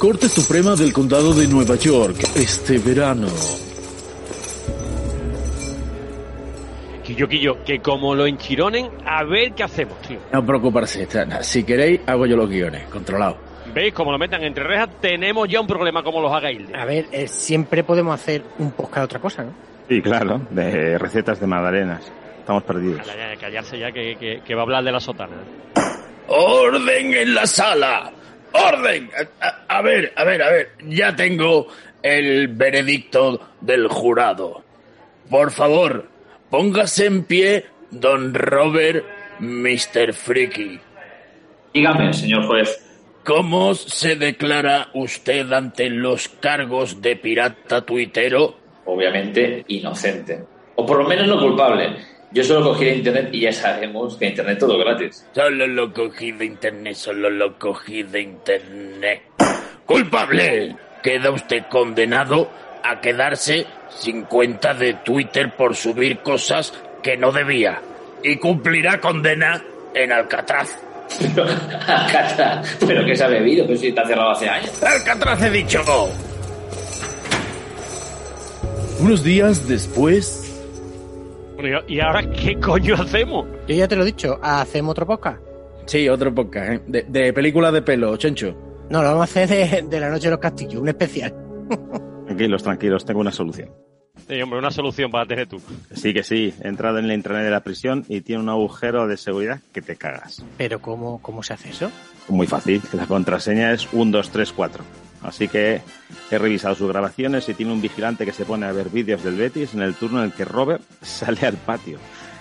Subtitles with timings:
[0.00, 3.28] Corte Suprema del Condado de Nueva York este verano.
[7.04, 10.18] Quillo, Quillo, que como lo enchironen, a ver qué hacemos, tío.
[10.32, 11.06] No preocuparse,
[11.42, 13.36] si queréis, hago yo los guiones, controlado.
[13.74, 13.92] ¿Veis?
[13.92, 17.28] Como lo metan entre rejas, tenemos ya un problema como los haga A ver, eh,
[17.28, 19.52] siempre podemos hacer un podcast de otra cosa, ¿no?
[19.86, 22.10] Sí, claro, de recetas de magdalenas.
[22.38, 23.06] Estamos perdidos.
[23.38, 25.36] callarse ya que, que, va a hablar de la sotana.
[26.26, 28.14] ¡Orden en la sala!
[28.52, 29.10] ¡Orden!
[29.68, 30.70] a ver, a ver, a ver.
[30.86, 31.68] Ya tengo
[32.02, 34.62] el veredicto del jurado.
[35.28, 36.08] Por favor,
[36.50, 39.04] póngase en pie, don Robert
[39.38, 40.12] Mr.
[40.12, 40.80] Freaky.
[41.72, 42.86] Dígame, señor juez.
[43.24, 48.56] ¿Cómo se declara usted ante los cargos de pirata tuitero?
[48.86, 50.42] Obviamente inocente.
[50.74, 51.96] O por lo menos no culpable.
[52.32, 55.26] Yo solo cogí de internet y ya sabemos que internet todo gratis.
[55.34, 59.22] Solo lo cogí de internet, solo lo cogí de internet.
[59.84, 60.76] ¡Culpable!
[61.02, 62.48] Queda usted condenado
[62.84, 67.82] a quedarse sin cuenta de Twitter por subir cosas que no debía.
[68.22, 70.78] Y cumplirá condena en Alcatraz.
[71.18, 73.66] Pero, Alcatraz, ¿pero qué se ha bebido?
[73.66, 74.80] Pero si está cerrado hace años.
[74.80, 75.82] ¡Alcatraz he dicho!
[79.00, 80.39] Unos días después...
[81.88, 83.46] ¿Y ahora qué coño hacemos?
[83.68, 85.40] Yo ya te lo he dicho, ¿hacemos otro podcast?
[85.86, 86.80] Sí, otro podcast, ¿eh?
[86.86, 88.56] de, de película de pelo, Chencho.
[88.90, 91.34] No, lo vamos a hacer de, La Noche de los Castillos, un especial.
[92.26, 93.70] Tranquilos, tranquilos, tengo una solución.
[94.28, 95.60] Sí, hombre, una solución para tener tú.
[95.94, 96.52] Sí, que sí.
[96.62, 99.80] He entrado en la intranet de la prisión y tiene un agujero de seguridad que
[99.80, 100.44] te cagas.
[100.58, 101.90] ¿Pero cómo, cómo se hace eso?
[102.28, 102.82] Muy fácil.
[102.92, 104.84] La contraseña es 1234.
[105.22, 105.82] Así que
[106.30, 109.36] he revisado sus grabaciones y tiene un vigilante que se pone a ver vídeos del
[109.36, 111.98] Betis en el turno en el que Robert sale al patio.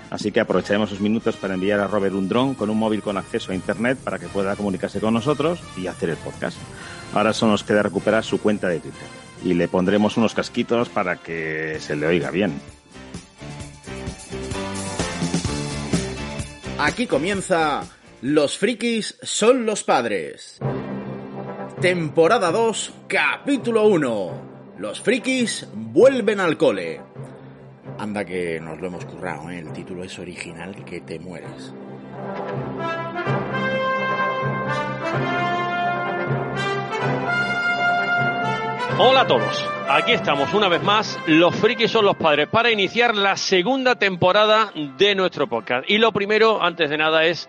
[0.10, 3.18] Así que aprovecharemos esos minutos para enviar a Robert un dron con un móvil con
[3.18, 6.58] acceso a Internet para que pueda comunicarse con nosotros y hacer el podcast.
[7.14, 9.08] Ahora solo nos queda recuperar su cuenta de Twitter
[9.44, 12.60] y le pondremos unos casquitos para que se le oiga bien.
[16.80, 17.84] Aquí comienza
[18.22, 20.60] Los frikis son los padres.
[21.82, 24.32] Temporada 2, capítulo 1.
[24.80, 27.00] Los frikis vuelven al cole.
[27.98, 29.60] Anda que nos lo hemos currado, ¿eh?
[29.60, 31.74] el título es original que te mueres.
[38.98, 43.16] Hola a todos, aquí estamos una vez más, los frikis son los padres, para iniciar
[43.16, 45.90] la segunda temporada de nuestro podcast.
[45.90, 47.48] Y lo primero, antes de nada, es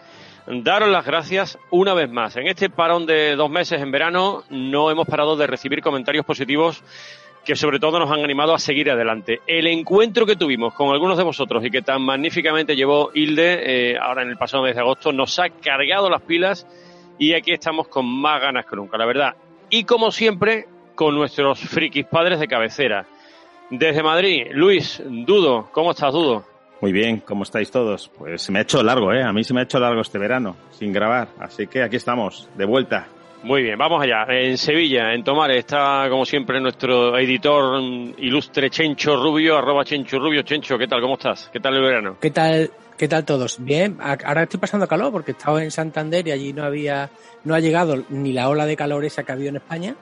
[0.50, 2.36] daros las gracias una vez más.
[2.36, 6.82] En este parón de dos meses en verano no hemos parado de recibir comentarios positivos
[7.44, 9.40] que sobre todo nos han animado a seguir adelante.
[9.46, 13.98] El encuentro que tuvimos con algunos de vosotros y que tan magníficamente llevó Hilde eh,
[13.98, 16.66] ahora en el pasado mes de agosto nos ha cargado las pilas
[17.18, 19.34] y aquí estamos con más ganas que nunca, la verdad.
[19.70, 23.06] Y como siempre, con nuestros frikis padres de cabecera.
[23.70, 26.49] Desde Madrid, Luis, Dudo, ¿cómo estás, Dudo?
[26.80, 28.10] Muy bien, ¿cómo estáis todos?
[28.16, 29.22] Pues se me ha hecho largo, ¿eh?
[29.22, 31.28] A mí se me ha hecho largo este verano, sin grabar.
[31.38, 33.06] Así que aquí estamos, de vuelta.
[33.42, 34.24] Muy bien, vamos allá.
[34.28, 37.82] En Sevilla, en Tomar, está como siempre nuestro editor
[38.18, 40.42] ilustre Chencho Rubio, arroba Chencho Rubio.
[40.42, 41.02] Chencho, ¿qué tal?
[41.02, 41.50] ¿Cómo estás?
[41.52, 42.16] ¿Qué tal el verano?
[42.20, 42.70] ¿Qué tal?
[42.96, 43.62] ¿Qué tal todos?
[43.62, 47.10] Bien, ahora estoy pasando calor porque estaba en Santander y allí no había,
[47.44, 49.96] no ha llegado ni la ola de calor esa que ha habido en España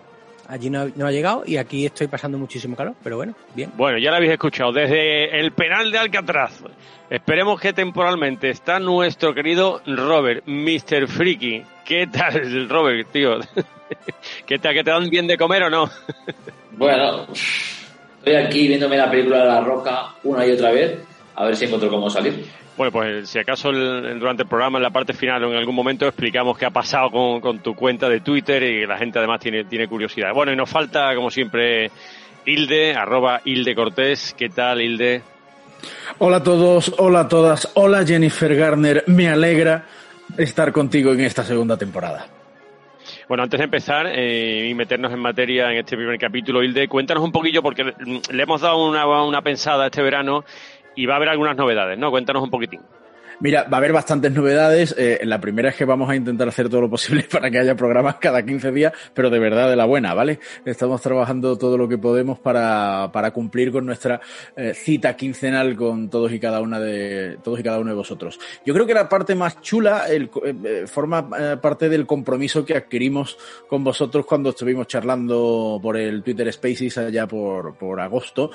[0.49, 3.71] allí no, ha llegado y aquí estoy pasando muchísimo calor, pero bueno, bien.
[3.77, 6.63] Bueno, ya lo habéis escuchado, desde el penal de Alcatraz.
[7.11, 11.07] Esperemos que temporalmente está nuestro querido Robert, Mr.
[11.07, 11.63] Freaky.
[11.85, 13.39] ¿Qué tal, Robert, tío?
[14.47, 15.91] ¿Qué tal, que te dan bien de comer o no?
[16.73, 17.27] bueno,
[18.19, 20.99] estoy aquí viéndome la película de La Roca una y otra vez,
[21.35, 22.45] a ver si encuentro cómo salir.
[22.79, 26.07] Bueno, pues si acaso durante el programa, en la parte final o en algún momento,
[26.07, 29.89] explicamos qué ha pasado con, tu cuenta de Twitter y la gente además tiene, tiene
[29.89, 30.33] curiosidad.
[30.33, 31.91] Bueno, y nos falta, como siempre,
[32.47, 34.33] Hilde, arroba Hilde Cortés.
[34.39, 35.23] ¿Qué tal, Hilde?
[36.19, 39.03] Hola a todos, hola a todas, hola Jennifer Garner.
[39.09, 39.85] Me alegra
[40.37, 42.29] estar contigo en esta segunda temporada.
[43.29, 47.25] Bueno, antes de empezar eh, y meternos en materia en este primer capítulo, Hilde, cuéntanos
[47.25, 50.45] un poquillo, porque le hemos dado una, una pensada este verano
[50.99, 52.11] y va a haber algunas novedades, ¿no?
[52.11, 52.81] Cuéntanos un poquitín.
[53.41, 54.97] Mira, va a haber bastantes novedades.
[54.99, 57.77] Eh, la primera es que vamos a intentar hacer todo lo posible para que haya
[57.77, 60.41] programas cada 15 días, pero de verdad de la buena, ¿vale?
[60.65, 64.21] Estamos trabajando todo lo que podemos para, para cumplir con nuestra
[64.57, 68.41] eh, cita quincenal con todos y cada una de todos y cada uno de vosotros.
[68.67, 71.29] Yo creo que la parte más chula el, eh, forma
[71.61, 73.39] parte del compromiso que adquirimos
[73.69, 78.51] con vosotros cuando estuvimos charlando por el Twitter Spaces allá por, por agosto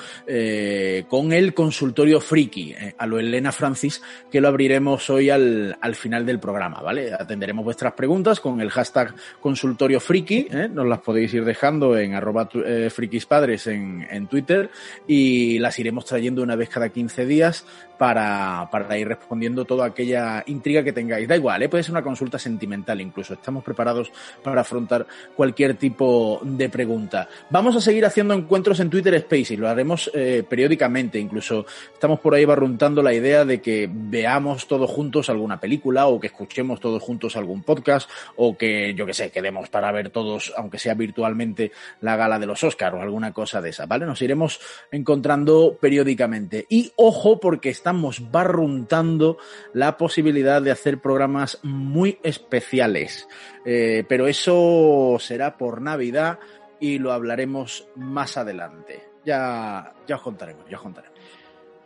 [1.07, 4.72] con el consultorio Friki, a lo Elena Francis, que lo abriré
[5.09, 7.13] hoy al, al, final del programa, ¿vale?
[7.13, 10.69] Atenderemos vuestras preguntas con el hashtag consultorio friki, ¿eh?
[10.71, 14.69] nos las podéis ir dejando en arroba eh, frikispadres en, Twitter
[15.07, 17.65] y las iremos trayendo una vez cada 15 días
[17.97, 21.27] para, para ir respondiendo toda aquella intriga que tengáis.
[21.27, 21.69] Da igual, ¿eh?
[21.69, 23.33] puede ser una consulta sentimental incluso.
[23.33, 24.11] Estamos preparados
[24.41, 25.05] para afrontar
[25.35, 27.27] cualquier tipo de pregunta.
[27.49, 31.19] Vamos a seguir haciendo encuentros en Twitter Spaces, lo haremos eh, periódicamente.
[31.19, 36.19] Incluso estamos por ahí barruntando la idea de que veamos todos juntos alguna película o
[36.19, 40.53] que escuchemos todos juntos algún podcast o que, yo que sé, quedemos para ver todos,
[40.57, 41.71] aunque sea virtualmente,
[42.01, 44.05] la gala de los Oscars o alguna cosa de esa, ¿vale?
[44.05, 44.59] Nos iremos
[44.91, 46.65] encontrando periódicamente.
[46.69, 49.37] Y ojo, porque estamos barruntando
[49.73, 53.27] la posibilidad de hacer programas muy especiales.
[53.65, 56.39] Eh, pero eso será por Navidad
[56.79, 59.03] y lo hablaremos más adelante.
[59.25, 61.12] Ya, ya os contaremos, ya os contaremos.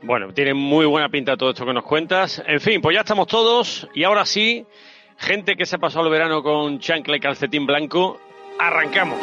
[0.01, 2.41] Bueno, tiene muy buena pinta todo esto que nos cuentas.
[2.45, 4.65] En fin, pues ya estamos todos y ahora sí,
[5.17, 8.19] gente que se ha pasado el verano con chancla y calcetín blanco,
[8.59, 9.19] arrancamos.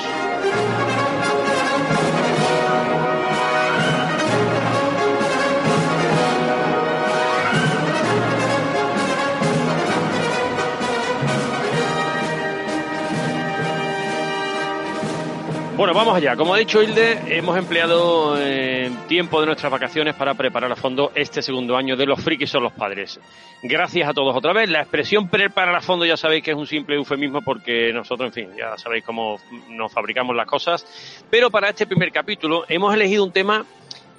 [15.77, 16.37] Bueno, vamos allá.
[16.37, 21.11] Como ha dicho Hilde, hemos empleado eh, tiempo de nuestras vacaciones para preparar a fondo
[21.17, 23.19] este segundo año de Los frikis son los padres.
[23.61, 24.71] Gracias a todos otra vez.
[24.71, 28.33] La expresión preparar a fondo ya sabéis que es un simple eufemismo porque nosotros, en
[28.33, 30.87] fin, ya sabéis cómo nos fabricamos las cosas.
[31.29, 33.67] Pero para este primer capítulo hemos elegido un tema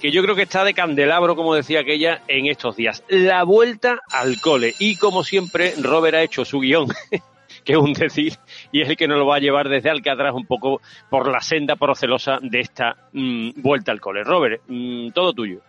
[0.02, 3.02] que yo creo que está de candelabro, como decía aquella, en estos días.
[3.08, 4.74] La vuelta al cole.
[4.78, 6.90] Y como siempre, Robert ha hecho su guion
[7.66, 8.38] que un decir,
[8.72, 11.42] y es el que nos lo va a llevar desde Alcatraz un poco por la
[11.42, 14.24] senda procelosa de esta mmm, vuelta al cole.
[14.24, 15.60] Robert, mmm, todo tuyo.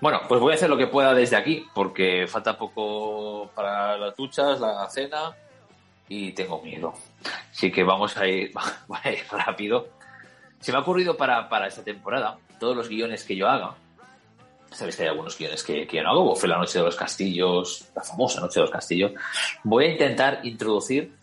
[0.00, 4.14] Bueno, pues voy a hacer lo que pueda desde aquí, porque falta poco para las
[4.16, 5.34] duchas, la cena,
[6.08, 6.94] y tengo miedo.
[7.50, 8.52] Así que vamos a ir,
[9.30, 9.88] rápido.
[10.60, 13.74] Se me ha ocurrido para, para esta temporada, todos los guiones que yo haga,
[14.70, 16.96] sabéis que hay algunos guiones que, que yo no hago, fue la Noche de los
[16.96, 19.12] Castillos, la famosa Noche de los Castillos,
[19.64, 21.14] voy a intentar introducir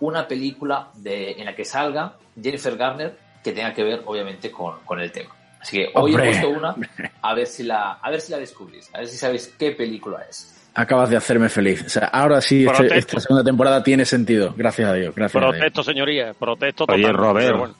[0.00, 4.80] una película de, en la que salga Jennifer Garner que tenga que ver, obviamente, con,
[4.84, 5.34] con el tema.
[5.60, 6.30] Así que hoy Hombre.
[6.30, 6.74] he puesto una,
[7.22, 10.24] a ver si la, a ver si la descubrís, a ver si sabéis qué película
[10.28, 10.56] es.
[10.74, 11.84] Acabas de hacerme feliz.
[11.84, 14.54] O sea, ahora sí, este, esta segunda temporada tiene sentido.
[14.56, 15.14] Gracias a Dios.
[15.14, 15.56] Gracias a Dios.
[15.56, 17.04] Protesto, señoría, protesto total.
[17.04, 17.74] Oye, Robert, bueno,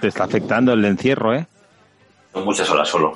[0.00, 1.46] te está afectando el encierro, ¿eh?
[2.34, 3.14] Muchas horas solo.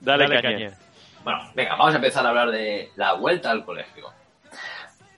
[0.00, 0.76] dale, caña.
[1.24, 4.08] Bueno, venga, vamos a empezar a hablar de la vuelta al colegio.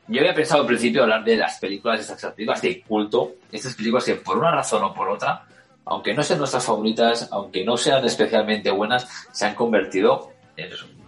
[0.07, 4.05] Yo había pensado al principio hablar de las películas, estas películas de culto, estas películas
[4.05, 5.45] que por una razón o por otra,
[5.87, 10.31] aunque no sean nuestras favoritas, aunque no sean especialmente buenas, se han convertido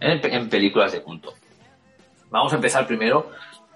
[0.01, 1.35] en, películas de culto.
[2.31, 3.31] Vamos a empezar primero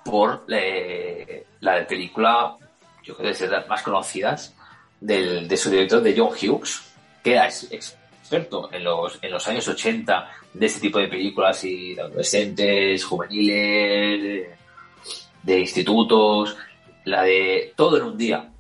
[0.05, 2.57] por eh, la de película,
[3.03, 4.55] yo creo que es de las más conocidas,
[5.01, 6.93] del, de su director, de John Hughes,
[7.23, 11.63] que era ex- experto en los, en los años 80 de este tipo de películas
[11.65, 14.49] y de adolescentes, juveniles,
[15.43, 16.57] de, institutos,
[17.05, 18.53] la de Todo en un día.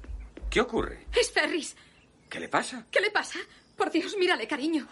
[0.49, 1.06] ¿Qué ocurre?
[1.19, 1.77] Es Ferris.
[2.29, 2.87] ¿Qué le pasa?
[2.91, 3.38] ¿Qué le pasa?
[3.77, 4.87] Por Dios, mírale, cariño.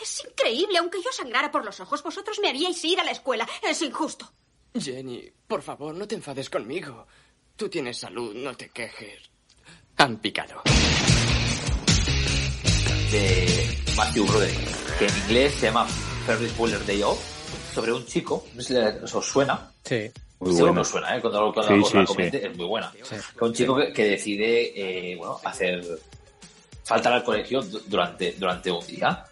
[0.00, 3.46] Es increíble, aunque yo sangrara por los ojos, vosotros me haríais ir a la escuela.
[3.68, 4.30] Es injusto.
[4.78, 7.06] Jenny, por favor, no te enfades conmigo.
[7.56, 9.30] Tú tienes salud, no te quejes.
[9.98, 10.62] Han picado.
[13.10, 15.86] de Matthew Broderick, que en inglés se llama
[16.26, 17.20] Ferris Bueller's Day Off,
[17.74, 20.10] sobre un chico, no sé si le- os suena, Sí.
[20.42, 20.82] Muy seguro bueno.
[20.82, 21.20] que suena, ¿eh?
[21.20, 22.06] cuando, cuando Sí, sí, la sí.
[22.06, 22.92] comente, es muy buena.
[23.02, 23.16] Sí.
[23.38, 25.84] Que un chico que, que decide, eh, bueno, hacer,
[26.84, 29.24] faltar al colegio du- durante, durante un día.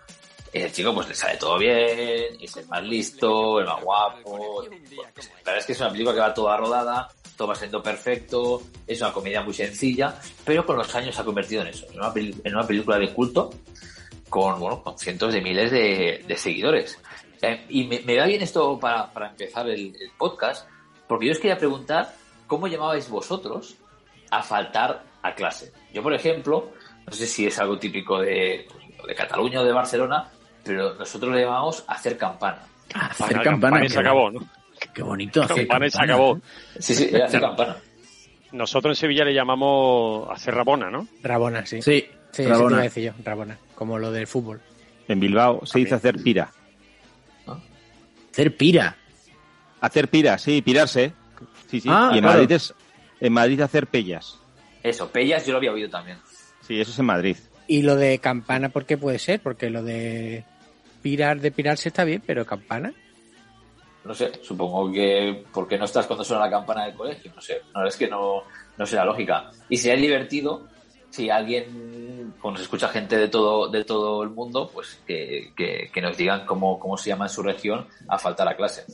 [0.52, 4.64] El chico pues le sale todo bien, es el más listo, el más guapo.
[4.64, 4.68] La
[5.44, 9.00] verdad es que es una película que va toda rodada, todo va siendo perfecto, es
[9.00, 12.12] una comedia muy sencilla, pero con los años se ha convertido en eso, en una,
[12.16, 13.50] en una película de culto
[14.28, 16.98] con, bueno, con cientos de miles de, de seguidores.
[17.42, 20.66] Eh, y me, me va bien esto para, para empezar el, el podcast,
[21.10, 22.14] porque yo os quería preguntar
[22.46, 23.74] cómo llamabais vosotros
[24.30, 25.72] a faltar a clase.
[25.92, 26.70] Yo, por ejemplo,
[27.04, 28.64] no sé si es algo típico de,
[29.08, 30.28] de Cataluña o de Barcelona,
[30.62, 32.62] pero nosotros le llamamos hacer campana.
[32.94, 33.84] Hacer Campana, campana.
[33.84, 34.40] y se acabó, ¿no?
[34.94, 36.14] Qué bonito hacer Campana y se campana.
[36.14, 36.40] acabó.
[36.78, 37.76] Sí, sí, hacer campana.
[38.52, 41.08] Nosotros en Sevilla le llamamos hacer rabona, ¿no?
[41.24, 41.82] Rabona, sí.
[41.82, 42.74] Sí, Sí, eso te Rabona.
[42.76, 43.58] iba a decir yo, Rabona.
[43.74, 44.60] Como lo del fútbol.
[45.08, 46.52] En Bilbao se dice hacer pira.
[48.32, 48.96] Hacer pira.
[49.80, 51.12] Hacer pira, sí, pirarse.
[51.70, 51.88] Sí, sí.
[51.90, 52.38] Ah, y en claro.
[52.38, 52.74] Madrid es
[53.20, 54.38] en Madrid hacer pellas.
[54.82, 56.18] Eso, Pellas yo lo había oído también.
[56.66, 57.36] Sí, eso es en Madrid.
[57.66, 59.40] Y lo de campana, ¿por qué puede ser?
[59.40, 60.44] Porque lo de
[61.02, 62.92] pirar, de pirarse está bien, pero campana.
[64.04, 67.60] no sé, supongo que porque no estás cuando suena la campana del colegio, no sé,
[67.74, 68.42] no es que no,
[68.78, 69.50] no sé la lógica.
[69.68, 70.66] Y sería divertido
[71.10, 75.90] si alguien, cuando se escucha gente de todo, de todo el mundo, pues que, que,
[75.92, 78.84] que nos digan cómo, cómo se llama en su región a faltar a clase.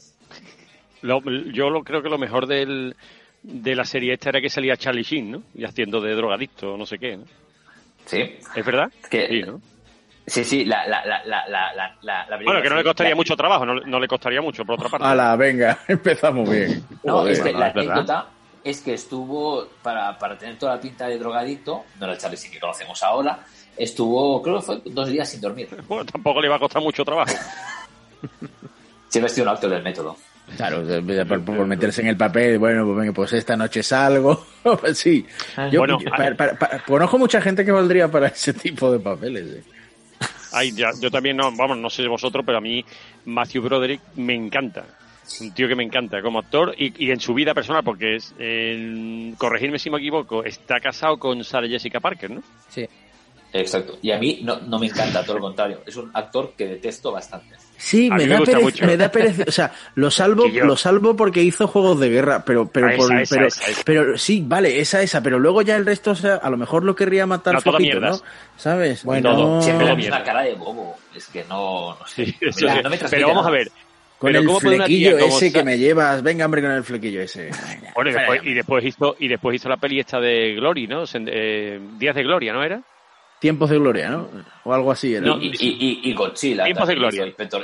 [1.02, 1.20] Lo-
[1.52, 2.96] yo lo, creo que lo mejor del,
[3.42, 5.42] de la serie esta era que salía Charlie Sheen, ¿no?
[5.54, 7.24] Y haciendo de drogadicto, no sé qué, ¿no?
[8.06, 8.36] Sí.
[8.54, 8.90] ¿Es verdad?
[9.10, 9.60] Que- Sí, ¿no?
[10.28, 13.10] Sí, sí, la, la, la, la, la, la, la película Bueno, que no le costaría
[13.10, 15.06] la- mucho trabajo, no, no le costaría mucho, por otra parte.
[15.06, 16.84] Ala, venga, empezamos bien.
[17.04, 17.32] No, Joder.
[17.32, 18.26] es que no, la anécdota
[18.64, 22.36] es que estuvo, para, para tener toda la pinta de drogadicto, no era el Charlie
[22.36, 23.38] Sheen que conocemos ahora,
[23.76, 25.68] estuvo, creo que fue dos días sin dormir.
[25.86, 27.32] Bueno, tampoco le iba a costar mucho trabajo.
[29.08, 30.16] Siempre ha sido un actor del método.
[30.56, 30.84] Claro,
[31.26, 34.46] por, por meterse en el papel, bueno, pues venga, pues esta noche salgo.
[34.94, 35.24] Sí.
[35.72, 38.98] Yo, Bueno, yo- para- para- para- conozco mucha gente que valdría para ese tipo de
[39.00, 39.46] papeles.
[39.56, 39.62] eh.
[40.52, 42.84] Ay, ya, yo también, no, vamos, no sé vosotros, pero a mí
[43.26, 44.84] Matthew Broderick me encanta.
[45.40, 48.32] Un tío que me encanta como actor y, y en su vida personal, porque es,
[48.38, 52.42] el- corregirme si me equivoco, está casado con Sarah Jessica Parker, ¿no?
[52.68, 52.86] Sí.
[53.52, 53.98] Exacto.
[54.02, 55.80] Y a mí no, no me encanta, todo lo contrario.
[55.86, 57.54] Es un actor que detesto bastante.
[57.78, 58.86] Sí, me da, pereza, mucho.
[58.86, 59.44] me da pereza.
[59.46, 63.20] O sea, lo salvo, lo salvo porque hizo juegos de guerra, pero, pero, esa, por-
[63.20, 63.82] esa, pero, esa, esa.
[63.84, 66.84] pero sí, vale, esa, esa, pero luego ya el resto, o sea, a lo mejor
[66.84, 68.18] lo querría matar No, flojito, ¿no?
[68.56, 69.04] ¿Sabes?
[69.04, 70.24] Bueno, No, Siempre la todo misma mierda.
[70.24, 70.96] cara de bobo.
[71.14, 72.26] Es que no, no sé.
[72.26, 72.64] Sí, no, sí.
[72.66, 73.68] me pero vamos a ver.
[74.18, 76.62] con pero el ¿cómo puede una tía flequillo como ese que me llevas, venga hombre
[76.62, 77.50] con el flequillo ese.
[77.94, 81.04] Bueno, y después, y después hizo y después hizo la peli esta de Glory, ¿no?
[81.14, 82.80] Eh, Días de Gloria, ¿no era?
[83.38, 84.28] Tiempos de gloria, ¿no?
[84.64, 85.26] O algo así era.
[85.26, 86.64] No, Y, y, y, y Godzilla.
[86.64, 87.20] Tiempos de gloria.
[87.20, 87.62] Tío, Inspector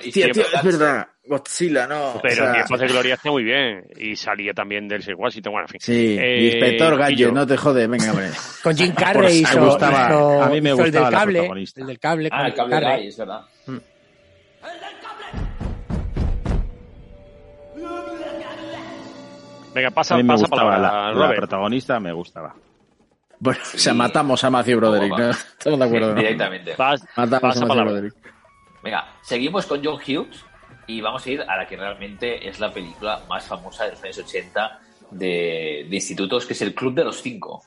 [0.54, 1.08] es verdad.
[1.24, 2.20] Godzilla, no.
[2.22, 3.84] Pero o sea, Tiempos de Gloria está muy bien.
[3.96, 5.80] Y salía también del Sir Washington, bueno, en fin.
[5.80, 8.28] Sí, Eh, inspector y Gadget, no te jode, venga, hombre.
[8.62, 11.18] Con Jim Carrey hizo, me gustaba- hizo- a mí me hizo el gustaba del la
[11.18, 11.80] cable, protagonista.
[11.80, 13.06] el del cable Ah, el cable Carrey.
[13.08, 13.40] Es verdad.
[19.74, 22.54] Venga, pasa, A mí me pasa gustaba palabra, la, la protagonista, me gustaba.
[23.44, 25.18] Bueno, o sea, matamos a Matthew Broderick.
[25.58, 26.20] Estamos de acuerdo, ¿no?
[26.20, 26.76] Directamente.
[26.76, 27.84] Pas- Matamos pasa a Matthew.
[27.84, 28.14] Broderick.
[28.84, 30.44] Venga, seguimos con John Hughes
[30.86, 34.04] y vamos a ir a la que realmente es la película más famosa de los
[34.04, 34.80] años 80
[35.10, 37.64] de, de institutos, que es El Club de los Cinco.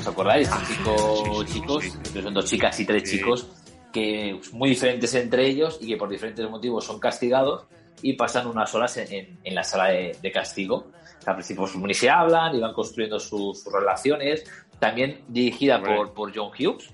[0.00, 0.48] ¿Os acordáis?
[0.48, 1.84] Estos cinco chicos,
[2.22, 3.18] son dos chicas y tres Sí.
[3.18, 3.48] chicos,
[3.92, 7.64] que muy diferentes entre ellos y que por diferentes motivos son castigados
[8.02, 10.90] y pasan unas horas en, en- en la sala de, de castigo.
[11.26, 14.44] Al principio ni se hablan y van construyendo su- sus relaciones.
[14.78, 15.96] También dirigida Hombre.
[15.96, 16.88] por, por John Hughes,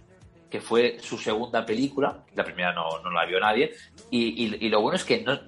[0.51, 2.25] que fue su segunda película.
[2.35, 3.73] La primera no, no la vio nadie.
[4.11, 5.41] Y, y- y lo bueno es que no-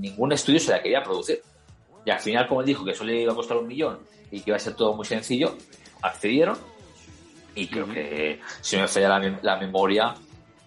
[0.00, 1.40] ningún estudio se la quería producir.
[2.04, 3.98] Y al final, como él dijo que solo le iba a costar un millón
[4.30, 5.54] y que iba a ser todo muy sencillo,
[6.02, 6.56] accedieron.
[7.54, 10.14] Y creo que, si me falla la, la memoria,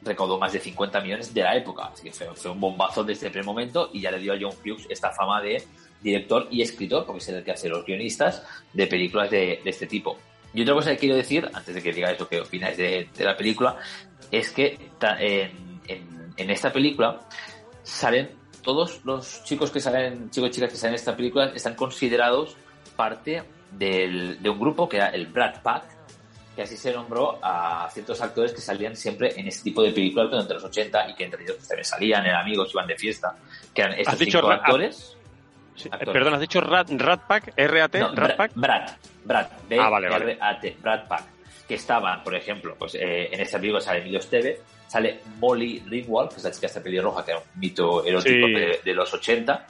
[0.04, 1.90] recaudó más de 50 millones de la época.
[1.94, 4.54] Así que fue, un bombazo desde el primer momento y ya le dio a John
[4.64, 5.64] Hughes esta fama de
[6.02, 8.44] director y escritor, porque es el que hace los guionistas
[8.74, 10.18] de películas de, este tipo.
[10.54, 13.38] Y otra cosa que quiero decir, antes de que digáis lo que opináis de, la
[13.38, 13.78] película,
[14.32, 17.20] es que en, esta película
[17.84, 18.32] salen
[18.64, 22.58] todos los chicos que salen, chicos y chicas que salen en esta película, están considerados
[22.96, 26.01] parte de un grupo que era el Brad Pack,
[26.62, 30.30] que así se nombró a ciertos actores que salían siempre en este tipo de películas
[30.30, 33.36] durante los 80 y que entre ellos pues, también salían, eran amigos, iban de fiesta,
[33.74, 35.18] que eran estos dicho cinco Ra- actores.
[35.76, 36.14] Sí, eh, Actores.
[36.14, 38.52] perdón, has dicho Rat, Rat Pack, RAT, No, Rat Pack.
[38.56, 38.90] Brad,
[39.26, 40.26] Brad, B Ah, vale, vale.
[40.34, 41.24] R A T, Brad Pack,
[41.68, 46.30] que estaban, por ejemplo, pues eh, en esta película sale Emilio Esteve, sale Molly Ringwald,
[46.30, 48.54] que es la chica esta pelirroja, que era un mito erótico Sí.
[48.54, 49.66] de, de los 80,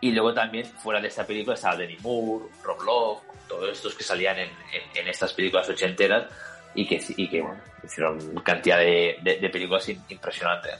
[0.00, 4.04] y luego también fuera de esta película estaba Demi Moore, Rob Love, todos estos que
[4.04, 6.26] salían en, en- en estas películas ochenteras
[6.74, 10.74] y que, y que bueno, hicieron cantidad de, de- de películas impresionantes.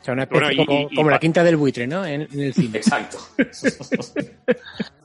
[0.00, 2.06] O sea, una especie Bueno, y- como, y- y como la quinta del buitre, ¿no?
[2.06, 2.78] En, en el cine.
[2.78, 3.18] Exacto.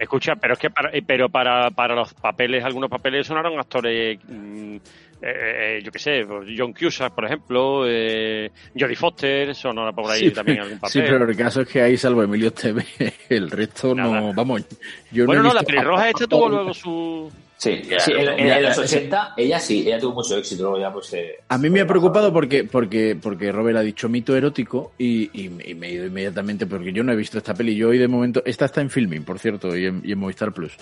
[0.00, 4.18] Escucha, pero es que para, eh, pero para, para los papeles, algunos papeles sonaron actores,
[4.26, 4.78] mm, eh,
[5.20, 10.20] eh, yo qué sé, pues John Cusack, por ejemplo, eh, Jodie Foster, sonó por ahí
[10.20, 10.90] Sí, también algún papel.
[10.90, 12.86] Sí, pero el caso es que ahí, salvo Emilio Esteve,
[13.28, 14.20] el resto Nada.
[14.22, 14.64] no, vamos,
[15.12, 17.30] yo bueno, no, no, la pelirroja esta tuvo luego su...
[17.62, 20.62] Sí, sí, en, en- en los 80, ella sí, ella tuvo mucho éxito.
[20.62, 21.12] Luego ya, pues.
[21.12, 25.24] eh, A mí me ha preocupado porque, porque, porque Robert ha dicho mito erótico y,
[25.38, 27.76] y- y me he ido inmediatamente porque yo no he visto esta peli.
[27.76, 30.54] Yo hoy de momento, esta está en filming, por cierto, y en, y en Movistar
[30.54, 30.72] Plus.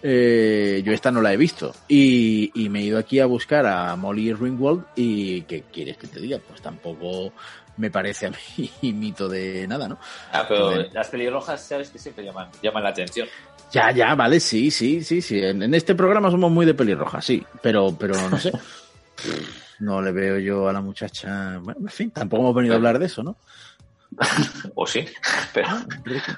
[0.00, 1.74] Eh, yo esta no la he visto.
[1.88, 6.06] Y, y me he ido aquí a buscar a Molly Ringwald y ¿qué quieres que
[6.06, 6.38] te diga?
[6.46, 7.32] Pues tampoco
[7.78, 9.98] me parece a mí mito de nada, ¿no?
[10.32, 10.90] Ah, pero Joder.
[10.92, 13.28] las pelirrojas, sabes que siempre llaman, llaman la atención.
[13.72, 15.40] Ya, ya, vale, sí, sí, sí, sí.
[15.40, 18.52] En, en este programa somos muy de pelirroja, sí, pero, pero no sé.
[19.80, 21.58] No le veo yo a la muchacha.
[21.58, 23.36] Bueno, en fin, tampoco hemos venido a hablar de eso, ¿no?
[24.74, 25.04] O sí,
[25.54, 25.68] pero.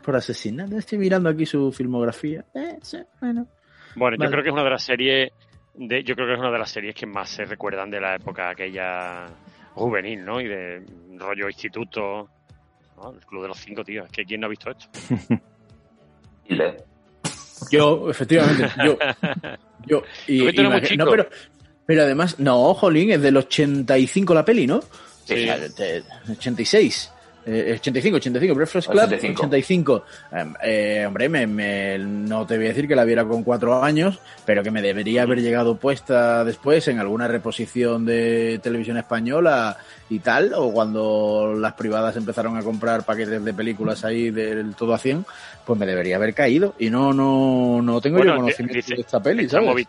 [0.04, 0.76] Por asesinato.
[0.76, 2.44] Estoy mirando aquí su filmografía.
[2.54, 3.46] Eh, sí, bueno.
[3.94, 5.32] Bueno, yo creo que es una de las series
[5.74, 8.16] de, yo creo que es una de las series que más se recuerdan de la
[8.16, 9.26] época aquella
[9.74, 10.40] juvenil, ¿no?
[10.40, 10.84] Y de
[11.16, 12.28] rollo instituto,
[12.96, 13.12] ¿no?
[13.12, 14.04] El Club de los Cinco, tío.
[14.04, 14.86] Es que ¿quién no ha visto esto?
[17.70, 18.96] Yo, efectivamente, yo.
[19.86, 20.02] Yo.
[20.28, 20.42] Y,
[20.96, 21.26] no, pero,
[21.86, 24.80] pero además, no, Jolín, es del 85 la peli, ¿no?
[25.24, 25.34] Sí.
[25.34, 27.10] O sea, de- 86.
[27.46, 29.42] Eh, 85, 85, Breakfast Club, 85.
[29.46, 30.04] 85.
[30.30, 33.82] Eh, eh, hombre, me, me- no te voy a decir que la viera con cuatro
[33.82, 39.78] años, pero que me debería haber llegado puesta después en alguna reposición de televisión española
[40.10, 44.92] y tal, o cuando las privadas empezaron a comprar paquetes de películas ahí del todo
[44.92, 45.24] a 100,
[45.64, 46.74] pues me debería haber caído.
[46.80, 49.86] Y no, no, no tengo Bueno, yo conocimiento dice- de esta peli, Está ¿sabes?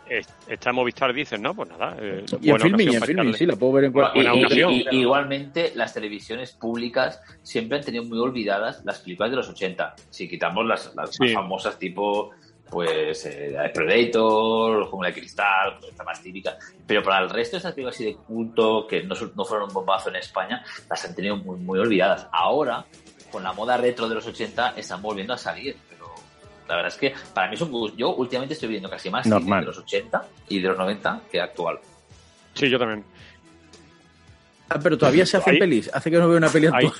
[0.48, 1.56] Está en Movistar, dices, ¿no?
[1.56, 1.98] Pues nada.
[2.00, 4.72] eh, Y en filming, en sí, la puedo ver en cualquier buena ocasión.
[4.74, 9.50] Y- y- igualmente, las televisiones públicas siempre han tenido muy olvidadas las películas de los
[9.50, 9.96] 80.
[10.12, 11.24] Si quitamos las, las Sí.
[11.24, 12.30] más famosas, tipo
[12.72, 16.58] pues eh, la de Predator, Jungla de Cristal, pues esta más típica.
[16.88, 19.74] Pero para el resto de estas películas así de culto, que no, no fueron un
[19.74, 22.28] bombazo en España, las han tenido muy, muy olvidadas.
[22.32, 22.86] Ahora,
[23.30, 25.76] con la moda retro de los 80, están volviendo a salir.
[25.90, 26.06] Pero
[26.70, 29.60] la verdad es que para mí son gu- Yo últimamente estoy viendo casi más Normal.
[29.62, 31.78] de los 80 y de los 90 que actual.
[32.54, 33.04] Sí, yo también.
[34.70, 35.90] Ah, pero todavía se hacen Hay- pelis.
[35.94, 36.94] Hace que no veo una peli Hay, actual.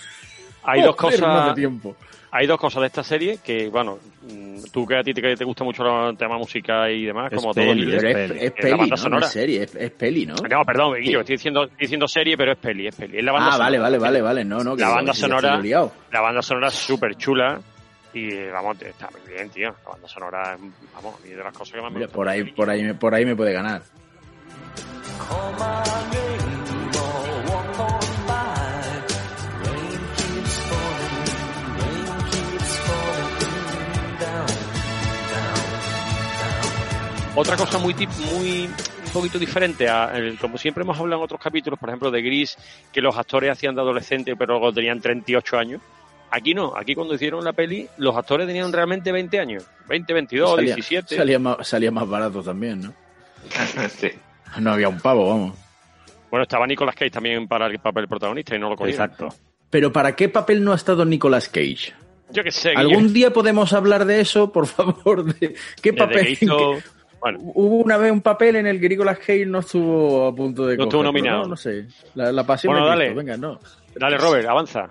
[0.64, 1.56] hay dos Joder, no hace cosas.
[1.56, 1.96] tiempo.
[2.34, 5.44] Hay dos cosas de esta serie que, bueno, mm, tú que a ti te, te
[5.44, 7.96] gusta mucho el tema música y demás, Es como peli, todo.
[7.98, 8.40] es Pero es, peli.
[8.40, 8.96] es Es la peli, banda ¿no?
[8.96, 9.26] No sonora.
[9.26, 10.36] es serie, es, es peli, ¿no?
[10.36, 13.18] No, perdón, Guillo, estoy diciendo, estoy diciendo serie, pero es peli, es peli.
[13.18, 13.82] Es la banda Ah, vale, sonora.
[13.84, 14.46] vale, vale, vale.
[14.46, 15.62] No, no, que La banda sonora-.
[16.12, 17.60] La banda sonora es súper chula
[18.14, 19.76] y, vamos, está muy bien, tío.
[19.84, 20.62] La banda sonora es,
[20.94, 22.16] vamos, mí de las cosas que más me Mira, gustan.
[22.18, 23.82] por ahí, por ahí, me- por ahí me puede ganar.
[37.36, 41.26] Otra cosa muy tip, muy un poquito diferente a el- como siempre hemos hablado en
[41.26, 42.58] otros capítulos, por ejemplo de Gris,
[42.92, 45.82] que los actores hacían de adolescentes pero luego tenían 38 años.
[46.30, 50.50] Aquí no, aquí cuando hicieron la peli, los actores tenían realmente 20 años, 20, 22,
[50.56, 51.16] salía, 17.
[51.18, 52.94] salía más, salía más barato también, ¿no?
[53.90, 54.10] sí.
[54.60, 55.58] No había un pavo, vamos.
[56.30, 59.04] Bueno, estaba Nicolas Cage también para el papel protagonista y no lo cogieron.
[59.10, 59.30] Exacto.
[59.70, 61.94] Pero ¿para qué papel no ha estado Nicolas Cage?
[62.30, 62.74] Yo qué sé.
[62.76, 65.24] ¿Algún día podemos hablar de eso, por favor?
[65.40, 66.26] De ¿Qué desde papel?
[66.38, 69.60] que hizo- que- Bueno, Hubo una vez un papel en el que Nicolas Cage no
[69.60, 71.44] estuvo a punto de No estuvo nominado.
[71.44, 71.88] No, no sé.
[72.16, 73.14] La, la pasión Bueno, de dale.
[73.14, 73.60] Venga, no.
[73.96, 74.90] dale Robert, avanza.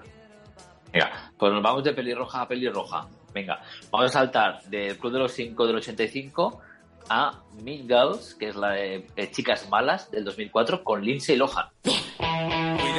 [0.93, 3.07] Mira, pues nos vamos de pelirroja a pelirroja.
[3.35, 6.61] Venga, vamos a saltar del Club de los Cinco del 85
[7.09, 11.67] a Mean Girls, que es la de eh, Chicas Malas del 2004, con Lindsay Lohan.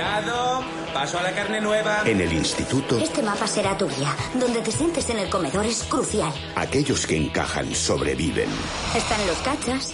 [0.02, 0.64] Cuidado,
[0.96, 2.02] paso a la carne nueva.
[2.06, 4.16] En el instituto, Este mapa será tu guía.
[4.34, 6.34] Donde te sientes en el comedor es crucial.
[6.56, 8.50] aquellos que encajan sobreviven.
[8.96, 9.94] Están los cachas,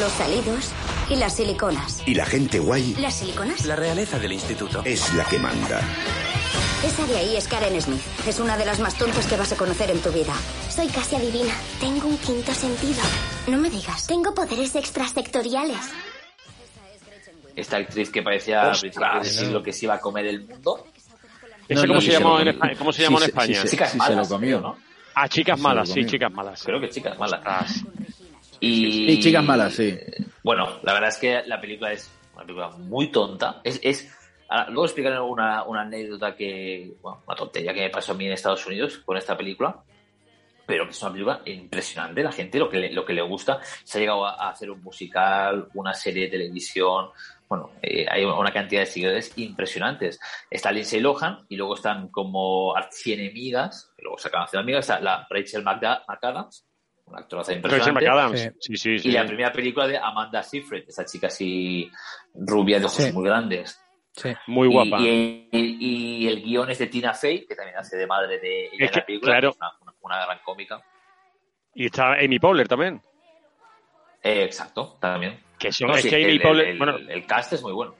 [0.00, 0.70] los salidos
[1.08, 2.02] y las siliconas.
[2.04, 3.64] Y la gente guay ¿Las siliconas?
[3.64, 4.82] La realeza del instituto.
[4.84, 5.82] es la que manda.
[6.84, 8.02] Esa de ahí es Karen Smith.
[8.26, 10.34] Es una de las más tontas que vas a conocer en tu vida.
[10.68, 11.54] Soy casi adivina.
[11.78, 13.02] Tengo un quinto sentido.
[13.46, 14.08] No me digas.
[14.08, 15.78] Tengo poderes extrasectoriales.
[17.60, 20.86] Esta actriz que parecía del siglo que se iba a comer el mundo.
[21.68, 22.74] ¿Ese No, cómo no, se llamó se en España?
[22.78, 23.54] ¿Cómo se sí, llamó en España?
[23.54, 23.68] sí, sí.
[23.76, 24.58] Chicas Malas, lo comió.
[24.58, 24.78] creo, ¿no?
[25.20, 26.62] Ah, chicas malas, sí, chicas malas.
[26.62, 27.84] Creo que Chicas Malas.
[28.60, 29.98] Y, Y chicas malas, sí.
[30.44, 33.60] Bueno, la verdad es que la película es una película muy tonta.
[33.64, 34.08] Es, es
[34.48, 38.26] ahora, luego explicaré una, una anécdota que, bueno, una tontería que me pasó a mí
[38.26, 39.82] en Estados Unidos con esta película.
[40.66, 42.22] Pero que es una película impresionante.
[42.22, 43.58] La gente lo que le, lo que le gusta.
[43.82, 47.08] Se ha llegado a, a hacer un musical, una serie de televisión.
[47.48, 50.20] Bueno, eh, hay una cantidad de seguidores impresionantes.
[50.50, 54.84] Está Lindsay Lohan y luego están como archienemigas, que luego se acaban haciendo amigas.
[54.88, 56.66] Está la Rachel McDa- McAdams,
[57.06, 58.04] una actriz Rachel impresionante.
[58.06, 58.40] McAdams.
[58.60, 59.08] Sí, sí, sí.
[59.08, 61.90] Y la primera película de Amanda Seyfried, esa chica así
[62.34, 63.12] rubia de ojos Sí.
[63.12, 63.80] muy grandes.
[64.12, 64.30] Sí.
[64.48, 64.98] Muy guapa.
[65.00, 68.66] Y, y- y el guion es de Tina Fey, que también hace de madre de
[68.66, 69.32] ella Es en que, la película.
[69.32, 69.50] claro.
[69.52, 70.82] que es una, una- una gran cómica.
[71.74, 73.00] Y está Amy Powler también.
[74.22, 75.40] Eh, exacto, también.
[75.58, 77.72] Que son, No, es sí, que Amy el, Poehler- el- bueno, el cast es muy
[77.72, 77.94] bueno.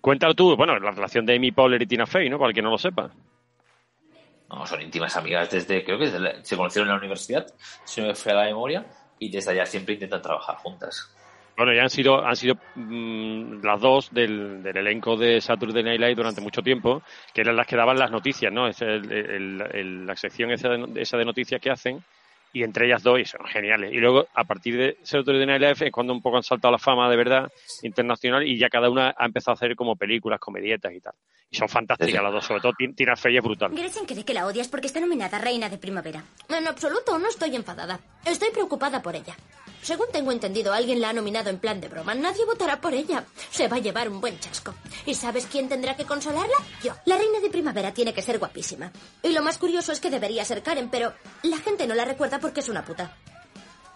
[0.00, 2.38] cuéntalo tú, bueno, la relación de Amy Poehler y Tina Fey, ¿no?
[2.38, 3.10] Para el que no lo sepa.
[4.50, 7.46] No, son íntimas amigas desde, creo que desde la- se conocieron en la universidad,
[7.84, 8.84] si no me fue a la memoria,
[9.18, 11.10] y desde allá siempre intentan trabajar juntas.
[11.56, 16.00] Bueno, ya han sido, han sido mm, las dos del, del elenco de Saturday Night
[16.00, 17.00] Live durante mucho tiempo,
[17.32, 18.66] que eran las que daban las noticias, ¿no?
[18.66, 22.02] Es el- el- el- la sección esa de, esa de noticias que hacen,
[22.54, 23.92] y entre ellas dos, y son geniales.
[23.92, 24.96] Y luego, a partir de
[25.46, 28.68] Night Live, es cuando un poco han saltado la fama de verdad internacional, y ya
[28.70, 31.12] cada una ha empezado a hacer como películas, comedietas y tal.
[31.50, 33.70] Y son fantásticas las dos, sobre todo Tin- Tina Fey es brutal.
[33.72, 36.22] Gretchen cree que la odias porque está nominada Reina de Primavera.
[36.48, 38.00] En absoluto, no estoy enfadada.
[38.24, 39.34] Estoy preocupada por ella.
[39.84, 42.14] Según tengo entendido, alguien la ha nominado en plan de broma.
[42.14, 43.22] Nadie votará por ella.
[43.50, 44.72] Se va a llevar un buen chasco.
[45.04, 46.56] ¿Y sabes quién tendrá que consolarla?
[46.82, 46.94] Yo.
[47.04, 48.90] La Reina de Primavera tiene que ser guapísima.
[49.22, 52.38] Y lo más curioso es que debería ser Karen, pero la gente no la recuerda
[52.40, 53.14] porque es una puta.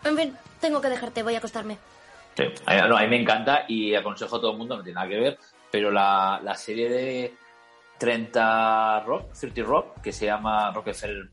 [0.05, 1.79] En fin, tengo que dejarte, voy a acostarme.
[2.37, 5.09] Sí, no, a mí me encanta y aconsejo a todo el mundo, no tiene nada
[5.09, 5.39] que ver,
[5.73, 7.35] pero la, la serie de
[7.97, 11.31] 30 Rock, 30 Rock, que se llama Rockefeller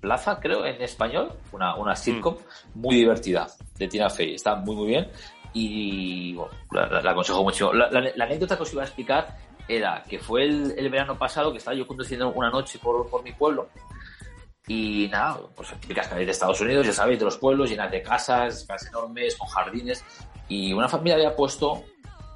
[0.00, 2.36] Plaza, creo, en español, una, una sitcom
[2.74, 5.10] muy divertida de Tina Fey, está muy muy bien.
[5.52, 7.72] Y bueno, la, la- la aconsejo mucho.
[7.72, 7.86] La,
[8.24, 11.74] anécdota que os iba a explicar era que fue el, el verano pasado que estaba
[11.76, 13.68] yo conduciendo una noche por, por mi pueblo.
[14.66, 18.02] Y nada, pues típicas calles de Estados Unidos, ya sabéis, de los pueblos, llenas de
[18.02, 20.04] casas, casas enormes, con jardines.
[20.48, 21.84] Y una familia había puesto,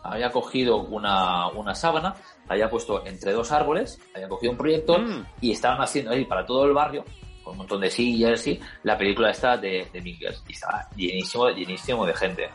[0.03, 2.15] había cogido una, una sábana,
[2.49, 5.01] la había puesto entre dos árboles, había cogido un proyector
[5.43, 7.05] y estaban haciendo ahí para todo el barrio,
[7.43, 10.43] con un montón de sillas y así, la película esta de, de Mingers.
[10.49, 12.49] Y estaba llenísimo, llenísimo de gente.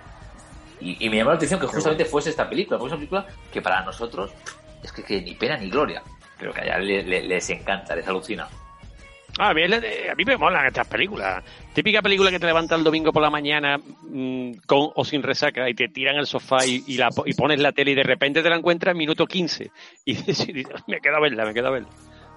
[0.80, 3.26] Y, y me llamó la atención que justamente fuese esta película, porque es una película
[3.52, 4.32] que para nosotros
[4.84, 6.04] es que, que ni pena ni gloria,
[6.39, 8.47] pero que allá le- le- les encanta, les alucina.
[9.39, 11.43] Ah, a, mí, a mí me molan estas películas.
[11.73, 15.69] Típica película que te levanta el domingo por la mañana mm, con o sin resaca
[15.69, 18.41] y te tiran al sofá y, y la, y pones la tele y de repente
[18.41, 19.69] te la encuentras en minuto 15.
[20.06, 20.47] Y dices,
[20.88, 21.89] me queda verla, me queda verla.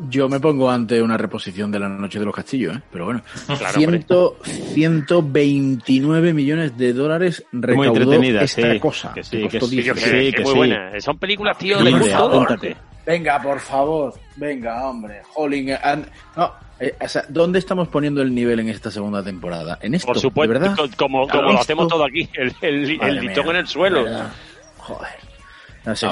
[0.08, 2.80] Yo me pongo ante una reposición de la Noche de los Castillos, ¿eh?
[2.92, 3.22] pero bueno.
[3.46, 8.78] Claro, Ciento- 129 millones de dólares Muy recaudó entretenida, esta sí.
[8.80, 9.12] cosa.
[9.14, 10.56] Que sí, que que sí, 10 que Que- sí, que que muy sí.
[10.56, 11.04] buenas.
[11.04, 12.76] Son películas, tío, de apúntate.
[13.06, 14.14] Venga, por favor.
[14.36, 15.22] Venga, hombre.
[15.32, 15.70] Jolín.
[15.70, 19.78] eh, an- No, eh, o sea, ¿dónde estamos poniendo el nivel en esta segunda temporada?
[19.82, 20.76] En esto, Por supuesto, ¿de verdad?
[20.76, 24.04] co- como, como lo hacemos todo aquí, el, el, el listón mía, en el suelo.
[24.04, 24.10] de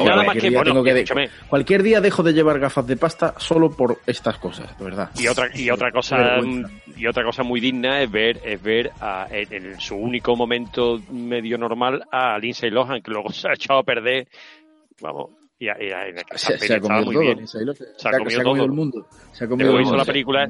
[0.05, 1.31] Nada cualquier que, día bueno, tengo que de- escúchame.
[1.49, 5.11] cualquier día dejo de llevar gafas de pasta solo por estas cosas, de verdad.
[5.19, 6.39] Y otra, y otra cosa
[6.97, 11.01] y otra cosa muy digna es ver es ver a- en, en su único momento
[11.11, 14.27] medio normal a Lindsay Lohan que luego se ha echado a perder
[15.01, 17.23] vamos y, a- y a- esa Se, ha comido muy todo.
[17.23, 17.47] bien.
[17.49, 17.63] Se ha,
[17.97, 18.65] Se ha comido todo.
[18.65, 19.07] el mundo.
[19.33, 20.49] Se ha comido Después el hizo la película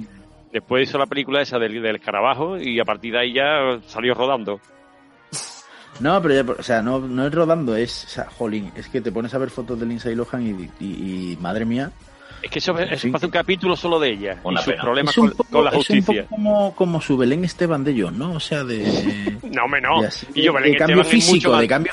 [0.53, 4.15] después hizo la película esa del, del escarabajo y a partir de ahí ya salió
[4.15, 4.61] rodando
[6.01, 9.01] No, pero ya, o sea, no, no es rodando, es, o sea, jolín, es que
[9.01, 11.91] te pones a ver fotos de Lindsay Lohan y, y- y, madre mía.
[12.41, 13.11] es que eso, eso Sí.
[13.13, 14.83] hace un capítulo solo de ella Una y sus pena.
[14.85, 17.83] problemas es con, poco, con la es un justicia poco como, como su Belén Esteban
[17.83, 18.35] de John, ¿no?
[18.35, 19.39] O sea, de...
[19.43, 21.61] no me no de así, y yo de Belén cambio Esteban es mucho físico, más-
[21.63, 21.93] de cambio,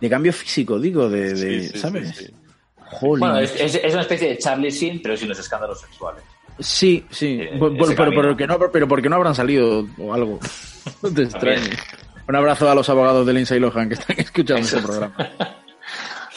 [0.00, 2.16] de cambio físico, digo, de, de Sí, sí, ¿sabes?
[2.16, 2.32] sí, sí.
[2.76, 3.20] Jolín.
[3.20, 6.24] Bueno, es, es- es una especie de Charlie Sheen, pero sin los escándalos sexuales.
[6.58, 8.20] Sí, sí, Eh, pero, camino.
[8.20, 10.40] pero, que no, pero porque no habrán salido o algo.
[11.02, 11.78] No te extrañes.
[12.26, 15.16] Un abrazo a los abogados de Lindsay Lohan que están escuchando este programa.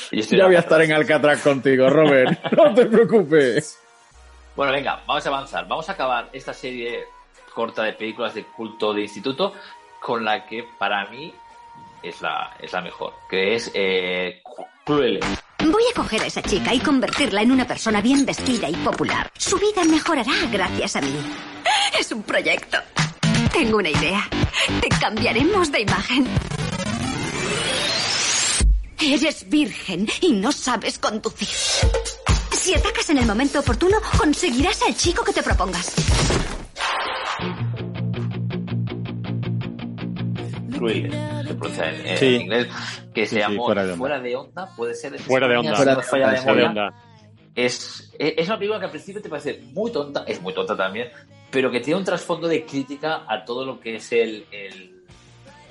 [0.10, 2.40] Ya voy a estar en Alcatraz contigo, Robert.
[2.56, 3.78] No te preocupes.
[4.56, 5.68] Bueno, venga, vamos a avanzar.
[5.68, 7.04] Vamos a acabar esta serie
[7.54, 9.54] corta de películas de culto de instituto
[10.02, 11.34] con la que para mí
[12.02, 14.42] es la, es la mejor, que es eh,
[14.86, 15.20] Cruel.
[15.60, 19.30] Voy a coger a esa chica y convertirla en una persona bien vestida y popular.
[19.38, 21.20] Su vida mejorará gracias a mí.
[22.00, 22.78] Es un proyecto.
[23.58, 24.24] Tengo una idea.
[24.82, 26.28] Te cambiaremos de imagen.
[29.02, 31.48] Eres virgen y no sabes conducir.
[32.52, 35.96] Si atacas en el momento oportuno, conseguirás al chico que te propongas.
[40.78, 42.26] Cruel, se pronuncia en, en Sí.
[42.36, 42.68] inglés,
[43.16, 44.64] que se Sí, llamó fuera Fuera de de, onda.
[44.66, 45.14] onda, puede ser.
[45.16, 46.94] en fuera de onda no me falla la fuera de onda
[47.58, 51.10] Es, es una película que al principio te parece muy tonta, es muy tonta también,
[51.50, 54.92] pero que tiene un trasfondo de crítica a todo lo que es el, el,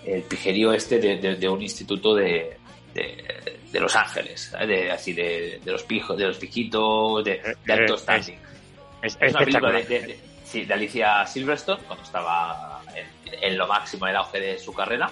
[0.04, 2.56] el pijerío este de, de- de un instituto de,
[2.92, 3.24] de,
[3.70, 4.52] de Los Ángeles,
[4.92, 8.38] así de, de los pijos, de los pijitos, de, de alto Eh, standing.
[9.02, 13.06] es, Es una película de, de- de- sí, de Alicia Silverstone, cuando estaba en,
[13.44, 15.08] en lo máximo, en el auge de su carrera,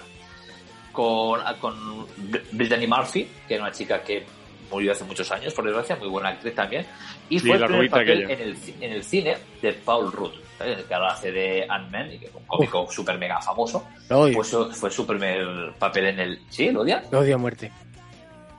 [0.91, 4.25] con, con Br- Brittany Murphy, que era una chica que
[4.71, 6.85] murió hace muchos años, por desgracia, muy buena actriz también,
[7.29, 10.31] y Sí, fue el primer papel en el, en el cine de Paul Rudd.
[10.57, 10.83] ¿sabes?
[10.85, 14.35] que ahora hace de Ant-Man, y que es un cómico súper mega famoso, Lo odio.
[14.35, 16.39] pues fue su primer papel en el...
[16.49, 16.71] ¿Sí?
[16.71, 17.03] ¿Lo odias?
[17.11, 17.69] Lo odio a muerte.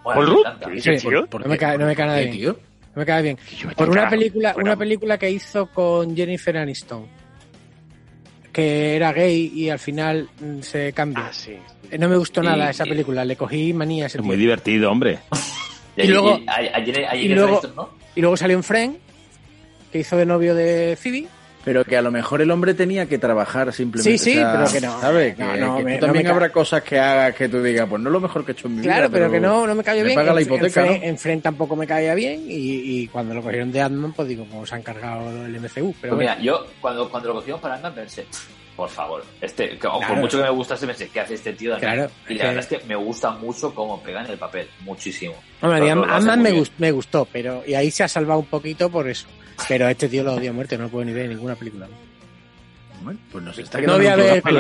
[0.05, 1.40] Bueno, ¿Paul Rudd?
[1.40, 2.37] no me cae, no me cae nada ¿Qué, bien.
[2.37, 2.53] tío?
[2.95, 3.38] No me cae bien.
[3.59, 7.07] Yo me Por una película, una película que hizo con Jennifer Aniston,
[8.53, 11.27] que era gay y al final mm, se cambia.
[11.29, 11.57] Ah, sí.
[11.99, 14.37] No me gustó Y- nada esa y- película, le cogí manía a ese Es muy
[14.37, 15.19] divertido, hombre.
[15.97, 17.91] Y luego- ayer- ayer y luego-.
[18.15, 18.97] Y luego salió en Friend,
[19.93, 21.27] que hizo de novio de Phoebe.
[21.65, 24.17] Pero que a lo mejor el hombre tenía que trabajar simplemente.
[24.19, 25.01] Sí, sí, o sea, pero que no.
[25.01, 25.35] ¿Sabes?
[25.35, 27.89] Que, No, no, que me- tú no también habrá cosas que hagas que tú digas,
[27.89, 28.93] pues no es lo mejor que he hecho en mi vida.
[28.95, 30.15] Claro, pero, que no, no me cayó me bien.
[30.15, 30.93] paga la En- hipoteca, en, ¿no?
[30.93, 34.29] Friend, en Friend tampoco me caía bien y, y cuando lo cogieron de Ant-Man, pues
[34.29, 35.67] digo, pues se han cargado el MCU.
[35.73, 36.19] Pero Pues bueno.
[36.19, 38.27] mira, yo cuando, cuando lo cogimos para Ant-Man pensé,
[38.77, 40.01] por favor, este, que- Claro.
[40.07, 41.71] por mucho que me gustase, pensé, ¿qué hace este tío?
[41.71, 41.95] de Ant-Man?".
[41.97, 45.35] Claro, y la verdad es que- me gusta mucho cómo pega en el papel, muchísimo.
[45.62, 46.62] Hombre, a Ant-Man me, bien.
[46.65, 49.27] gust- me gustó, pero y ahí se ha salvado un poquito por eso.
[49.69, 51.89] Pero a este tío lo odio a muerte, no puedo ni ver ninguna película.
[53.03, 54.51] Bueno, pues nos está No voy a ver no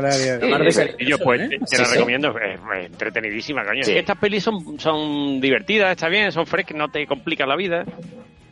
[0.00, 0.72] la voy a ver.
[0.98, 1.48] Sí, yo, pues, ¿eh?
[1.48, 1.94] te, te Sí, la sí.
[1.94, 3.82] recomiendo, es, es entretenidísima, coño.
[3.86, 7.84] Estas pelis son, son divertidas, está bien, son frescas, no te complican la vida.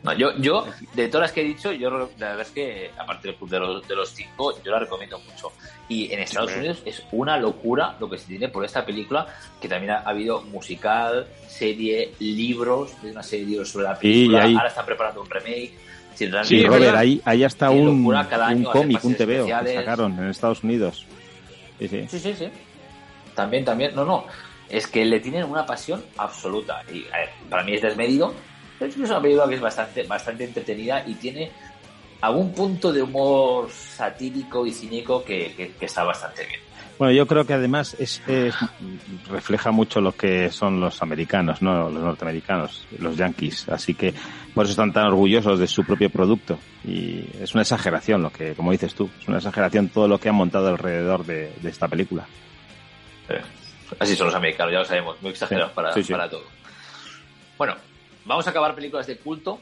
[0.03, 3.29] No, yo, yo, de todas las que he dicho, yo la verdad es que, aparte
[3.29, 5.51] del club de los, de los cinco, yo la recomiendo mucho.
[5.87, 6.51] Y en Estados.
[6.57, 9.25] Unidos es una locura lo que se tiene por esta película,
[9.61, 13.97] que también ha, ha habido musical, serie, libros, hay una serie de libros sobre la
[13.97, 15.71] película, ahí- ahora están preparando un remake.
[16.15, 18.03] Sí, Sí, Robert, ahí, ahí hasta un,
[18.57, 21.05] un cómic, un TVO que sacaron en Estados Unidos.
[21.79, 22.07] Sí, sí.
[22.09, 22.47] Sí, sí, sí.
[23.35, 24.25] También, también, no, no.
[24.69, 26.83] Es que le tienen una pasión absoluta.
[26.93, 28.33] Y a ver, para mí es desmedido.
[28.85, 31.51] Es una película que es bastante, bastante entretenida y tiene
[32.21, 36.59] algún punto de humor satírico y cínico que, que- que está bastante bien.
[36.97, 38.55] Bueno, yo creo que además es, es-
[39.29, 43.67] refleja mucho lo que son los americanos, no los norteamericanos, los yankees.
[43.69, 44.13] Así que
[44.53, 46.59] por eso están tan orgullosos de su propio producto.
[46.85, 50.29] Y es una exageración lo que, como dices tú, es una exageración todo lo que
[50.29, 52.25] han montado alrededor de, de esta película.
[53.29, 53.41] Eh,
[53.99, 56.11] Así son los americanos, ya lo sabemos, muy exagerados Sí, para, sí, sí.
[56.13, 56.43] para todo.
[57.57, 57.75] Bueno,
[58.25, 59.59] vamos a acabar películas de culto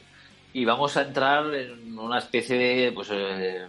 [0.52, 3.66] y vamos a entrar en una especie de pues, eh,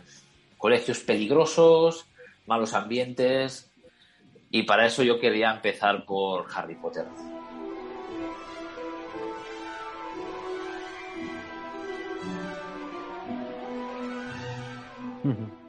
[0.57, 2.05] colegios peligrosos,
[2.45, 3.71] malos ambientes,
[4.51, 7.05] y para eso yo quería empezar por Harry Potter.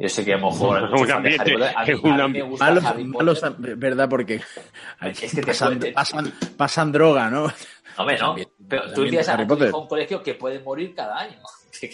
[0.01, 1.57] Yo sé que a lo mejor Un ambiente,
[3.77, 4.41] verdad, porque
[5.01, 7.47] Es que te pasan, pasan, pasan droga, ¿no?
[7.97, 8.27] Hombre, no.
[8.29, 9.37] También- Pero tú tienes a
[9.73, 11.39] a un colegio que puede morir cada año.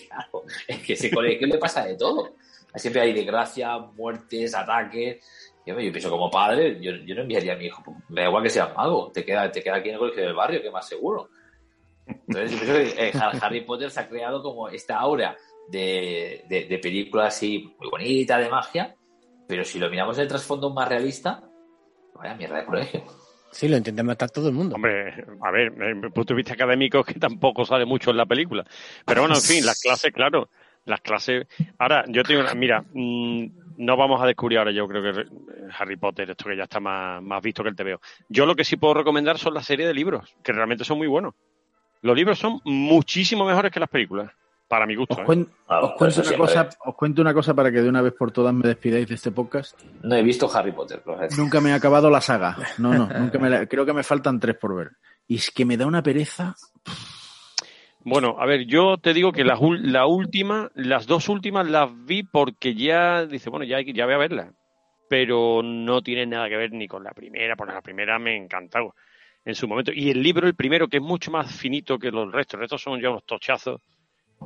[0.09, 2.35] Claro, es que ese colegio le pasa de todo.
[2.75, 5.25] Siempre hay desgracia, muertes, ataques.
[5.67, 7.83] Yo, yo pienso como padre, yo, yo no enviaría a mi hijo.
[8.11, 10.35] Me da igual que sea mago, te queda, te queda aquí en el colegio del
[10.35, 11.31] barrio, que es más seguro.
[12.07, 15.37] Entonces, yo pienso que eh, Ha- Harry Potter se ha creado como esta aura
[15.69, 18.95] de, de, de película así muy bonita, de magia,
[19.49, 21.43] pero si lo miramos en el trasfondo más realista,
[22.15, 23.03] vaya mierda de colegio.
[23.51, 24.77] Sí, lo intenta matar todo el mundo.
[24.77, 28.27] Hombre, a ver, desde el punto de vista académico que tampoco sale mucho en la
[28.27, 28.65] película.
[29.05, 30.51] Pero bueno, en fin, las clases, claro,
[30.85, 31.47] las clases...
[31.79, 32.55] Ahora, yo tengo una...
[32.55, 33.47] Mira, mm,
[33.79, 35.25] no vamos a descubrir ahora, yo creo que
[35.79, 38.01] Harry Potter, esto que ya está más, más visto que el TVO.
[38.29, 41.07] Yo lo que sí puedo recomendar son las series de libros, que realmente son muy
[41.07, 41.35] buenos.
[42.03, 44.31] Los libros son muchísimo mejores que las películas,
[44.71, 45.15] para mi gusto.
[45.15, 45.25] Os, ¿eh?
[45.27, 48.03] cuen- Ah, os pero cuento una cosa, os cuento una cosa para que de una
[48.03, 49.77] vez por todas me despidáis de este podcast.
[50.05, 51.03] No he visto Harry Potter.
[51.37, 52.57] Nunca me he acabado la saga.
[52.79, 54.91] No, no, nunca me la- creo que me faltan tres por ver.
[55.27, 56.55] Y es que me da una pereza.
[58.03, 62.75] Bueno, a ver, yo te digo que la última, las dos últimas las vi porque
[62.75, 64.55] ya, dice, bueno, ya, hay que- ya voy a verlas.
[65.09, 68.95] Pero no tiene nada que ver ni con la primera, porque la primera me encantó
[69.45, 69.91] en su momento.
[69.93, 72.83] Y el libro, el primero, que es mucho más finito que los restos, los restos
[72.83, 73.81] son ya unos tochazos.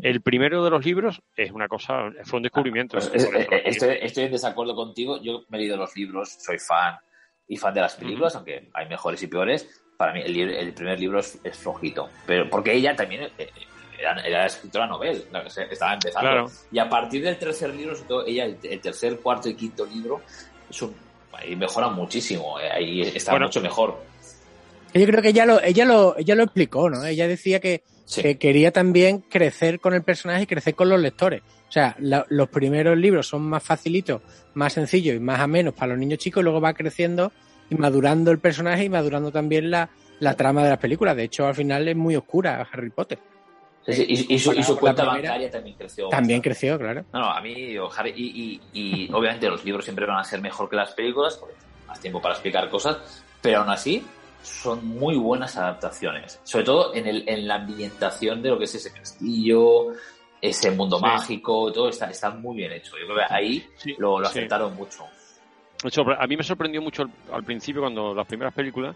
[0.02, 2.98] El primero de los libros es una cosa, fue un descubrimiento.
[2.98, 3.62] Pues es- eh, digo.
[3.64, 5.20] estoy, estoy en desacuerdo contigo.
[5.22, 6.96] Yo me he leído los libros, soy fan
[7.48, 9.82] y fan de las películas, aunque hay mejores y peores.
[9.96, 12.10] Para mí el, primer libro es, es flojito.
[12.26, 13.50] Pero porque ella también eh,
[13.98, 15.24] era, era escritora novel,
[15.70, 16.20] estaba empezando.
[16.28, 16.50] Claro.
[16.72, 19.86] Y a partir del tercer libro, sobre todo ella, el, el tercer, cuarto y quinto
[19.86, 20.20] libro,
[21.32, 22.58] ahí mejora muchísimo.
[22.58, 23.46] eh, Ahí está Bueno.
[23.46, 24.02] mucho mejor.
[24.92, 27.04] Yo creo que ella lo, ella lo, ella lo explicó, ¿no?
[27.04, 28.22] Ella decía que, Sí.
[28.22, 31.42] que quería también crecer con el personaje y crecer con los lectores.
[31.68, 34.20] O sea, la- los primeros libros son más facilitos,
[34.54, 37.32] más sencillos y más amenos para los niños chicos, y luego va creciendo
[37.70, 39.88] y madurando el personaje y madurando también la,
[40.20, 41.16] la trama de las películas.
[41.16, 43.18] De hecho, al final es muy oscura Harry Potter.
[43.86, 46.08] Sí, sí, Y, y su, y cuenta primera, bancaria también creció.
[46.08, 46.48] También bastante.
[46.48, 47.04] creció, claro.
[47.12, 50.70] No, no, a mí, Harry, y, y, obviamente los libros siempre van a ser mejor
[50.70, 51.54] que las películas, porque
[51.86, 54.02] más tiempo para explicar cosas, pero aún así
[54.44, 56.40] son muy buenas adaptaciones.
[56.44, 59.88] Sobre todo en, el, en la ambientación de lo que es ese castillo,
[60.40, 61.02] ese mundo Sí.
[61.02, 62.92] mágico, todo está, está muy bien hecho.
[62.98, 63.66] Yo creo que ahí
[63.98, 64.38] lo, lo sí.
[64.38, 65.04] aceptaron mucho.
[66.18, 68.94] A mí me sorprendió mucho al, al principio cuando las primeras películas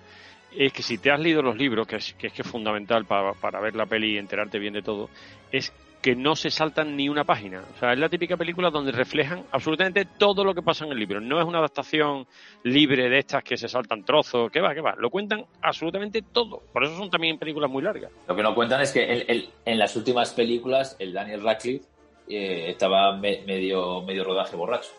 [0.56, 3.04] es que si te has leído los libros, que es que es, que es fundamental
[3.04, 5.10] para, para ver la peli y enterarte bien de todo,
[5.52, 5.70] es
[6.02, 7.62] que no se saltan ni una página.
[7.74, 10.98] O sea, es la típica película donde reflejan absolutamente todo lo que pasa en el
[10.98, 11.20] libro.
[11.20, 12.26] No es una adaptación
[12.62, 14.94] libre de estas que se saltan trozos, que va, que va.
[14.96, 16.62] Lo cuentan absolutamente todo.
[16.72, 18.12] Por eso son también películas muy largas.
[18.28, 21.84] Lo que no cuentan es que el- el- en las últimas películas el Daniel Radcliffe
[22.30, 24.90] eh, estaba me- medio, medio rodaje borracho.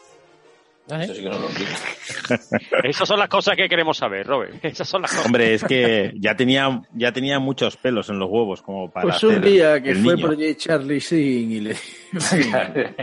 [0.90, 2.80] Eso sí que no lo explica.
[2.84, 4.56] Esas son las cosas que queremos saber, Robert.
[4.66, 5.26] Esas son las cosas.
[5.26, 9.24] Hombre, es que ya tenía, ya tenía muchos pelos en los huevos como para Pues
[9.24, 10.28] un hacer día que fue niño.
[10.28, 10.56] por.
[10.58, 11.76] Charlie Singh y le...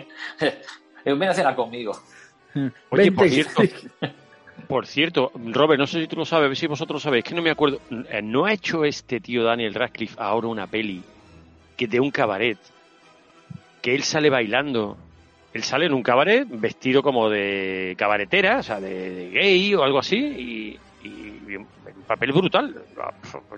[1.05, 1.93] Ven a cenar conmigo.
[2.91, 3.63] Oye, por cierto,
[4.67, 7.35] por cierto, Robert, no sé si tú lo sabes, a ver si vosotros sabéis, que
[7.35, 7.81] no me acuerdo.
[8.11, 11.03] eh, ¿No ha hecho este tío Daniel Radcliffe ahora una peli
[11.77, 12.59] que de un cabaret?
[13.83, 14.97] Que él sale bailando.
[15.57, 19.99] Él sale en un cabaret vestido como de cabaretera, o sea, de, gay o algo
[19.99, 21.67] así, y, y un
[22.07, 22.75] papel brutal.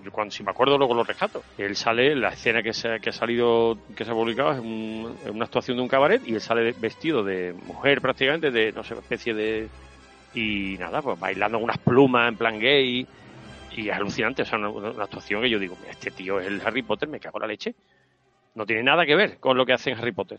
[0.05, 1.43] Yo Cuando, si me acuerdo, luego lo rescato.
[1.57, 5.19] Él sale, la escena que se, que ha salido, que se ha publicado es un-
[5.29, 8.95] una actuación de un cabaret y él sale vestido de mujer prácticamente, de no sé,
[8.95, 9.69] especie de.
[10.35, 13.05] Y nada, pues bailando unas plumas en plan gay.
[13.77, 16.47] Y es alucinante, o sea, una, una actuación que yo digo, "Mira, este tío es
[16.47, 17.75] el Harry Potter, me cago en la leche.
[18.55, 20.39] No tiene nada que ver con lo que hace en Harry Potter.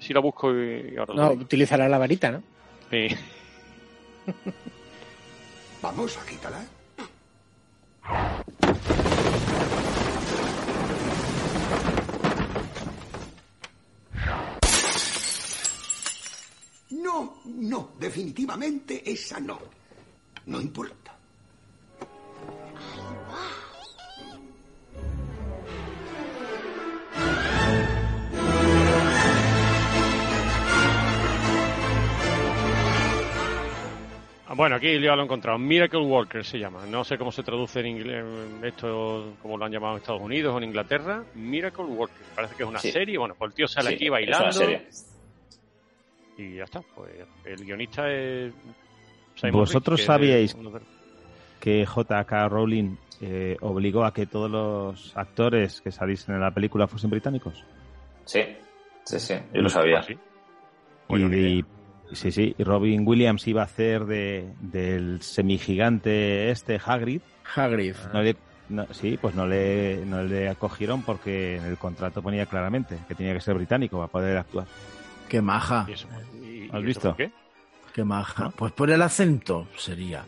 [0.00, 2.42] Si lo busco y, y ahora lo No, utilizará la varita, ¿no?
[2.90, 3.08] Sí.
[5.82, 6.64] Vamos a quitarla.
[16.90, 19.58] No, no, definitivamente esa no.
[20.46, 21.16] No importa.
[34.54, 35.58] Bueno, aquí ya lo he encontrado.
[35.58, 36.84] Miracle Worker se llama.
[36.86, 38.24] No sé cómo se traduce en inglés,
[38.64, 41.22] esto, como lo han llamado en Estados Unidos o en Inglaterra.
[41.34, 42.26] Miracle Worker.
[42.34, 42.90] Parece que es una Sí.
[42.90, 43.16] serie.
[43.16, 44.44] Bueno, pues el tío sale Sí, aquí es bailando.
[44.44, 44.88] una serie.
[46.38, 46.82] Y ya está.
[46.94, 47.10] Pues
[47.44, 48.52] el guionista es.
[49.36, 50.80] Simon ¿Vosotros es sabíais de-
[51.60, 52.48] que J.K.
[52.48, 57.64] Rowling eh, obligó a que todos los actores que saliesen en la película fuesen británicos?
[58.24, 58.40] Sí,
[59.04, 60.00] sí, sí, yo lo sabía.
[61.08, 61.64] y, y-
[62.12, 67.20] sí, sí, y Robin Williams iba a hacer de, del semigigante este Hagrid.
[67.54, 67.94] Hagrid.
[68.12, 68.36] No le-
[68.68, 73.14] no, sí, pues no le, no le acogieron porque en el contrato ponía claramente que
[73.16, 74.66] tenía que ser británico para poder actuar.
[75.28, 75.86] Qué maja.
[76.72, 77.16] ¿Has visto?
[77.92, 78.50] Qué maja.
[78.50, 80.24] Pues por el acento sería.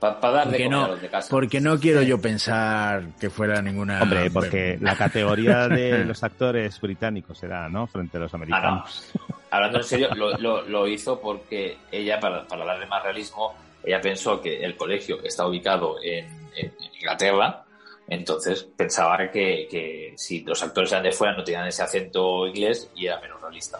[0.00, 1.28] Para dar de Porque no, de casa.
[1.30, 4.02] porque no quiero yo pensar que fuera ninguna...
[4.02, 7.86] Hombre, porque la categoría de los actores británicos era, ¿no?
[7.86, 9.12] Frente a los americanos.
[9.52, 14.00] Hablando en serio, lo, lo- lo hizo porque ella, para, para darle más realismo, ella
[14.00, 16.24] pensó que el colegio está ubicado en,
[16.56, 17.64] en- en Inglaterra,
[18.08, 22.90] entonces pensaba que, que si los actores eran de fuera no tenían ese acento inglés
[22.96, 23.78] y era menos realista.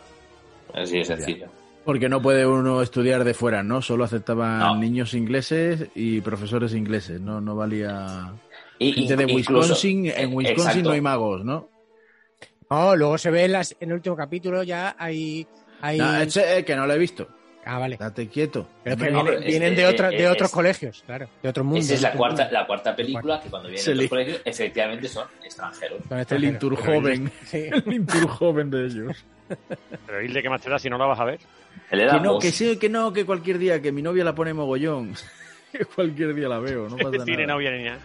[0.74, 1.46] Así de sencillo.
[1.84, 3.82] Porque no puede uno estudiar de fuera, ¿no?
[3.82, 7.40] Solo aceptaban niños ingleses y profesores ingleses, ¿no?
[7.40, 8.32] No valía...
[8.78, 10.88] Y- Gente de incluso- Wisconsin, en Wisconsin Exacto.
[10.88, 11.68] no hay magos, ¿no?
[12.70, 15.46] No, luego se ve en, las- en el último capítulo ya hay...
[15.82, 15.98] hay...
[15.98, 17.28] No, ese, eh, que no lo he visto.
[17.64, 17.96] Ah, vale.
[17.96, 18.66] Date quieto.
[18.82, 21.28] Pero que Hombre, viene- no, vienen es- de, otra- eh, de otros es- colegios, claro,
[21.42, 21.78] de otro mundo.
[21.80, 25.08] Esa es la cuarta, la cuarta película que cuando vienen de otros le- colegios efectivamente
[25.08, 25.98] son extranjeros.
[26.30, 27.30] El Intur joven.
[27.52, 29.24] El Intur joven de ellos.
[30.06, 31.38] Pero Hilde, ¿qué más te da si no la vas a ver?
[31.90, 35.14] Que no, que sí, que no, que cualquier día, que mi novia la pone mogollón.
[35.72, 37.54] Que cualquier día la veo, no pasa Tiene nada.
[37.54, 37.98] novia ni nada.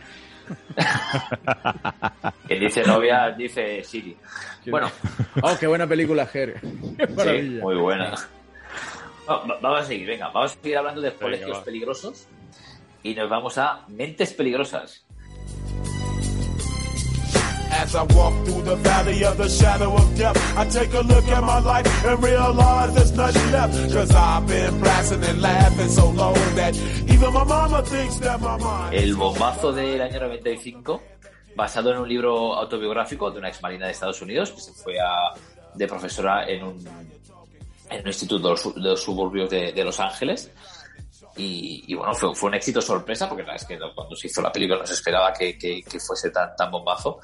[2.48, 4.16] Quien dice novia dice Siri.
[4.68, 4.90] Bueno,
[5.42, 6.60] Oh, qué buena película, Ger.
[6.62, 8.12] Sí, muy buena.
[9.30, 11.64] Va- va- vamos a seguir, venga, vamos a seguir hablando de colegios va.
[11.64, 12.28] peligrosos
[13.04, 15.06] y nos vamos a mentes peligrosas.
[17.72, 21.28] As I walk through the valley of the shadow of death, I take a look
[21.28, 23.94] at my life and realize there's nothing left.
[23.94, 26.76] Cause I've been blasting and laughing so long that
[27.08, 28.94] even my mama thinks that my mind.
[28.96, 31.02] El bombazo del año 95,
[31.56, 35.00] basado en un libro autobiográfico de una ex marina de Estados Unidos que se fue
[35.00, 35.34] a,
[35.76, 36.88] de profesora en un,
[37.90, 40.50] en un instituto de los, de los suburbios de, de Los Ángeles.
[41.36, 44.26] Y, y bueno, fue, fue un éxito sorpresa, porque la verdad es que cuando se
[44.26, 47.20] hizo la película no se esperaba que, que- que fuese tan, tan bombazo.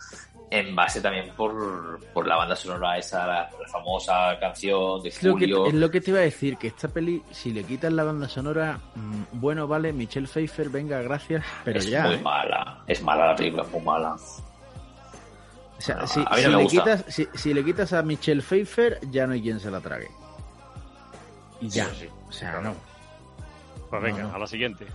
[0.56, 5.24] En base también por, por la banda sonora esa, la, la famosa canción de Es
[5.24, 7.91] lo, que, es lo que te iba a decir, que esta peli, si le quitas
[7.91, 12.04] la banda sonora, mm, bueno, vale, Michelle Pfeiffer, venga, gracias, pero es ya.
[12.06, 12.22] muy ¿eh?
[12.22, 14.16] mala, es mala la película, es muy mala.
[15.80, 16.84] sea, No, si, a mí no si me le gusta.
[16.84, 20.10] quitas, si, si le quitas a Michelle Pfeiffer, ya no hay quien se la trague.
[21.62, 21.86] Y ya.
[21.86, 22.10] Sí, sí.
[22.28, 22.76] O sea, no.
[23.89, 24.36] Pues venga, No, no.
[24.36, 24.86] a la siguiente.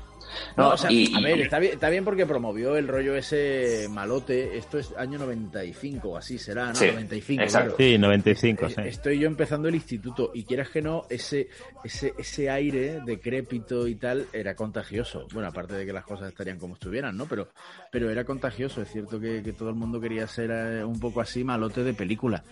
[0.56, 2.88] No, No, o sea, y- a y- ver, está bien, está bien porque promovió el
[2.88, 4.56] rollo ese malote.
[4.58, 6.74] Esto es año 95 o así será, ¿no?
[6.74, 7.76] Sí, 95, exacto.
[7.76, 7.90] claro.
[7.92, 8.80] Sí, 95, Eh, sí.
[8.84, 11.48] Estoy yo empezando el instituto y quieras que no, ese,
[11.84, 15.26] ese, ese aire decrépito y tal era contagioso.
[15.32, 17.26] Bueno, aparte de que las cosas estarían como estuvieran, ¿no?
[17.26, 17.48] Pero,
[17.90, 18.82] pero era contagioso.
[18.82, 21.94] Es cierto que, que todo el mundo quería ser eh, un poco así malote de
[21.94, 22.42] película.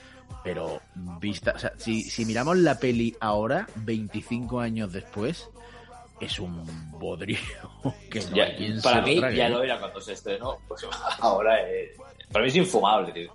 [0.42, 0.80] Pero
[1.20, 5.48] vista, o sea, si, si miramos la peli ahora, 25 años después,
[6.20, 6.64] es un
[6.98, 7.38] bodrio
[8.10, 10.86] que no Ya- hay quien para mí trague, ya lo era cuando se estrenó, pues
[11.20, 11.92] ahora eh,
[12.32, 13.12] para mí es infumable.
[13.12, 13.32] Tío.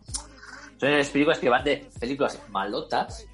[0.80, 3.26] Son las películas que van de películas malotas,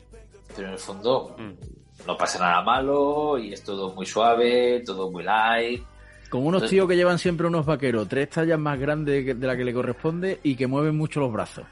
[0.56, 2.06] pero en el fondo Mm.
[2.08, 5.82] no pasa nada malo y es todo muy suave, todo muy light.
[6.30, 9.56] Con unos Entonces- tíos que llevan siempre unos vaqueros, tres tallas más grandes de la
[9.56, 11.64] que le corresponde y que mueven mucho los brazos.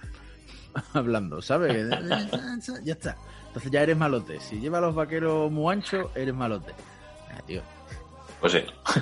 [0.93, 1.85] Hablando, ¿sabes?
[2.83, 3.17] ya está.
[3.47, 4.39] Entonces ya eres malote.
[4.39, 6.73] Si llevas los vaqueros muy anchos, eres malote.
[7.31, 7.61] Ah, tío.
[8.39, 8.59] Pues sí.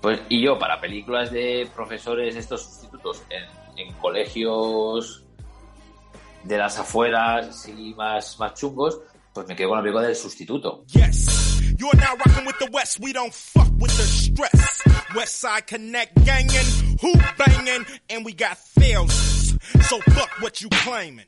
[0.00, 3.44] Pues, y yo, para películas de profesores, estos sustitutos en,
[3.76, 5.24] en colegios
[6.44, 8.98] de las afueras, así más, más chungos,
[9.34, 10.84] pues me quedo con la película del sustituto.
[10.86, 12.98] Yes, you're now rocking with the West.
[13.00, 14.82] We don't fuck with the stress.
[15.14, 19.12] West Side Connect gangin', hoop bangin', and we got fails.
[19.82, 21.26] So fuck what you claiming.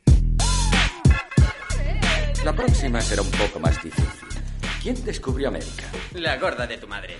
[2.44, 4.31] La próxima será un poco más difícil.
[4.82, 5.84] ¿Quién descubrió América?
[6.14, 7.16] La gorda de tu madre.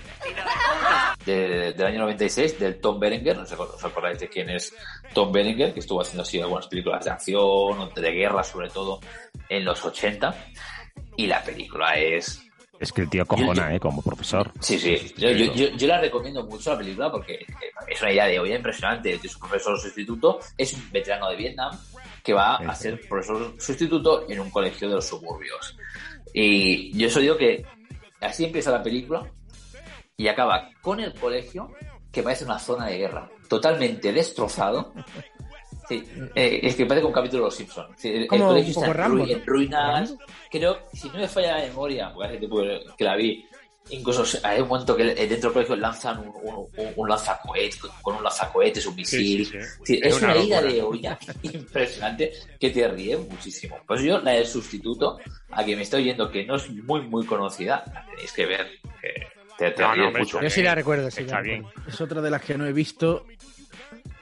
[1.25, 4.73] de- del año 96 del Tom Berenger, no sé si os acordáis de quién es
[5.13, 8.99] Tom Berenger, que estuvo haciendo así algunas películas de acción, de guerra sobre todo,
[9.47, 10.35] en los 80,
[11.15, 12.41] y la película es...
[12.79, 13.79] Es que el tío cojona, ¿eh?
[13.79, 14.51] Como profesor.
[14.59, 17.45] Sí, sí, yo, yo, yo- yo la recomiendo mucho la película porque
[17.87, 21.71] es una idea de hoy impresionante, de su profesor sustituto, es un veterano de Vietnam
[22.21, 25.77] que va a ser profesor sustituto en un colegio de los suburbios.
[26.33, 27.65] Y yo eso digo que
[28.19, 29.31] así empieza la película
[30.17, 31.71] y acaba con el colegio
[32.11, 34.93] que parece una zona de guerra, totalmente destrozado.
[35.87, 36.03] Sí,
[36.35, 37.89] eh, es que parece un capítulo de Los Simpsons.
[37.97, 40.15] Sí, el, colegio está en, ruinas.
[40.49, 42.61] Creo, si no me falla la memoria, porque hace tiempo
[42.97, 43.45] que la vi,
[43.89, 48.15] incluso hay un momento que dentro del colegio lanzan un, un, un- un lanzacohetes, con
[48.15, 49.45] un lanzacohetes, un misil.
[49.45, 49.67] sí, sí.
[49.83, 53.77] Sí, Es es, una una, ida de olla impresionante que te ríe muchísimo.
[53.87, 55.19] Pues yo, la del sustituto,
[55.51, 58.67] a quien me está oyendo que no es muy, muy conocida, la tenéis que ver.
[59.01, 59.27] que
[59.57, 60.41] te, te No, no, mucho.
[60.41, 61.21] Yo sí la recuerdo, sí.
[61.21, 61.63] Está la bien.
[61.63, 61.89] recuerdo.
[61.89, 63.25] Es otra de las que no he visto.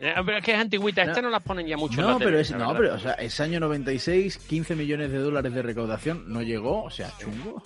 [0.03, 2.17] Eh, pero es que es antigüita, esta no la ponen ya mucho en No, la
[2.25, 5.61] pero es, la no, pero, o sea, es año 96, 15 millones de dólares de
[5.61, 7.61] recaudación, no llegó, o sea, chungo.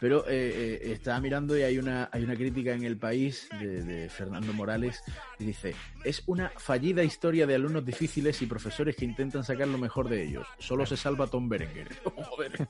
[0.00, 3.82] Pero eh, eh, estaba mirando y hay una, hay una crítica en el país de,
[3.82, 5.02] de Fernando Morales
[5.38, 5.74] y dice,
[6.04, 10.22] es una fallida historia de alumnos difíciles y profesores que intentan sacar lo mejor de
[10.22, 10.46] ellos.
[10.58, 11.88] Solo se salva Tom Berenger.
[12.04, 12.68] Joder.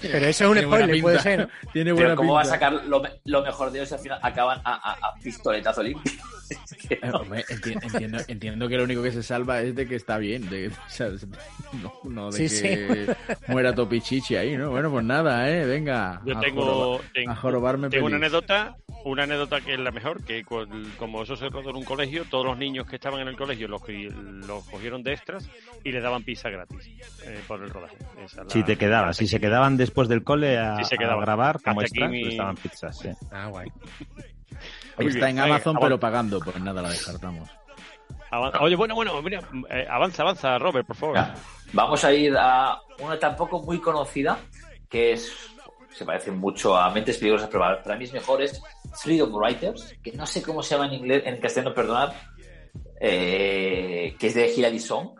[0.00, 1.48] Pero eso es un spoiler, puede ser, ¿no?
[1.72, 4.18] Tiene buena Pero ¿cómo va a sacar lo, lo mejor de ellos si al final
[4.22, 6.12] acaban a, a- a pistoletazo limpio?
[6.88, 7.24] Eh, no.
[7.82, 10.88] entiendo, entiendo que lo único que se salva es de que está bien, de, o
[10.88, 11.08] sea,
[11.82, 13.16] no, no de Sí, que
[13.48, 14.70] muera Topichichi ahí, ¿no?
[14.70, 15.66] Bueno, pues nada, ¿eh?
[15.66, 16.15] Venga.
[16.24, 19.90] Yo a tengo, jorobar- tengo, a jorobarme tengo una anécdota, una anécdota que es la
[19.90, 20.44] mejor, que
[20.98, 23.68] como eso se rodó en un colegio, todos los niños que estaban en el colegio
[23.68, 23.82] los,
[24.70, 25.48] cogieron de extras
[25.84, 26.88] y les daban pizza gratis
[27.24, 27.96] eh, por el rodaje.
[28.24, 30.98] Esa es la- Si te quedabas, si se quedaban después del cole a, se a
[30.98, 33.08] grabar como extras, mi- pues estaban pizzas, sí.
[33.30, 33.68] Ah, guay.
[34.98, 35.38] Muy Está bien.
[35.38, 37.50] en Amazon, Venga, pero pagando, pues nada, la descartamos.
[38.60, 39.40] Oye, bueno, bueno, mira,
[39.70, 41.16] eh, avanza, avanza, Robert, por favor.
[41.16, 41.34] Ya.
[41.72, 44.38] Vamos a ir a una tampoco muy conocida,
[44.90, 45.32] que es
[45.96, 48.60] se parece mucho a Mentes Peligrosas, pero para- mí es mejor, es
[49.02, 52.12] Freedom Writers, que no sé cómo se llama en inglés, en castellano, perdonad,
[53.00, 55.10] eh, que es de Hilary Song,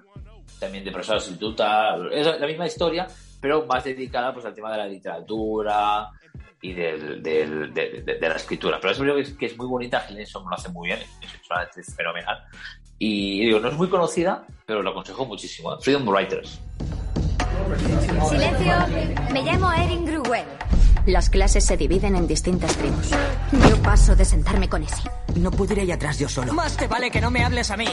[0.58, 3.06] también de profesora sustituta, es la misma historia,
[3.40, 6.10] pero más dedicada pues al tema de la literatura
[6.62, 8.78] y del, del- de, de- de la escritura.
[8.80, 11.00] Pero es verdad que es, que es muy bonita, Hilary Song lo hace muy bien,
[11.00, 11.66] es una
[11.96, 12.42] fenomenal.
[12.98, 15.74] Y digo, no es muy conocida, pero lo aconsejo muchísimo.
[15.74, 15.76] ¿eh?
[15.80, 16.58] Freedom Writers.
[18.28, 18.74] Silencio.
[19.32, 20.44] Me llamo Erin Gruwell.
[21.06, 23.10] Las clases se dividen en distintas tribus.
[23.68, 25.02] Yo paso de sentarme con ese.
[25.36, 26.52] No puedo ir ahí atrás yo solo.
[26.52, 27.86] Más te vale que no me hables a mí.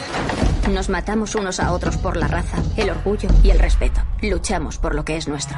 [0.71, 4.01] Nos matamos unos a otros por la raza, el orgullo y el respeto.
[4.21, 5.57] Luchamos por lo que es nuestro.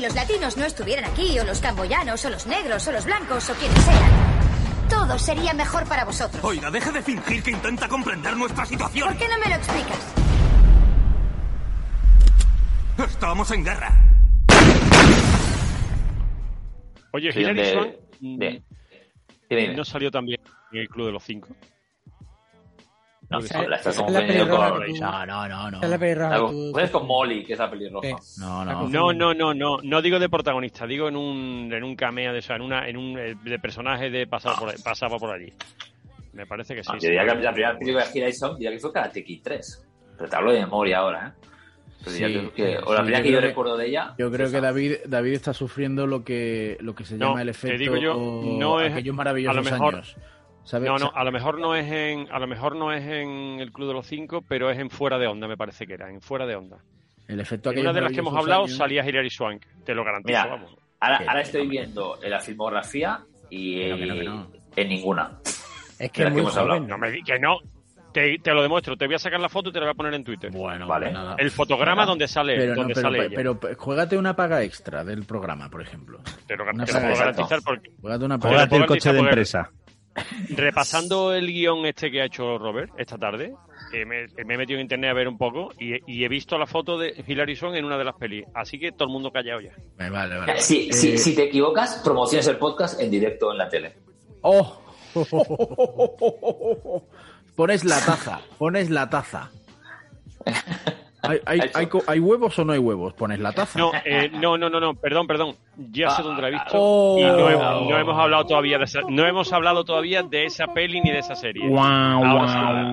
[0.00, 3.54] Los latinos no estuvieran aquí, o los camboyanos, o los negros, o los blancos, o
[3.54, 4.10] quienes sean,
[4.88, 6.42] todo sería mejor para vosotros.
[6.44, 9.08] Oiga, deja de fingir que intenta comprender nuestra situación.
[9.08, 10.27] ¿Por qué no me lo explicas?
[12.98, 13.90] Estamos en guerra.
[17.12, 18.62] Oye, Sí, Hilary Swank de-
[19.48, 19.74] dime.
[19.74, 20.40] no salió también
[20.72, 21.48] en el Club de los Cinco.
[23.30, 24.58] No, la estás confundiendo con...
[25.00, 25.82] No, no, no, no.
[25.82, 28.08] es la pelirroja con Molly, que es la pelirroja.
[28.38, 28.88] No, no.
[28.88, 32.38] No, no, no, no, no digo de protagonista, digo en un, en un cameo de,
[32.38, 35.30] o sea, en una, en un eh, de personaje de pasaba por, ahí- pasaba por
[35.30, 35.52] allí.
[36.32, 36.88] Me parece que sí.
[36.90, 37.06] Ah, yo sí.
[37.08, 39.86] diría que la primera película de Hilary Swank diría que fue Karate Kid 3.
[40.16, 41.46] Pero te hablo de memoria ahora, ¿eh?
[42.06, 44.14] Sí, que, o sí, la primera yo que yo creo que- recuerdo de ella...
[44.18, 44.60] Yo creo fue que.
[44.66, 47.96] David, David está sufriendo lo que, lo que se No, llama el te efecto digo
[47.96, 48.14] yo,
[48.58, 50.16] no es- aquellos a maravillosos lo mejor- años.
[50.64, 50.86] ¿Sabes?
[50.90, 53.72] No, no, a lo mejor no es en, a lo mejor no es en el
[53.72, 56.20] Club de los Cinco, pero es en Fuera de Onda, me parece que era, en
[56.20, 56.76] Fuera de Onda.
[57.26, 58.76] El efecto En una de las que hemos hablado años.
[58.76, 60.76] salía Hilary Swank, te lo garantizo, Mira, vamos.
[61.00, 64.50] ahora, estoy viendo en la filmografía y Que no, que no, que no.
[64.76, 65.38] en ninguna.
[65.98, 66.80] Es que hemos hablado.
[66.80, 66.88] joven.
[66.90, 67.58] No me di que no.
[68.18, 69.94] Te, te lo demuestro, te voy a sacar la foto y te la voy a
[69.94, 70.50] poner en Twitter.
[70.50, 71.06] Bueno, Vale.
[71.06, 71.36] pues nada.
[71.38, 73.58] El fotograma donde sale, pero, no, donde pero, sale pero, ella.
[73.60, 76.18] pero, juégate una paga extra del programa, por ejemplo.
[76.46, 78.86] te lo, una te lo paga puedo garantizar porque Juégate una paga Júgate el puedo
[78.98, 79.70] coche de empresa.
[80.50, 83.52] repasando el guion este que ha hecho Robert esta tarde,
[83.92, 86.28] eh, me, me he metido en internet a ver un poco y, he- y he
[86.28, 88.44] visto la foto de Hilary Swank en una de las pelis.
[88.52, 89.70] Así que todo el mundo callado ya.
[89.96, 90.38] Vale, vale.
[90.38, 90.60] vale.
[90.60, 93.92] Si, Eh, si, si te equivocas, promociones el podcast en directo en la tele.
[94.40, 94.82] ¡Oh!
[97.58, 99.50] Pones la taza, pones la taza.
[101.22, 103.12] ¿Hay, hay, hay, co- hay huevos o no hay huevos?
[103.14, 103.76] Pones la taza.
[103.76, 105.56] No, eh, no, no, no, no, perdón, perdón.
[105.76, 106.68] Ya sé dónde la he visto.
[106.74, 107.18] Oh.
[107.18, 110.68] y no, he- no hemos hablado todavía de esa, no hemos hablado todavía de esa
[110.68, 111.64] peli ni de esa serie.
[111.64, 111.68] Sí.
[111.68, 112.22] guau,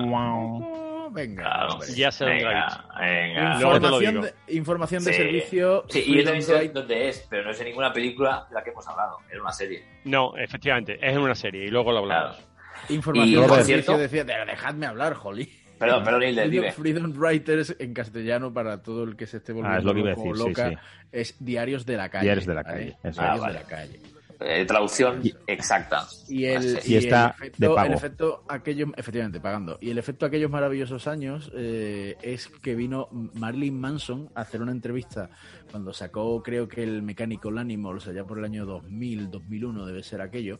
[0.08, 1.10] guau.
[1.12, 1.86] Venga, hombre.
[1.94, 2.82] Ya sé dónde la he visto.
[2.98, 3.58] venga.
[3.60, 4.24] Luego te lo Información, digo.
[4.48, 5.16] de, información de Sí.
[5.18, 5.84] servicio.
[5.88, 8.64] Sí, y yo también sé dónde es, pero no es en ninguna película de la
[8.64, 9.18] que hemos hablado.
[9.30, 9.84] Era una serie.
[10.04, 12.36] No, efectivamente, es en una serie y luego lo hablamos.
[12.36, 12.45] Claro.
[12.88, 15.50] Información Y, de por cierto- decía, "De- dejadme hablar, jolí.
[15.78, 16.72] Perdón, perdón, Hilde, Freedom, dime.
[16.72, 20.00] Freedom Writers en castellano para todo el que se esté volviendo Ah, es lo que
[20.00, 20.76] iba a decir, sí, loca sí.
[21.12, 22.24] es Diarios de la calle.
[22.24, 22.78] Diarios de la ¿vale?
[22.78, 23.42] calle, eso Diarios es.
[23.42, 23.64] de Ah, la vale.
[23.68, 24.00] calle.
[24.40, 26.06] Eh, traducción exacta.
[26.28, 26.78] Y el.
[26.84, 27.86] Y está el efecto, de pago.
[27.86, 29.78] el efecto aquellos, efectivamente, pagando.
[29.80, 34.72] Y el efecto aquellos maravillosos años eh, es que vino Marilyn Manson a hacer una
[34.72, 35.30] entrevista
[35.70, 40.20] cuando sacó, creo que el Mechanical Animals, allá por el año 2000, 2001 debe ser
[40.20, 40.58] aquello,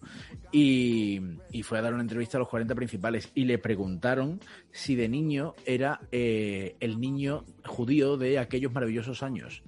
[0.52, 1.20] y,
[1.52, 4.40] y fue a dar una entrevista a los 40 principales y le preguntaron
[4.72, 9.62] si de niño era eh, el niño judío de aquellos maravillosos años.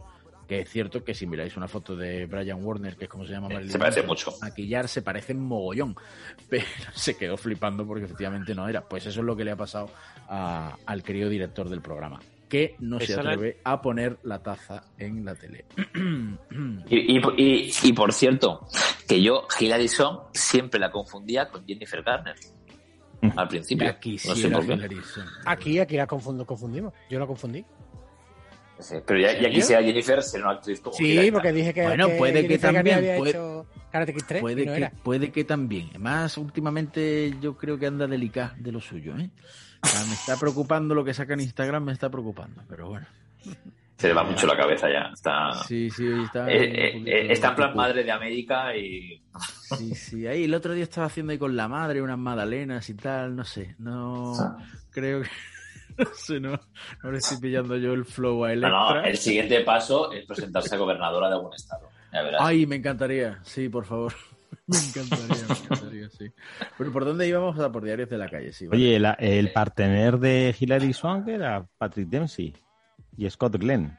[0.49, 3.32] Que es cierto que si miráis una foto de Brian Warner, que es como se
[3.32, 4.32] llama Marilyn se parece mucho.
[4.40, 5.94] maquillar se parece mogollón.
[6.49, 8.80] Pero se quedó flipando porque efectivamente no era.
[8.88, 9.90] Pues eso es lo que le ha pasado
[10.28, 12.18] a- al querido director del programa.
[12.49, 15.66] Que no se la- atreve a poner la taza en la tele.
[16.88, 18.66] Y, y, y, y, por cierto,
[19.07, 22.36] que yo, Hilary Swank, siempre la confundía con Jennifer Garner.
[23.36, 23.84] Al principio.
[23.86, 23.92] Ya
[24.49, 25.20] No sé.
[25.44, 26.94] Aquí, aquí la confundo, confundimos.
[27.11, 27.62] Yo la confundí.
[28.81, 31.83] Sí, pero ya, ya quisiera Jennifer ser una actriz como Sí, Hilary porque dije que.
[31.83, 34.91] Bueno, puede que también, había puede- hecho Karate Kid 3 Puede y no que, era.
[35.03, 35.89] puede que también.
[35.91, 39.16] Además, últimamente yo creo que anda delicada de lo suyo.
[39.18, 39.31] ¿eh?
[39.83, 42.62] O sea, me está preocupando lo que saca en Instagram, me está preocupando.
[42.68, 43.07] Pero bueno.
[43.97, 45.11] Se le va mucho la cabeza ya.
[45.12, 46.49] Está, Sí, sí, está.
[46.49, 49.20] Eh, eh, eh, está en plan madre de América y.
[49.76, 50.26] Sí, sí.
[50.29, 53.43] Ahí el otro día estaba haciendo ahí con la madre unas magdalenas y tal, no
[53.45, 53.74] sé.
[53.79, 54.35] No
[54.91, 55.29] creo que.
[55.99, 56.53] No sé, no,
[57.03, 58.70] no le estoy pillando yo el flow a No, Electra.
[58.94, 61.88] no, el siguiente paso es presentarse a gobernadora de algún estado.
[62.38, 63.38] Ay, me encantaría.
[63.42, 64.12] Sí, por favor.
[64.66, 66.26] Me encantaría, me encantaría, sí.
[66.76, 67.59] Pero ¿por dónde íbamos?
[67.59, 68.66] A por Diarios de la Calle, sí.
[68.66, 68.82] vale.
[68.82, 72.55] Oye, la- el partener de Hilary Swank era Patrick Dempsey
[73.16, 73.99] y Scott Glenn.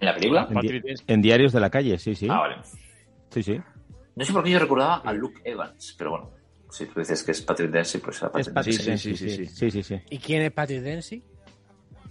[0.00, 0.46] ¿En la película?
[0.50, 2.28] En, di- en Diarios de la Calle, sí, sí.
[2.30, 2.56] Ah, vale.
[3.30, 3.60] Sí, sí.
[4.14, 6.30] No sé por qué yo recordaba a Luke Evans, pero bueno.
[6.70, 9.12] Si tú dices que es Patrick Dempsey, pues era Es Patrick Dempsey.
[9.12, 10.00] Dempsey, sí, sí, sí, sí.
[10.10, 11.22] ¿Y quién es Patrick Dempsey?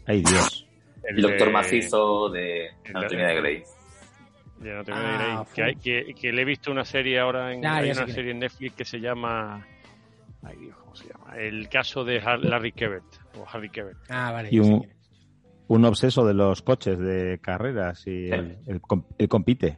[0.07, 0.67] Ay, Dios.
[1.03, 3.63] El doctor macizo de Anatomía de Grey.
[4.63, 7.53] Ya no tengo Ah, fu- que, hay- que, que le he visto una serie ahora
[7.53, 9.67] en hay una serie en Netflix que se llama
[10.41, 13.03] ay Dios cómo se llama el caso de Larry Kebert
[13.37, 14.49] o Harry Kebert Ah, vale.
[14.51, 14.87] Y un,
[15.67, 19.77] un obseso de los coches de carreras y el, el com- el compite.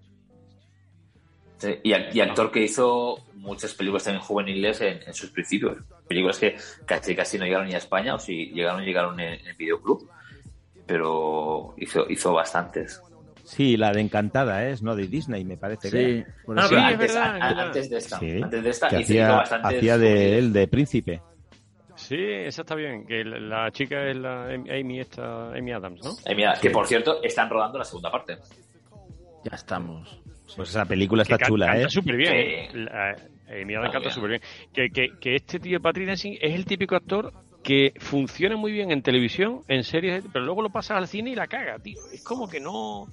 [1.58, 3.18] Sí, y, y actor que hizo
[3.48, 5.78] muchas películas también juveniles en, en sus principios.
[6.08, 9.58] Películas que casi casi no llegaron ni a España, o si llegaron, llegaron en, en
[9.58, 10.08] videoclub.
[10.86, 13.02] Pero hizo, hizo bastantes.
[13.44, 14.96] Sí, la de Encantada es, ¿no?
[14.96, 15.90] De Disney, me parece.
[15.90, 17.66] que Sí, No, es antes, verdad, a- es a- verdad.
[17.68, 18.20] antes de esta.
[18.20, 21.22] Sí, Antes de esta que hizo, hizo hacía, hacía de él de príncipe.
[21.96, 26.12] sí esa está bien que la, chica es la Amy esta Amy Adams ¿no?
[26.26, 28.38] Eh, mira, que por cierto, están rodando la segunda parte.
[29.44, 30.20] Ya estamos.
[30.56, 31.90] Pues esa película está que can- chula, canta ¿eh?
[31.90, 32.38] súper bien Sí.
[32.38, 32.70] ¿eh?
[32.74, 33.16] La-
[33.50, 34.12] Amy Adams Ah, canta bien.
[34.14, 34.42] súper bien
[34.74, 37.34] que, que, que este tío Patrick Dempsey es el típico actor
[37.64, 41.36] que funciona muy bien en televisión en series pero luego lo pasas al cine y
[41.36, 43.08] la caga tío es como que no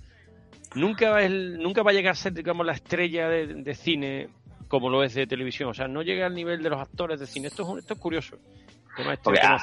[0.75, 4.29] nunca va, el, nunca va a llegar a ser digamos la estrella de, de cine
[4.67, 5.69] como lo es de televisión.
[5.71, 7.47] O sea, no llega al nivel de los actores de cine.
[7.49, 8.37] Esto es, esto es curioso.
[8.97, 9.55] Este Porque a-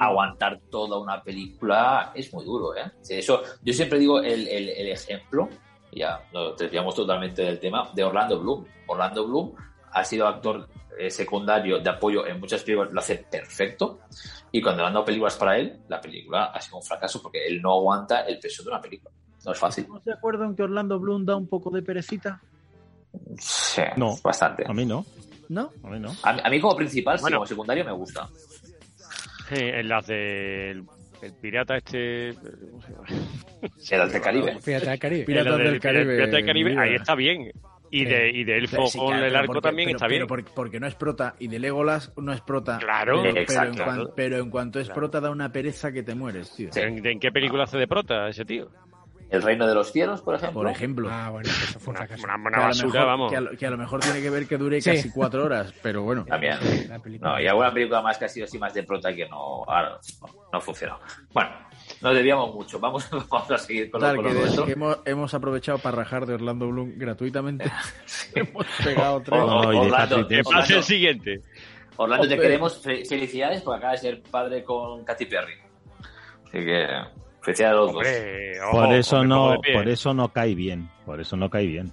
[0.00, 2.90] aguantar toda una película es muy duro, ¿eh?
[3.08, 5.48] Eso, yo siempre digo el, el- el ejemplo,
[5.92, 8.64] ya nos desviamos totalmente del tema, de Orlando Bloom.
[8.88, 9.52] Orlando Bloom
[9.92, 10.68] ha sido actor
[10.98, 14.00] eh, secundario de apoyo en muchas películas, lo hace perfecto.
[14.50, 17.46] Y cuando le han dado películas para él, la película ha sido un fracaso porque
[17.46, 19.10] él no aguanta el peso de una película.
[19.44, 19.86] No es fácil.
[19.88, 22.40] ¿No se acuerdan que Orlando Bloom da un poco de perecita?
[23.38, 24.16] Sí, No.
[24.22, 24.64] bastante.
[24.66, 25.04] A mí no.
[25.48, 25.70] ¿No?
[25.82, 26.10] A mí no.
[26.22, 27.36] A, mí- a mí como principal, sí, Bueno.
[27.38, 28.28] como secundario me gusta.
[29.48, 30.84] Sí, en las del
[31.22, 32.34] el pirata este.
[32.34, 33.04] ¿cómo se llama?
[33.88, 34.58] Piratas del Caribe.
[34.64, 35.24] Piratas del Caribe.
[35.24, 37.50] En la Piratas del Caribe, Pirata del Caribe, ahí está bien.
[37.90, 40.06] Y de, y de Elfo Sí, con claro, el pero arco porque- también pero- está
[40.06, 40.26] pero bien.
[40.26, 42.78] porque, porque no es prota y de Legolas no es prota.
[42.78, 43.78] Claro, pero, pero exacto.
[43.82, 45.00] en, cuan- pero en cuanto es Claro.
[45.00, 46.68] prota da una pereza que te mueres, tío.
[46.74, 48.68] ¿En, en qué película hace de prota ese tío?
[49.30, 50.62] El Reino de los Cielos, por ejemplo.
[50.62, 51.08] Por ejemplo.
[51.12, 53.30] Ah, bueno, eso fue un Una, una- una que, a lo basura, mejor, vamos.
[53.30, 54.90] que, a lo, que a lo mejor tiene que ver que dure Sí.
[54.90, 56.24] casi cuatro horas, pero bueno.
[56.24, 56.56] También.
[57.20, 59.98] No, y alguna película más que ha sido así más de prota que no, ahora
[60.22, 60.98] no, no funcionó.
[61.34, 61.50] Bueno,
[62.00, 62.78] nos desviamos mucho.
[62.80, 65.96] Vamos, vamos a seguir con, lo, Total, con que, lo que hemos, hemos aprovechado para
[65.96, 67.70] rajar de Orlando Bloom gratuitamente.
[68.34, 69.40] hemos pegado tres.
[69.42, 71.42] Oh, No, y de Orlando, pase el Orlando, siguiente.
[71.96, 72.82] Orlando, te queremos.
[72.82, 75.54] Fe- Felicidades porque acabas de ser padre con Katy Perry.
[76.46, 76.86] Así que
[77.42, 78.06] felicidades a los dos.
[78.68, 80.88] Ojo, Por eso no, por eso no cae bien.
[81.04, 81.92] Por eso no cae bien.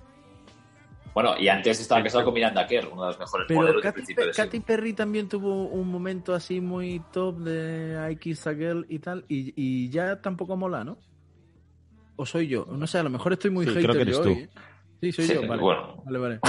[1.16, 3.82] Bueno, y antes estaba casado con Miranda Kerr, una de las mejores Pero modelos de
[3.84, 4.66] Katy, principio de Katy siglo.
[4.68, 9.24] Perry también tuvo un momento así muy top de I Kiss a Girl y tal,
[9.30, 10.98] y, y ya tampoco mola, ¿no?
[12.18, 12.66] ¿O soy yo?
[12.70, 14.30] No sé, a lo mejor estoy muy Sí, hater creo que eres yo tú.
[14.30, 14.50] hoy, ¿eh?
[15.02, 15.62] Sí, soy Sí, yo, vale.
[15.62, 16.02] bueno.
[16.06, 16.40] Vale, vale.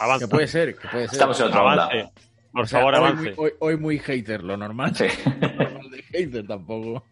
[0.00, 0.26] Avanza.
[0.26, 1.12] Que puede ser, que puede ser.
[1.14, 1.84] Estamos en otra onda.
[1.86, 2.12] Avance.
[2.52, 3.22] Por O sea, favor, hoy avance.
[3.22, 4.94] muy, hoy, hoy muy hater, lo normal.
[4.94, 5.04] Sí.
[5.40, 7.04] normal de hater tampoco.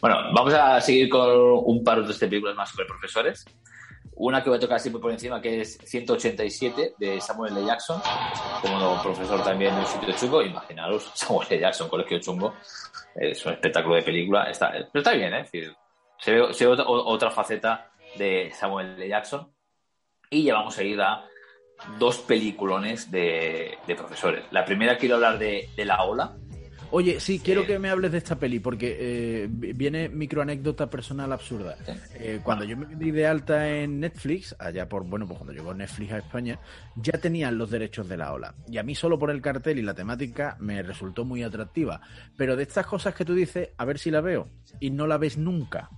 [0.00, 1.28] Bueno, vamos a seguir con
[1.64, 3.44] un par de películas más sobre profesores.
[4.20, 7.64] Una que voy a tocar muy por encima, que es 187 de Samuel L.
[7.64, 8.02] Jackson,
[8.60, 10.42] como profesor también en un sitio chungo.
[10.42, 11.60] Imaginaros, Samuel L.
[11.60, 12.54] Jackson, colegio chungo.
[13.14, 14.50] Es un espectáculo de película.
[14.50, 15.40] Está, pero está bien, ¿eh?
[15.42, 15.76] Es decir,
[16.18, 19.08] se ve, otra, faceta de Samuel L.
[19.08, 19.52] Jackson.
[20.30, 21.24] Y ya vamos a ir a
[22.00, 24.44] dos peliculones de, de profesores.
[24.50, 26.36] La primera quiero hablar de, de La Ola,
[26.90, 31.76] Oye, sí, quiero que me hables de esta peli, porque eh, viene microanécdota personal absurda.
[32.14, 35.74] Eh, cuando yo me di de alta en Netflix, allá por, bueno, pues cuando llegó
[35.74, 36.58] Netflix a España,
[36.96, 38.54] ya tenían los derechos de la ola.
[38.68, 42.00] Y a mí solo por el cartel y la temática me resultó muy atractiva.
[42.36, 44.48] Pero de estas cosas que tú dices, a ver si la veo,
[44.80, 45.90] y no la ves nunca.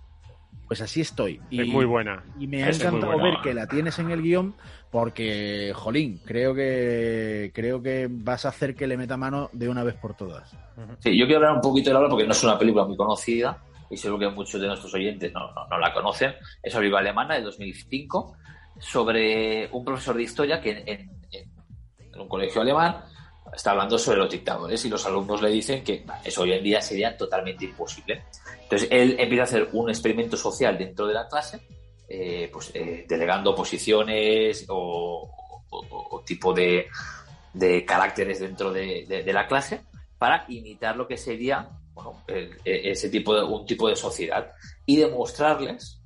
[0.66, 1.40] Pues así estoy.
[1.50, 2.22] Y, Es muy buena.
[2.38, 4.54] Y me ha Es encantado ver que la tienes en el guion
[4.90, 9.84] porque, jolín, creo que creo que vas a hacer que le meta mano de una
[9.84, 10.50] vez por todas.
[10.98, 12.96] Sí, yo quiero hablar un poquito de la obra porque no es una película muy
[12.96, 16.34] conocida y seguro que muchos de nuestros oyentes no, no- no la conocen.
[16.62, 18.36] Es una película alemana de 2005
[18.78, 21.50] sobre un profesor de historia que en, en-
[22.20, 22.96] un colegio alemán
[23.54, 26.82] está hablando sobre los dictadores y los alumnos le dicen que eso hoy en día
[26.82, 28.24] sería totalmente imposible.
[28.62, 31.60] Entonces él empieza a hacer un experimento social dentro de la clase,
[32.12, 35.62] eh, pues eh, delegando posiciones o,
[36.26, 36.88] tipo de,
[37.86, 39.82] caracteres dentro de, la clase
[40.18, 44.50] para imitar lo que sería bueno, e- ese tipo de, un tipo de sociedad
[44.84, 46.00] y demostrarles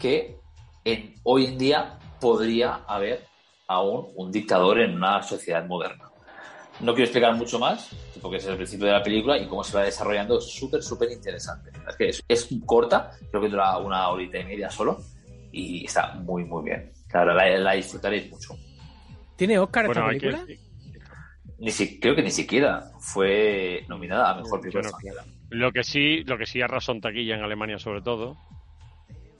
[0.00, 0.40] que
[0.84, 3.24] en, hoy en día podría haber
[3.68, 6.10] aún un dictador en una sociedad moderna.
[6.80, 9.76] No quiero explicar mucho más, porque es el principio de la película y cómo se
[9.76, 11.70] va desarrollando es súper, súper interesante.
[11.88, 14.98] Es que es, es corta, creo que dura una horita y media solo
[15.52, 16.92] y está muy, muy bien.
[17.08, 18.54] Claro, la, la disfrutaréis mucho.
[19.36, 20.54] ¿Tiene Oscar esta Bueno, que- película?
[21.60, 24.90] Ni si- creo que ni siquiera fue nominada a mejor película.
[25.50, 28.36] Lo que sí, lo que sí arrasó en taquilla en Alemania sobre todo.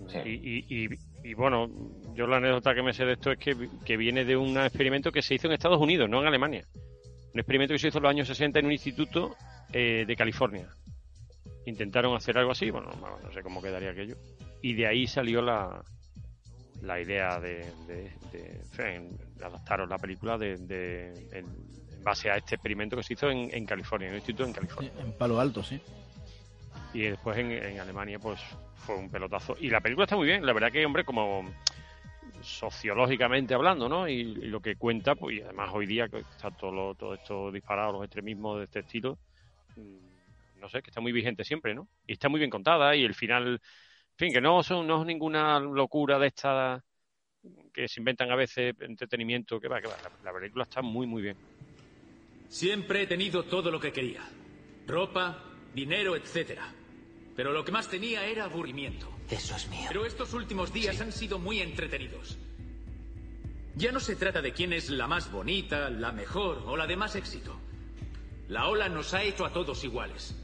[0.09, 0.19] Sí.
[0.25, 0.89] Y, y, y,
[1.31, 1.69] y, bueno,
[2.15, 5.13] yo la anécdota que me sé de esto es que, que viene de un experimento
[5.13, 6.65] que se hizo en Estados Unidos, no en Alemania.
[7.35, 9.37] Un experimento que se hizo en los años 60 en un instituto
[9.73, 10.67] eh, de California.
[11.67, 14.17] Intentaron hacer algo así, bueno, no no sé cómo quedaría aquello.
[14.63, 15.83] Y de ahí salió la,
[16.83, 20.53] la idea de, de, de- en fin, de adaptar la película de,
[21.33, 21.47] en,
[22.03, 24.93] base a este experimento que se hizo en, en California, en un instituto en California.
[24.99, 25.81] En Palo Alto, sí.
[26.95, 28.41] Y después en, en Alemania, pues
[28.77, 29.57] fue un pelotazo.
[29.61, 31.45] Y la película está muy bien, la verdad que, hombre, como
[32.43, 34.09] sociológicamente hablando, ¿no?
[34.09, 37.15] Y, y lo que cuenta, pues y además hoy día que está todo, lo- todo
[37.15, 39.19] esto disparado, los extremismos de este estilo,
[39.77, 41.89] mm, no sé, que está muy vigente siempre, ¿no?
[42.07, 43.61] Y está muy bien contada y el final,
[44.19, 46.83] fin, que no son no es ninguna locura de esta
[47.73, 49.97] que se inventan a veces entretenimiento, que va, que va.
[50.03, 51.37] La, la película está muy, muy bien.
[52.49, 54.23] Siempre he tenido todo lo que quería.
[54.87, 55.45] Ropa,
[55.75, 56.59] dinero, etc.
[57.37, 59.09] Pero lo que más tenía era aburrimiento.
[59.31, 59.85] Eso es mío.
[59.89, 62.39] Pero estos últimos días han sido muy entretenidos.
[63.77, 66.97] Ya no se trata de quién es la más bonita, la mejor o la de
[66.97, 67.57] más éxito.
[68.49, 70.35] La ola nos ha hecho a todos iguales.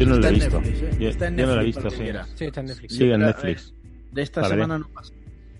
[0.00, 0.60] Yo no lo he visto.
[0.60, 0.96] Netflix, ¿eh?
[0.98, 1.90] Yo, Está en yo no lo he Netflix, visto,
[2.36, 2.44] sí.
[2.46, 2.94] está en Netflix.
[2.96, 3.74] Sí, en Netflix.
[4.12, 4.54] De esta Vale.
[4.54, 5.12] semana no pasa.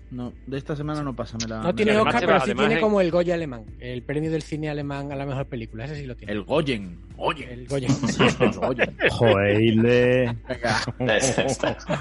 [0.09, 1.37] No, de esta semana no pasa.
[1.41, 4.01] Me la, No me tiene Oscar, pero sí tiene en- como el Goya alemán, el
[4.03, 5.85] premio del cine alemán a la mejor película.
[5.85, 6.33] Ese sí lo tiene.
[6.33, 6.99] El Goyen.
[7.15, 7.49] Goyen.
[7.49, 7.59] El.
[7.61, 8.97] El Goyen.
[9.09, 9.57] Joder.
[9.77, 10.35] Venga.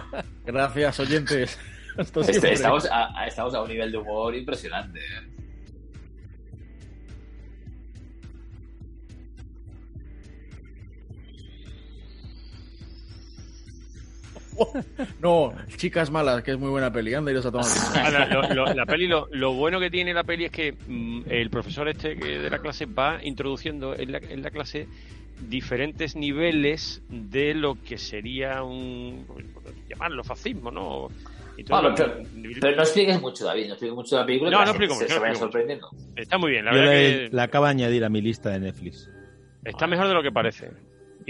[0.47, 1.59] Gracias, oyentes.
[1.99, 4.99] Este- estamos, a, a- estamos a un nivel de humor impresionante.
[4.99, 5.40] ¿eh?
[15.21, 17.15] No, Chicas Malas, que es muy buena peli.
[17.15, 17.67] Anda, iros a tomar.
[18.13, 21.23] La, lo- lo- la peli, lo, lo bueno que tiene la peli es que mm,
[21.29, 24.87] el profesor este que de la clase va introduciendo en la, en la clase
[25.49, 29.27] diferentes niveles de lo que sería un
[29.89, 31.09] llamarlo fascismo, ¿no?
[31.69, 32.15] Bueno, pero,
[32.61, 33.67] pero no expliques mucho, David.
[33.67, 34.51] No expliques mucho de la película.
[34.51, 35.91] No, no explico mucho, se no vaya explico sorprendiendo.
[36.17, 38.51] Está muy bien, la Yo verdad le- que la acabo de añadir a mi lista
[38.51, 39.11] de Netflix.
[39.65, 40.71] está mejor de lo que parece.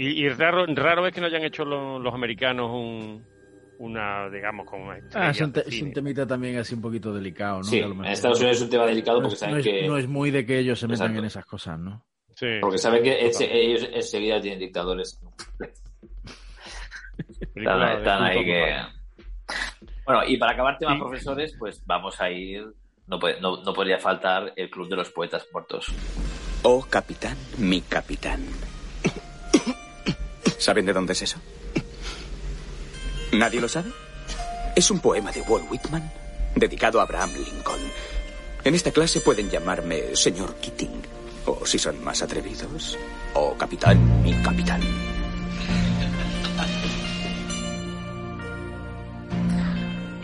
[0.01, 3.23] Y, y raro, raro es que no hayan hecho los, los americanos un,
[3.77, 7.13] una, digamos, como una Ah, es un, te- es un temita también así un poquito
[7.13, 7.63] delicado, ¿no?
[7.63, 9.65] Sí, lo en Estados Unidos es un tema delicado no porque es, saben no es-
[9.65, 9.87] que.
[9.87, 11.19] no es muy de que ellos se metan Exacto.
[11.19, 12.03] en esas cosas, ¿no?
[12.35, 12.47] Sí.
[12.61, 15.19] Porque saben que ense- ellos enseguida tienen dictadores.
[17.55, 18.75] Están, están ahí que.
[20.05, 22.65] Bueno, y para acabar temas Y- profesores, pues vamos a ir.
[23.05, 25.85] No, puede- no, no podría faltar el Club de los Poetas Muertos.
[26.63, 28.41] Oh, capitán, mi capitán.
[30.61, 31.39] ¿Saben de dónde es eso?
[33.31, 33.89] ¿Nadie lo sabe?
[34.75, 36.11] Es un poema de Walt Whitman
[36.55, 37.81] dedicado a Abraham Lincoln.
[38.63, 41.01] En esta clase pueden llamarme señor Keating.
[41.47, 42.95] O si son más atrevidos,
[43.33, 44.81] oh capitán, mi capitán.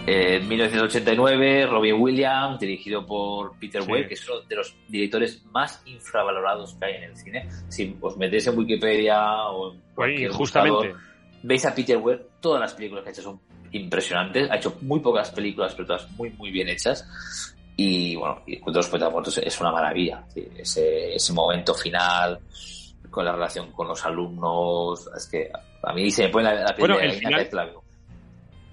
[0.09, 3.91] En 1989, Robin Williams, dirigido por Peter Sí.
[3.91, 7.49] Weir, que es uno de los directores más infravalorados que hay en el cine.
[7.67, 10.77] Si os metéis en Wikipedia o en cualquier injustamente.
[10.87, 11.01] buscador,
[11.43, 13.41] veis a Peter Weir, todas las películas que ha hecho son
[13.73, 14.49] impresionantes.
[14.49, 17.53] Ha hecho muy pocas películas, pero todas muy, muy bien hechas.
[17.75, 20.23] Y bueno, y Culto de los Muertos es una maravilla.
[20.33, 22.39] Sí, Ese, ese momento final
[23.09, 25.09] con la relación con los alumnos.
[25.17, 25.49] Es que
[25.83, 27.49] a mí se me pone la, la piel Bueno, de el final-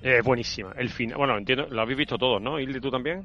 [0.05, 0.73] Eh, buenísima.
[0.77, 2.61] El final, bueno, entiendo, lo habéis visto todos, ¿no?
[2.61, 3.25] Hilde, tú también.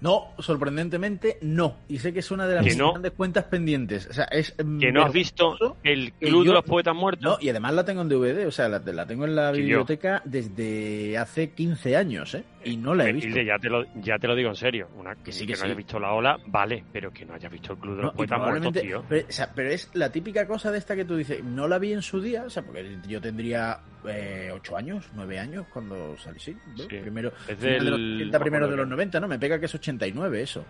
[0.00, 1.78] No, sorprendentemente no.
[1.88, 2.90] Y sé que es una de las no.
[2.92, 4.06] grandes cuentas pendientes.
[4.06, 7.24] O sea, es mm, Que no has visto el Club yo- de los Poetas Muertos.
[7.24, 9.56] No, y además la tengo en DVD, o sea, la, la tengo en la yo.
[9.56, 12.44] biblioteca desde hace 15 años, ¿eh?
[12.68, 13.28] Y no la he Eh, visto.
[13.28, 14.88] Hilde, ya te lo, ya te lo digo en serio.
[14.96, 15.64] Una, que sí, que, que no sí.
[15.64, 18.16] hayas visto la ola, vale, pero que no hayas visto el Club de los No,
[18.16, 19.04] Poetas Muertos, probablemente- tío.
[19.08, 21.78] Pero, o sea, pero es la típica cosa de esta que tú dices, no la
[21.78, 26.16] vi en su día, o sea, porque yo tendría eh, 8 años, 9 años cuando
[26.18, 26.84] salí, sí, ¿no?
[26.84, 26.86] Sí.
[27.00, 29.28] primero, Es final de los del- 80, no me primero de los 90, ¿no?
[29.28, 30.64] Me pega que es 89 eso.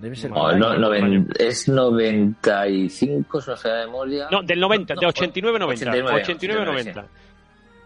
[0.00, 0.32] Debe ser.
[0.32, 4.28] No, no, noven- es 95, si no sé de memoria.
[4.30, 5.64] No, del 90, de 89-90.
[5.66, 7.04] 89, 89-90.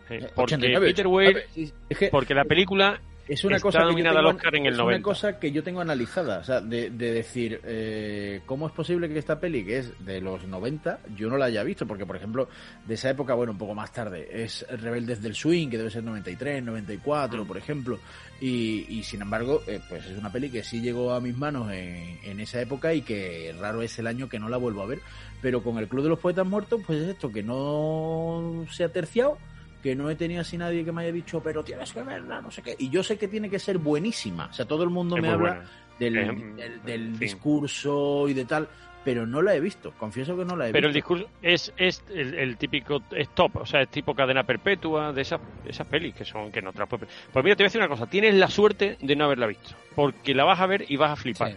[0.09, 2.99] Eh, Porque 89, Peter Weir, sí, es que- porque la película
[3.29, 4.97] es una está cosa que yo nominada tengo, al Oscar en el es 90.
[4.97, 9.09] una cosa que yo tengo analizada, o sea, de, de decir, eh, ¿cómo es posible
[9.09, 11.87] que esta peli, que es de los 90, yo no la haya visto?
[11.87, 12.49] Porque, por ejemplo,
[12.87, 16.05] de esa época, bueno, un poco más tarde, es Rebeldes del Swing, que debe ser
[16.05, 17.47] 93, 94, Mm.
[17.49, 17.99] por ejemplo,
[18.41, 21.72] y, y sin embargo, eh, pues es una peli que sí llegó a mis manos
[21.72, 24.87] en, en esa época y que raro es el año que no la vuelvo a
[24.87, 25.01] ver,
[25.43, 28.89] pero con el Club de los Poetas Muertos, pues es esto, que no se ha
[28.93, 29.39] terciado,
[29.87, 32.51] que no he tenido así nadie que me haya dicho, pero tienes que verla, no
[32.51, 32.74] sé qué.
[32.76, 34.47] Y yo sé que tiene que ser buenísima.
[34.47, 35.70] O sea, todo el mundo Es me habla buena.
[36.01, 36.16] del,
[36.59, 38.68] Es- del, discurso y de tal,
[39.05, 39.93] pero no la he visto.
[39.93, 41.14] Confieso que no la he Pero el visto.
[41.14, 45.22] discurso es, es el, el típico es top, o sea, es tipo cadena perpetua de
[45.22, 47.68] esas, esas pelis que son que no te las puedes- Pues mira, te voy a
[47.68, 50.84] decir una cosa, tienes la suerte de no haberla visto, porque la vas a ver
[50.89, 51.55] y vas a flipar.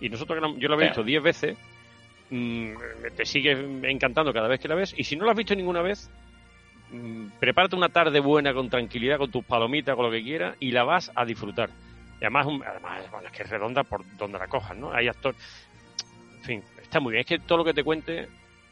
[0.00, 1.58] Y nosotros, yo la he visto 10 veces,
[2.30, 2.70] mm,
[3.16, 3.52] te sigue
[3.90, 6.10] encantando cada vez que la ves, y si no la has visto ninguna vez,
[7.40, 10.84] prepárate una tarde buena con tranquilidad, con tus palomitas, con lo que quieras, y la
[10.84, 11.70] vas a disfrutar.
[12.20, 14.92] Y además, un- además bueno, es que es redonda por donde la cojas, ¿no?
[14.92, 15.38] Hay actores...
[16.38, 17.20] En fin, está muy bien.
[17.20, 18.28] Es que todo lo que te cuente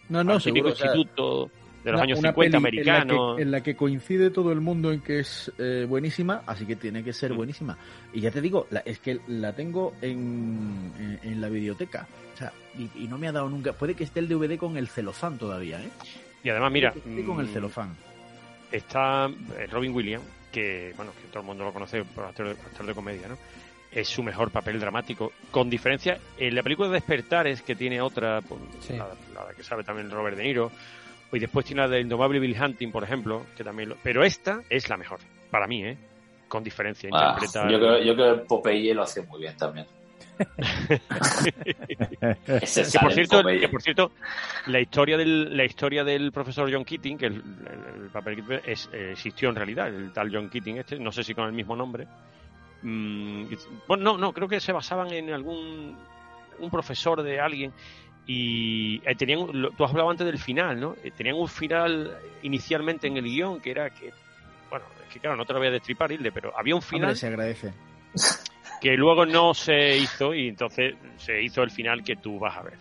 [0.09, 1.51] No, no, o sea, instituto
[1.85, 3.41] de los Una- años una 50 peli en la que- americanos.
[3.41, 7.03] En la, que, coincide todo el mundo en que es eh, buenísima, así que tiene
[7.05, 7.37] que ser Mm.
[7.37, 7.77] buenísima.
[8.15, 12.07] Y ya te digo, la- es que la tengo en, en, en la videoteca.
[12.33, 13.73] O sea, y, y no me ha dado nunca.
[13.75, 15.91] Puede que esté el DVD con el celofán todavía, ¿eh?
[16.45, 16.93] Y además, mira,
[17.27, 17.97] con el mm, celofán.
[18.71, 22.87] está eh, Robin Williams, que bueno, que todo el mundo lo conoce por actor, actor
[22.87, 23.37] de comedia, ¿no?
[23.91, 25.33] es su mejor papel dramático.
[25.53, 28.61] Con diferencia, en la película Despertares, que tiene otra, pues,
[28.99, 29.07] la,
[29.47, 30.71] la que sabe también Robert De Niro,
[31.33, 34.61] y después tiene la de Indomable Bill Hunting, por ejemplo, que también lo- Pero esta
[34.69, 35.21] es la mejor,
[35.51, 35.97] para mí, ¿eh?
[36.49, 37.09] Con diferencia.
[37.13, 39.87] Ah, interpreta- yo, creo, yo creo que Popeye lo hace muy bien también.
[42.61, 43.61] Que por cierto, Popeye.
[43.61, 44.13] que por cierto,
[44.67, 48.61] la historia del la historia del profesor John Keating, que el, el- el papel que
[48.71, 51.53] es, eh, existió en realidad, el tal John Keating este, no sé si con el
[51.53, 52.07] mismo nombre.
[52.83, 53.45] Mm,
[53.89, 55.97] bueno, no, no, creo que se basaban en algún
[56.59, 57.73] un profesor de alguien
[58.27, 60.95] y eh, tenían lo- tú has hablado antes del final, ¿no?
[61.03, 64.13] Eh, tenían un final inicialmente en el guion que era que
[64.71, 67.11] bueno, es que claro, no te lo voy a destripar, Hilde, pero había un final
[67.11, 67.73] Hombre, se agradece.
[68.81, 72.63] Que luego no se hizo y entonces se hizo el final que tú vas a
[72.63, 72.75] ver.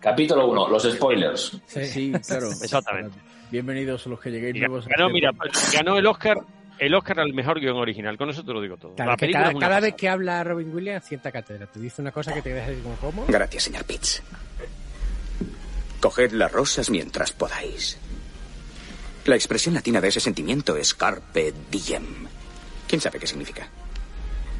[0.00, 1.60] Capítulo 1, los spoilers.
[1.66, 2.48] Sí, claro.
[2.50, 3.18] Exactamente.
[3.50, 4.86] Bienvenidos los que lleguéis nuevos.
[4.86, 5.32] a ganó, este mira,
[5.72, 6.38] ganó el Oscar,
[6.78, 8.16] el Oscar al mejor guion original.
[8.16, 8.94] Con eso te lo digo todo.
[8.94, 11.66] Claro, La que cada, cada vez que habla Robin Williams, cierta cátedra.
[11.66, 13.24] Te dice una cosa que te deja así como, ¿cómo?
[13.28, 14.22] Gracias, señor Pitts.
[16.00, 17.98] Coged las rosas mientras podáis.
[19.26, 22.26] La expresión latina de ese sentimiento es carpe diem.
[22.88, 23.68] ¿Quién sabe qué significa?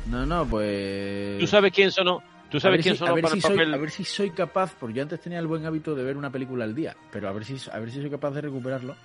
[0.06, 1.38] No, no, pues.
[1.38, 2.22] ¿Tú sabes quién sonó?
[2.50, 3.74] ¿Tú sabes quién si- sonó para si el soy, papel?
[3.74, 6.30] A ver si soy capaz, porque yo antes tenía el buen hábito de ver una
[6.30, 8.96] película al día, pero a ver si, a ver si soy capaz de recuperarlo.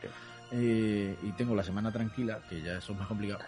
[0.52, 3.40] eh, y tengo la semana tranquila, que ya eso es más complicado,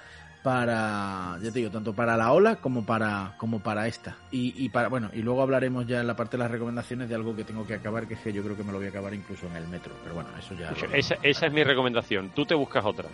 [0.43, 4.17] para, ya te digo, tanto para la ola como para, como para esta.
[4.31, 7.15] Y, y para, bueno, y luego hablaremos ya en la parte de las recomendaciones de
[7.15, 8.89] algo que tengo que acabar, que es que yo creo que me lo voy a
[8.89, 9.93] acabar incluso en el metro.
[10.03, 10.73] Pero bueno, eso ya.
[10.93, 12.29] Esa, esa es mi recomendación.
[12.35, 13.09] Tú te buscas otra.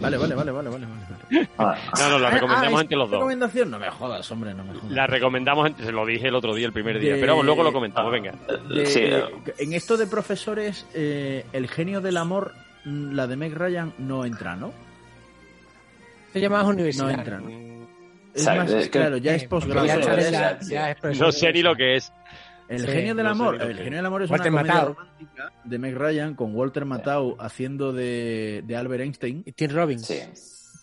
[0.00, 0.86] Vale, vale, vale, vale, vale.
[0.86, 1.48] vale.
[1.98, 3.18] No, no, la Ah, recomendamos ah, entre los dos.
[3.18, 3.70] recomendación?
[3.70, 4.90] No me jodas, hombre, no me jodas.
[4.92, 7.14] La recomendamos, entre- se lo dije el otro día, el primer día.
[7.14, 8.32] De- Pero vamos, luego lo comentamos, venga.
[8.68, 9.24] De- Sí, de- eh.
[9.58, 12.52] en esto de profesores, eh, el genio del amor,
[12.84, 14.72] mm, la de Meg Ryan, no entra, ¿no?
[16.32, 17.10] Se llama No universidad.
[17.10, 17.48] entra, ¿no?
[18.34, 19.86] Es más, claro, ya es Eh, posgrado.
[21.18, 22.12] No sé ni lo que es.
[22.68, 23.96] El Sí, genio del sé amor, el genio es.
[23.96, 28.62] del amor es Walter una comedia romántica de Meg Ryan con Walter Matthau haciendo de,
[28.66, 30.06] de Albert Einstein, Y Tim Robbins.
[30.06, 30.20] Sí.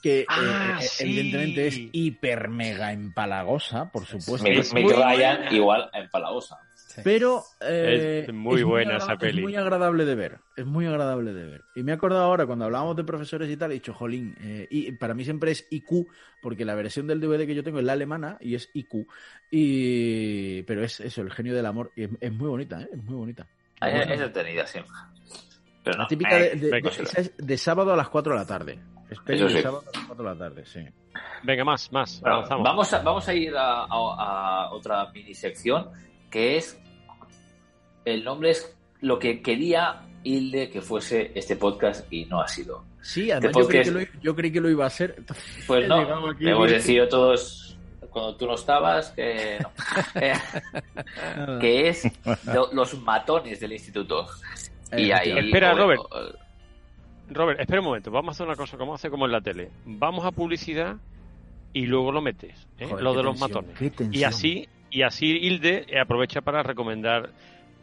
[0.01, 1.03] que eh, Ah, eh, sí.
[1.03, 4.43] evidentemente es hiper mega empalagosa, por supuesto.
[4.47, 4.63] Meg,
[4.95, 5.51] Ryan buena.
[5.55, 6.09] igual en
[7.03, 9.39] Pero eh, Es muy buena esa peli.
[9.39, 10.39] Es muy agradable de ver.
[10.55, 11.61] Es muy agradable de ver.
[11.75, 14.67] Y me he acordado ahora cuando hablábamos de profesores y tal, he dicho, jolín, eh,
[14.69, 16.07] y para mí siempre es IQ,
[16.41, 19.07] porque la versión del DVD que yo tengo es la alemana y es IQ.
[19.51, 21.91] Y pero es eso, el genio del amor.
[21.95, 22.89] Y es, es muy bonita, ¿eh?
[22.93, 23.47] Es muy bonita.
[23.81, 24.93] Es, Bueno, es entretenida siempre.
[25.83, 26.03] Pero no.
[26.03, 27.01] la típica de, de- venga, de- sí.
[27.03, 28.79] esa es de sábado a las 4 de la tarde.
[29.09, 29.61] Es peli Eso de sí.
[29.61, 30.79] sábado a las 4 de la tarde, sí.
[31.43, 32.19] Venga, más, más.
[32.21, 32.63] Bueno, avanzamos.
[32.65, 33.87] vamos, a, vamos a ir a, a-
[34.65, 35.89] a otra mini sección
[36.31, 36.81] que es.
[38.05, 42.83] El nombre es lo que quería Hilde que fuese este podcast y no ha sido.
[43.01, 45.23] Sí, además Este yo creí, que podcast- lo, yo creí que lo iba a ser.
[45.67, 46.01] Pues no,
[46.39, 47.77] hemos decidido todos
[48.09, 49.71] cuando tú no estabas que no.
[51.59, 52.07] Que es
[52.45, 54.25] lo- los matones del instituto.
[54.95, 56.01] Y ahí, Espera, o- Robert.
[56.01, 56.45] o-
[57.29, 58.11] Robert, espera un momento.
[58.11, 59.71] Vamos a hacer una cosa como hace como en la tele.
[59.85, 60.95] Vamos a publicidad
[61.73, 62.67] y luego lo metes.
[62.79, 62.85] ¿eh?
[62.87, 63.75] Joder, lo de los matones.
[64.11, 67.31] Y así, y así Hilde aprovecha para recomendar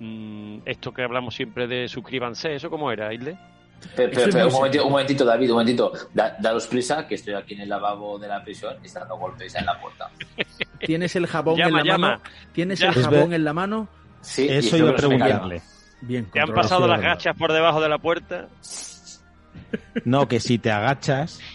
[0.02, 2.54] mm, esto que hablamos siempre de suscríbanse.
[2.54, 4.84] ¿Eso cómo era, muy un, momentito, sencillo.
[4.86, 5.92] un momentito, David, un momentito.
[6.14, 9.16] Da- daros prisa, que estoy aquí en el lavabo de la prisión y está dando
[9.16, 10.08] golpes en la puerta.
[10.80, 12.08] Tienes el jabón Llama, en la llama.
[12.10, 12.22] mano.
[12.52, 12.88] Tienes Ya.
[12.88, 13.88] el jabón en la mano.
[14.20, 15.62] Sí, Eso iba a preguntarle.
[16.00, 18.48] Bien, ¿Te han pasado las gachas por debajo de la puerta?
[20.04, 21.40] No, que si te agachas,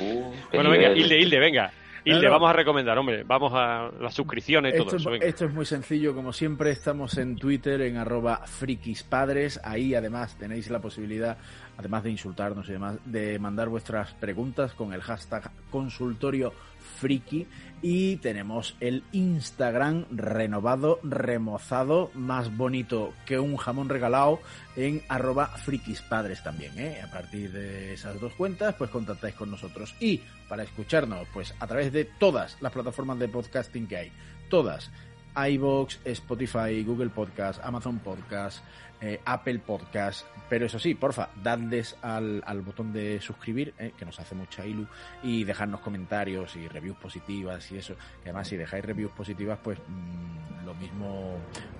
[0.00, 0.90] Uh, Bueno, venga.
[0.92, 1.72] Hilde, Hilde, venga.
[2.04, 2.34] Hilde, Claro.
[2.34, 3.22] vamos a recomendar, hombre.
[3.24, 5.10] Vamos a las suscripciones y todo Esto eso.
[5.10, 5.26] Venga.
[5.26, 10.70] esto es muy sencillo, como siempre estamos en Twitter en arroba frikispadres, ahí además tenéis
[10.70, 11.36] la posibilidad,
[11.76, 16.52] además de insultarnos y demás, de mandar vuestras preguntas con el hashtag consultorio
[17.00, 17.46] friki
[17.80, 24.40] y tenemos el Instagram renovado, remozado, más bonito que un jamón regalado
[24.76, 27.00] en arroba frikispadres también, ¿eh?
[27.02, 29.94] A partir de esas dos cuentas, pues contactáis con nosotros.
[30.00, 34.12] Y para escucharnos, pues a través de todas las plataformas de podcasting que hay,
[34.48, 34.90] todas,
[35.36, 38.64] iVoox, Spotify, Google Podcast, Amazon Podcast,
[39.00, 44.04] eh, Apple Podcast, pero eso sí, porfa, dadles al, al botón de suscribir, eh, que
[44.04, 44.86] nos hace mucha ilu,
[45.22, 49.78] y dejarnos comentarios y reviews positivas y eso, que además si dejáis reviews positivas, pues
[49.86, 51.36] mm, lo mismo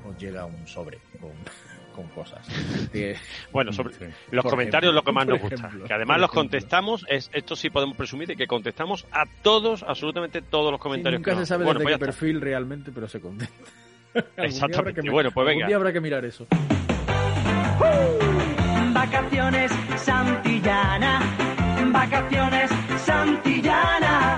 [0.08, 1.32] os llega un sobre con,
[1.94, 2.46] con cosas.
[3.52, 4.04] Bueno, sobre Sí.
[4.30, 5.56] los Por comentarios es lo que más nos gusta.
[5.56, 9.82] ejemplo, que además los contestamos, es esto sí podemos presumir de que contestamos a todos,
[9.82, 12.92] absolutamente todos los Sí, comentarios nunca que se sabe Bueno, desde pues qué perfil realmente,
[12.94, 13.54] pero se contesta.
[14.36, 15.02] Exactamente.
[15.02, 15.66] que Bueno, pues venga.
[15.66, 16.46] día habrá que mirar eso.
[18.92, 21.20] Vacaciones Santillana,
[21.92, 24.36] vacaciones Santillana,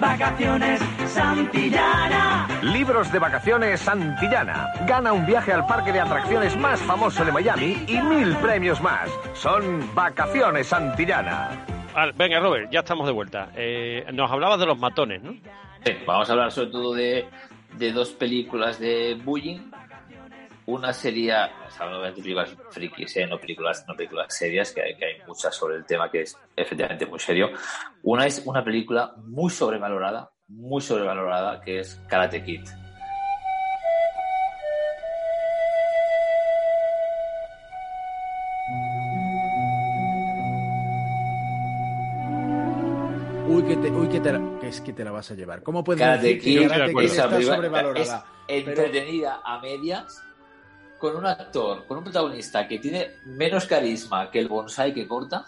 [0.00, 2.48] vacaciones Santillana.
[2.62, 4.72] Libros de vacaciones Santillana.
[4.86, 9.10] Gana un viaje al parque de atracciones más famoso de Miami y mil premios más.
[9.34, 11.50] Son Vacaciones Santillana.
[12.16, 13.50] Venga, Robert, ya estamos de vuelta.
[13.54, 15.32] Eh, nos hablabas de los matones, ¿no?
[15.84, 17.26] Sí, vamos a hablar sobre todo de,
[17.76, 19.58] de dos películas de bullying.
[20.68, 23.26] Una sería, hablando de películas frikis, ¿eh?
[23.26, 26.36] no, películas, no películas serias, que hay, que hay muchas sobre el tema que es
[26.54, 27.48] efectivamente muy serio.
[28.02, 32.68] Una es una película muy sobrevalorada, muy sobrevalorada, que es Karate Kid.
[43.46, 45.62] Uy, que, te, uy que, te la, que es que te la vas a llevar.
[45.62, 48.26] ¿Cómo puedes Karate decir Kid, que Karate Kid esa está sobrevalorada?
[48.46, 50.27] es entretenida a medias
[50.98, 55.46] con un actor, con un protagonista que tiene menos carisma que el bonsai que corta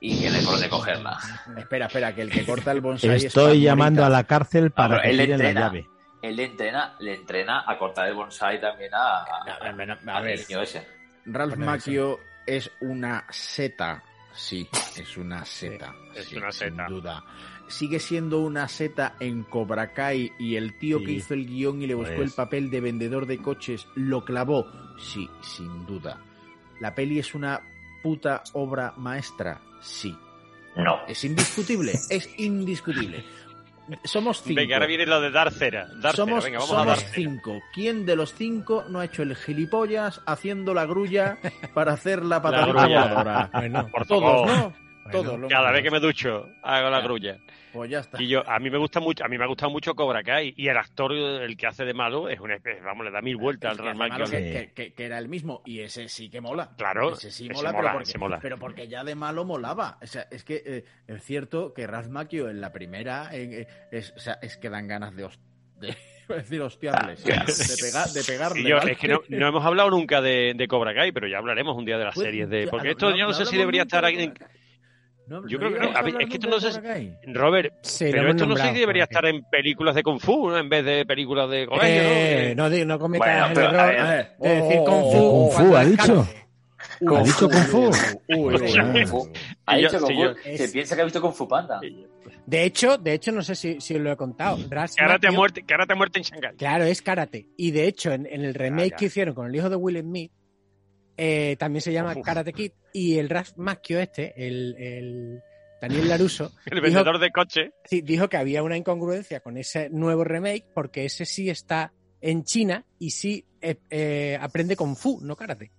[0.00, 1.18] y que por dónde cogerla.
[1.56, 4.74] Espera, espera, que el que corta el bonsai es Estoy llamando a la cárcel Ah,
[4.74, 5.88] para que él tiren la entrena, llave.
[6.22, 10.40] él le entrena, le entrena a cortar el bonsai también a, a, ver.
[10.48, 10.86] niño ese.
[11.26, 14.02] Ralph Macchio es una seta.
[14.34, 15.92] Sí, es una seta.
[16.14, 16.86] es sí, una seta.
[16.86, 17.22] Sin duda.
[17.68, 21.86] Sigue siendo una seta en Cobra Kai y el tío que hizo el guion y
[21.86, 22.30] le buscó Pues.
[22.30, 24.66] el papel de vendedor de coches lo clavó.
[24.98, 26.18] Sí, sin duda.
[26.80, 27.60] ¿La peli es una
[28.02, 29.60] puta obra maestra?
[29.80, 30.14] Sí.
[30.76, 31.00] No.
[31.08, 33.24] Es indiscutible, es indiscutible.
[34.04, 34.60] Somos cinco.
[34.60, 35.88] Venga, ahora viene lo de dar cera.
[36.00, 36.58] Dar somos cera.
[36.58, 37.12] Venga, vamos a somos dar cera.
[37.14, 37.60] cinco.
[37.74, 41.38] ¿Quién de los cinco no ha hecho el gilipollas haciendo la grulla
[41.74, 42.66] para hacer la grulla.
[42.66, 43.50] voladora?
[43.52, 44.46] Bueno, por todos.
[44.46, 44.82] ¿no?
[45.10, 45.38] Todos.
[45.40, 47.38] lo Cada vez que me ducho, hago la grulla.
[47.72, 48.22] Pues ya está.
[48.22, 50.52] Y yo, a mí me gusta mucho, a mí me ha gustado mucho Cobra Kai
[50.56, 52.50] y el actor, el que hace de malo, es un,
[52.84, 54.24] vamos, le da mil vueltas al Macchio.
[54.26, 56.70] que, que- que- que era el mismo y ese sí que mola.
[56.76, 58.38] Claro, ese sí ese mola, mola, pero, porque, ese mola.
[58.42, 59.98] pero porque ya de malo molaba.
[60.02, 63.66] O sea, es que eh, es cierto que Ralph Macchio en la primera en- eh,
[63.90, 65.28] es, o sea, es que dan ganas de,
[65.80, 65.96] de
[66.28, 68.60] decir hostiarles, de, pega- de pegarle.
[68.60, 68.92] Y yo, ¿vale?
[68.92, 71.84] es que no, no hemos hablado nunca de, de Cobra Kai, pero ya hablaremos un
[71.84, 72.68] día de las Pues, series de.
[72.68, 74.28] Porque esto no- yo no no sé si debería estar aquí.
[74.28, 74.48] Cobra
[75.26, 76.18] No- Yo no creo que no.
[76.20, 77.12] es que esto no sé.
[77.26, 80.58] Robert, Sí, pero esto no sé si debería estar en películas de Kung Fu ¿no?
[80.58, 82.02] en vez de películas de colegio.
[82.04, 82.68] Eh, ¿no?
[82.68, 85.30] no, no cometas Bueno, el pero, error a ver, de decir Kung Fu.
[85.30, 86.28] Kung Fu, cuando ha dicho.
[86.98, 87.90] Kung Ha dicho Kung Fu.
[89.66, 90.22] Ha dicho yo- Kung Fu.
[90.22, 91.80] yo- Se piensa que ha visto Kung Fu Panda.
[92.44, 94.58] De hecho, de hecho, no sé si, si os lo he contado.
[94.96, 96.56] Karate a muerte, karate a muerte en Shanghái.
[96.56, 97.46] Claro, es karate.
[97.56, 98.96] Y de hecho, en, en el remake ya.
[98.96, 100.32] que hicieron con el hijo de Will Smith,
[101.16, 102.24] eh, también se llama Uf.
[102.24, 102.72] Karate Kid.
[102.92, 105.42] Y el Ralph Macchio este, el, el
[105.80, 107.72] Daniel Laruso, El dijo, vendedor de coche.
[107.84, 112.44] sí, dijo que había una incongruencia con ese nuevo remake porque ese sí está en
[112.44, 115.72] China y sí eh, eh, aprende Kung Fu, no karate.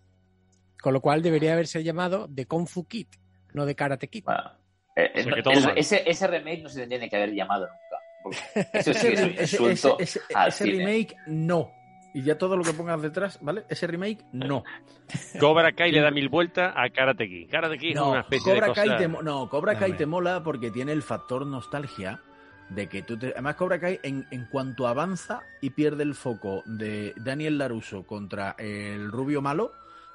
[0.82, 3.08] Con lo cual debería haberse llamado de Kung Fu Kid,
[3.54, 4.26] no de Karate Kid.
[4.26, 4.52] Bueno,
[4.96, 8.70] el- ese, ese remake no se tendría que haber llamado nunca.
[8.74, 10.78] Eso sí es un ese- insulto ese- ese- al ese cine.
[10.86, 11.72] remake, no.
[12.14, 13.64] Y ya todo lo que pongas detrás, ¿vale?
[13.70, 14.64] Ese remake, no.
[15.40, 17.50] Cobra Kai le da mil vueltas a Karate Kid.
[17.50, 18.98] Karate Kid es No, una especie Cobra de Kai cosa...
[18.98, 22.22] te, no, Cobra Kai te mola porque tiene el factor nostalgia
[22.70, 23.32] de que tú te...
[23.34, 28.56] Además, Cobra Kai, en, en cuanto avanza y pierde el foco de Daniel Laruso contra
[28.60, 29.72] el rubio malo,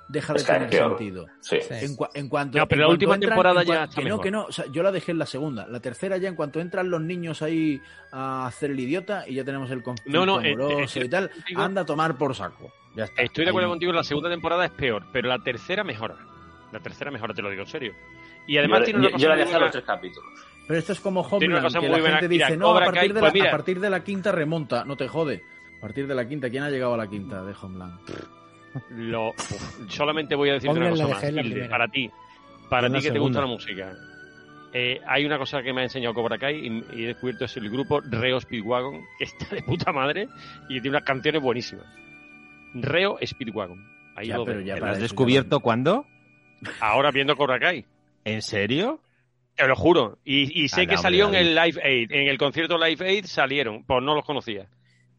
[0.09, 1.27] deja de Es tener es sentido.
[1.41, 1.59] Sí.
[1.71, 4.09] En, cua- en cuanto, No, pero en la última cuanto entran- temporada ya está que
[4.09, 5.67] no, que no, o sea, yo la dejé en la segunda.
[5.67, 7.81] La tercera ya, en cuanto entran los niños ahí
[8.13, 11.09] a hacer el idiota y ya tenemos el conflicto No, no, eh, amoroso eh, y
[11.09, 12.73] tal, anda a tomar por saco.
[12.97, 13.23] Ya está.
[13.23, 16.17] Estoy de acuerdo Ahí- contigo, la segunda temporada es peor, pero la tercera mejora.
[16.73, 17.95] La tercera mejora, te lo digo en serio.
[18.47, 20.31] Y además yo, tiene una yo- cosa yo la dejé a los tres capítulos.
[20.67, 22.17] Pero esto es como Homeland, cosa que muy la buena.
[22.19, 24.33] gente Mira, dice, no, a partir, Kai, de la, pues a partir de la quinta
[24.33, 25.43] remonta, no te jode.
[25.79, 28.01] A partir de la quinta, ¿quién ha llegado a la quinta de Homeland?
[28.91, 29.35] Lo,
[29.89, 31.25] solamente voy a decirte una cosa más.
[31.25, 32.11] Hilde, para ti,
[32.69, 33.95] para ti que te gusta la música.
[34.73, 37.57] Eh, hay una cosa que me ha enseñado Cobra Kai y, y he descubierto es
[37.57, 40.29] el grupo Reo Speedwagon, que está de puta madre
[40.69, 41.87] y tiene unas canciones buenísimas.
[42.75, 43.87] Reo Speedwagon.
[44.15, 46.05] Ahí Ya, lo pero ya ¿Lo has eso descubierto cuándo?
[46.81, 47.87] Ahora viendo Cobra Kai.
[48.25, 49.01] ¿En serio?
[49.55, 50.19] Te lo juro.
[50.25, 52.13] Y, y sé que salió en el Live Aid.
[52.13, 53.85] En el concierto Live Aid salieron.
[53.85, 54.69] Pues no los conocía.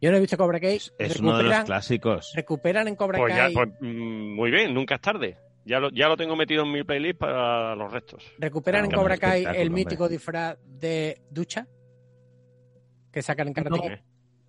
[0.01, 0.79] Yo no he visto Cobra Kai.
[0.97, 2.31] Es uno de los clásicos.
[2.35, 3.53] Recuperan en Cobra Pues ya, Kai.
[3.53, 5.37] pues, mm, muy bien, nunca es tarde.
[5.65, 8.25] Ya lo, ya lo tengo metido en mi playlist para los restos.
[8.39, 9.69] Recuperan en Cobra Kai el hombre.
[9.69, 11.67] mítico disfraz de ducha
[13.11, 13.81] que sacan en Karate No.
[13.81, 13.91] Kid.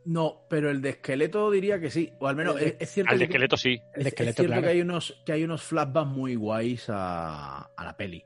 [0.06, 2.10] No, pero el de esqueleto diría que sí.
[2.20, 3.78] O al menos es, es cierto, Al de que, esqueleto sí.
[3.94, 4.62] El de es- cierto claro.
[4.62, 8.24] que hay unos que hay unos flashbacks muy guays a, a la peli.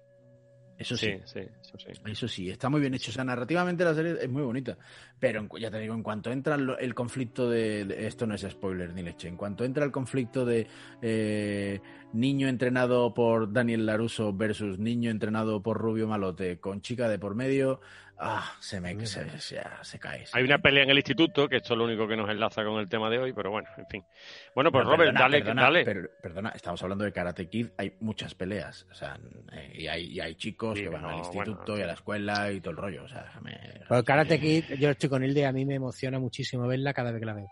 [0.77, 1.07] Eso sí.
[1.07, 1.87] Sí, sí, eso sí.
[2.11, 3.11] Eso sí, está muy bien hecho.
[3.11, 4.77] O sea, narrativamente la serie es muy bonita.
[5.21, 8.43] Pero en ya te digo, en cuanto entra el conflicto de, de- Esto no es
[8.43, 9.29] spoiler ni leche.
[9.29, 10.67] En cuanto entra el conflicto de
[11.01, 11.81] eh,
[12.13, 17.35] niño entrenado por Daniel Laruso versus niño entrenado por Rubio Malote con chica de por
[17.35, 17.81] medio,
[18.19, 20.27] ah, se me se, se- se cae.
[20.27, 22.65] se Hay una pelea en el instituto, que esto es lo único que nos enlaza
[22.65, 24.05] con el tema de hoy, pero bueno, en fin.
[24.55, 25.85] Bueno, pues Pero Robert, perdona, dale, perdona, dale.
[25.85, 28.87] per- perdona, estamos hablando de Karate Kid, hay muchas peleas.
[28.91, 29.19] O sea,
[29.53, 31.93] eh, y, hay, y hay chicos que van no, al bueno, instituto y a la
[31.95, 33.05] escuela y todo el rollo.
[33.05, 36.67] O sea, me- Pero Karate Kid, yo estoy con Hilde, a mí me emociona muchísimo
[36.67, 37.49] verla cada vez que la veo.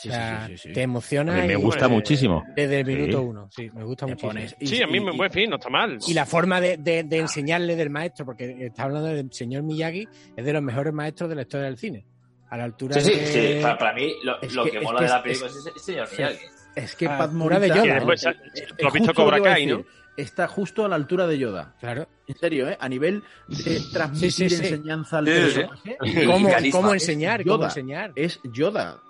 [0.00, 0.74] Sí, O sea, sí, sí, sí, sí.
[0.74, 1.32] Te emociona.
[1.36, 2.44] A mí me y- gusta muchísimo.
[2.54, 2.92] Desde el Sí.
[2.92, 4.32] minuto uno, sí, me gusta Te muchísimo.
[4.32, 5.98] pones- y- Sí, a mí, y- me en fin, no está mal.
[6.06, 10.06] Y la forma de, de- de enseñarle del maestro, porque está hablando del señor Miyagi,
[10.36, 12.06] es de los mejores maestros de la historia del cine.
[12.50, 13.26] A la altura Sí, sí, de...
[13.56, 13.62] sí.
[13.62, 15.72] Para, para mí, lo, Es lo que- que, es mola que de la película es-
[15.76, 16.08] es, señor.
[16.16, 16.38] Miyagi.
[16.76, 17.94] Es que A Pat de Yoda, Que ¿no?
[17.94, 19.84] después, eh, ¿tú eh, has visto lo Cobra Kai, no?
[20.16, 21.74] Está justo a la altura de Yoda.
[21.80, 22.08] Claro.
[22.26, 22.76] En serio, ¿eh?
[22.80, 24.64] A nivel de transmitir Sí, sí, sí.
[24.74, 25.54] enseñanza al Sí, sí, sí.
[25.60, 25.96] personaje.
[26.04, 26.24] Y
[26.70, 27.44] ¿Cómo, enseñar?
[27.44, 28.12] ¿Cómo enseñar?
[28.16, 29.00] Es Yoda.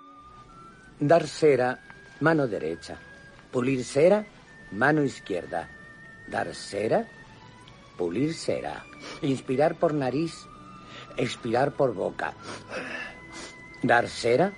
[0.99, 1.79] Dar cera,
[2.19, 2.97] mano derecha.
[3.51, 4.25] Pulir cera,
[4.71, 5.67] mano izquierda.
[6.27, 7.07] Dar cera,
[7.97, 8.83] pulir cera.
[9.21, 10.45] Inspirar por nariz,
[11.17, 12.33] expirar por boca.
[13.81, 14.51] Dar cera,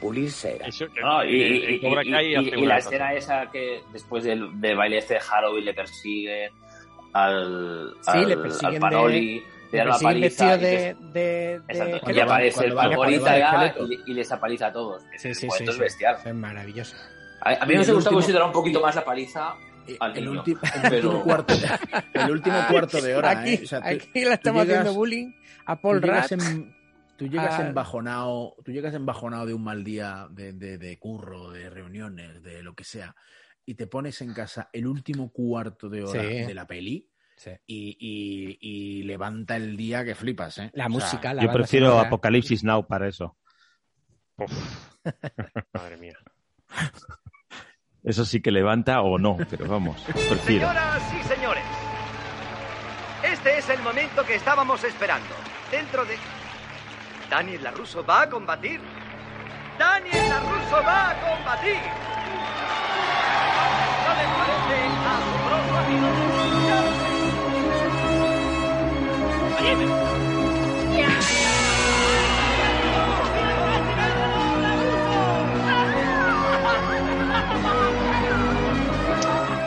[0.00, 0.66] pulir cera.
[0.66, 1.78] Eso, que- No, y,
[2.66, 6.52] la escena esa que después del, del baile este de Halloween le persiguen
[7.12, 12.20] al, Sí, al, le al persiguen Panoli, le dan una paliza de, de, de y
[12.20, 12.76] aparece el el
[13.20, 13.74] ya
[14.06, 15.02] y, y les apaliza a todos.
[15.16, 16.16] Sí, sí, sí, es bestial.
[16.24, 16.96] Es maravilloso.
[17.40, 19.54] A, a mí me gustado último- considerar un poquito más la paliza
[20.00, 20.24] al El,
[20.88, 21.54] pero último cuarto,
[22.14, 23.60] el último cuarto de hora, aquí, ¿eh?
[23.62, 25.32] O sea, tú- aquí le estamos llegas- haciendo bullying
[25.66, 26.66] a Paul Rudd.
[27.16, 31.70] Tú llegas embajonado, tú llegas embajonado de un mal día de, de- de curro, de
[31.70, 33.14] reuniones, de lo que sea,
[33.64, 36.44] y te pones en casa el último cuarto de hora Sí.
[36.44, 37.50] de la peli Sí.
[37.66, 40.70] y, y- y levanta el día que flipas, ¿eh?
[40.72, 42.06] La O sea, música, la Yo prefiero sonora.
[42.08, 43.36] Apocalipsis Now para eso.
[45.72, 46.16] Madre mía.
[48.02, 50.68] Eso sí que levanta o no, pero vamos, prefiero.
[50.68, 51.64] Señoras y señores,
[53.22, 55.34] este es el momento que estábamos esperando.
[55.70, 56.16] Dentro de...
[57.28, 58.80] Daniel LaRusso va a combatir.
[59.78, 61.80] Daniel LaRusso va a combatir.
[64.06, 64.76] ¿No les parece
[65.06, 66.25] asombroso, amigos?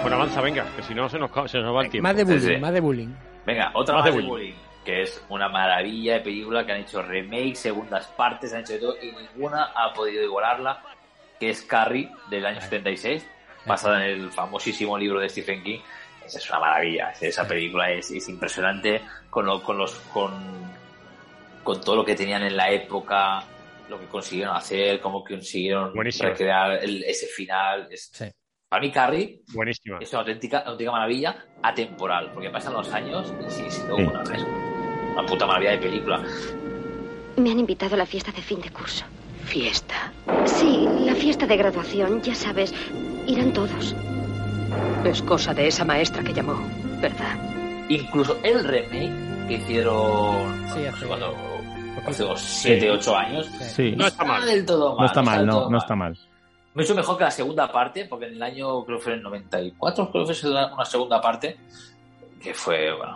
[0.01, 2.07] Bueno, avanza, venga, que si no se nos, se nos va el tiempo.
[2.07, 2.57] Más de bullying, Sí, sí.
[2.57, 3.09] más de bullying.
[3.45, 4.29] Venga, otra Más más, de de bullying.
[4.53, 4.53] bullying,
[4.85, 8.79] que es una maravilla de película que han hecho remakes, segundas partes, han hecho de
[8.79, 10.81] todo y ninguna ha podido igualarla,
[11.39, 13.27] que es Carrie del año 76,
[13.65, 15.79] basada en el famosísimo libro de Stephen King.
[16.35, 20.31] Es una maravilla, esa película es, es impresionante con, lo- con los con,
[21.63, 23.43] con todo lo que tenían en la época,
[23.89, 26.29] lo que consiguieron hacer, cómo consiguieron Buenísimo.
[26.29, 27.87] recrear el- ese final.
[27.91, 28.25] Es, Sí.
[28.69, 29.97] Para mí Carrie Buenísima.
[29.99, 34.03] es una auténtica, auténtica maravilla atemporal, porque pasan los años y sigue siendo Sí.
[34.03, 34.21] una,
[35.13, 36.23] una puta maravilla de película.
[37.37, 39.05] Me han invitado a la fiesta de fin de curso.
[39.45, 40.13] ¿Fiesta?
[40.45, 42.71] Sí, la fiesta de graduación, ya sabes.
[43.25, 43.95] Irán todos.
[45.05, 46.55] Es cosa de esa maestra que llamó.
[47.01, 47.37] ¿Verdad?
[47.89, 51.35] Incluso el remake que hicieron Sí, no hace- poquito.
[52.07, 53.45] hace unos 7, 8 años.
[53.61, 54.99] Sí, No está mal del todo mal.
[54.99, 55.77] no está mal, no, no mal.
[55.79, 56.17] está mal.
[56.75, 59.23] Mucho mejor que la segunda parte, porque en el año, creo que fue en el
[59.23, 61.57] 94, creo que fue una, una segunda parte,
[62.41, 63.15] que fue, bueno,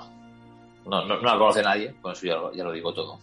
[0.88, 3.20] no, no, no la conoce nadie, con eso ya lo, ya lo digo todo.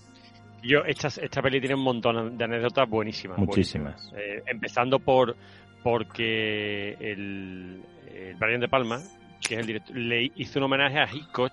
[0.63, 3.39] Yo, esta, esta peli tiene un montón de anécdotas buenísimas.
[3.39, 3.95] Muchísimas.
[4.11, 4.23] buenísimas.
[4.23, 5.35] Eh, empezando por
[5.83, 7.83] porque el,
[8.29, 9.01] el Brian De Palma,
[9.41, 11.53] que es el director, le hizo un homenaje a Hitchcock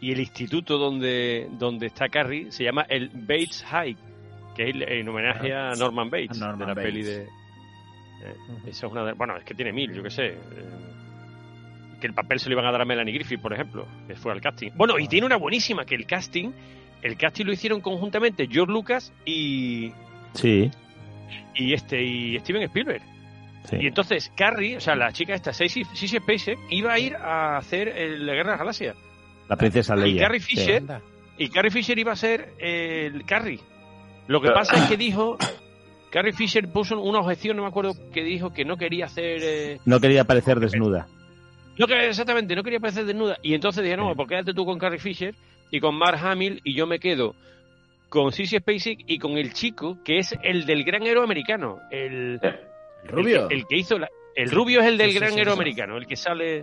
[0.00, 3.96] y el instituto donde, donde está Carrie se llama el Bates High,
[4.56, 6.84] que es en homenaje a Norman Bates, A Norman de la Bates.
[6.84, 7.22] peli de...
[7.22, 8.36] eh,
[8.66, 10.26] Eso es una de- bueno, es que tiene mil, yo qué sé.
[10.28, 10.36] eh,
[12.00, 14.32] que el papel se lo iban a dar a Melanie Griffith, por ejemplo, que fue
[14.32, 14.70] al casting.
[14.74, 16.50] Bueno, y tiene una buenísima, que el casting,
[17.02, 19.92] el casting lo hicieron conjuntamente George Lucas y,
[20.32, 20.70] Sí,
[21.54, 23.02] y este y Steven Spielberg.
[23.64, 23.76] Sí.
[23.80, 27.88] Y entonces Carrie, o sea, la chica esta, Sissy Spacek, iba a ir a hacer
[27.88, 28.96] el- la Guerra de las Galaxias.
[29.48, 30.22] La princesa Y Leia.
[30.22, 30.56] Carrie sí.
[30.56, 30.82] Fisher,
[31.38, 33.60] y Carrie Fisher iba a ser el Carrie.
[34.28, 35.36] Lo que Pero- pasa es que dijo,
[36.10, 39.38] Carrie Fisher puso una objeción, no me acuerdo, que dijo que no quería hacer...
[39.42, 41.06] eh, No quería parecer desnuda.
[41.78, 43.38] no que exactamente, no quería parecer desnuda.
[43.42, 45.34] Y entonces dije, no, pues quédate tú con Carrie Fisher
[45.70, 47.34] y con Mark Hamill y yo me quedo
[48.08, 51.78] con Sissy Spacek y con el chico que es el del gran héroe americano.
[51.90, 52.50] El, ¿El
[53.04, 53.42] rubio?
[53.42, 54.08] El, que- el que hizo la...
[54.34, 55.58] El rubio es el del Sí, gran sí, héroe sí.
[55.58, 56.62] americano, el que sale...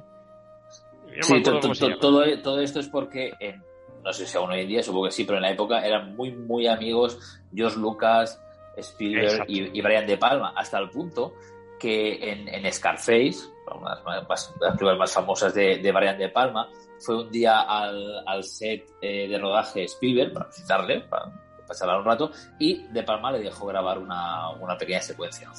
[1.16, 3.62] no Sí, to- to- to- todo, todo esto es porque, en-
[4.04, 6.16] no sé si aún hoy en día, supongo que sí, pero en la época eran
[6.16, 8.42] muy, muy amigos George Lucas,
[8.78, 11.34] Spielberg y, y Brian De Palma, hasta el punto
[11.80, 13.36] que en, en Scarface,
[13.76, 16.70] una de las más- de las películas más famosas de, de Brian De Palma,
[17.00, 21.32] fue un día al, al set eh, de rodaje Spielberg para visitarle, para
[21.68, 25.50] pasar un rato, y De Palma le dejó grabar una, una pequeña secuencia.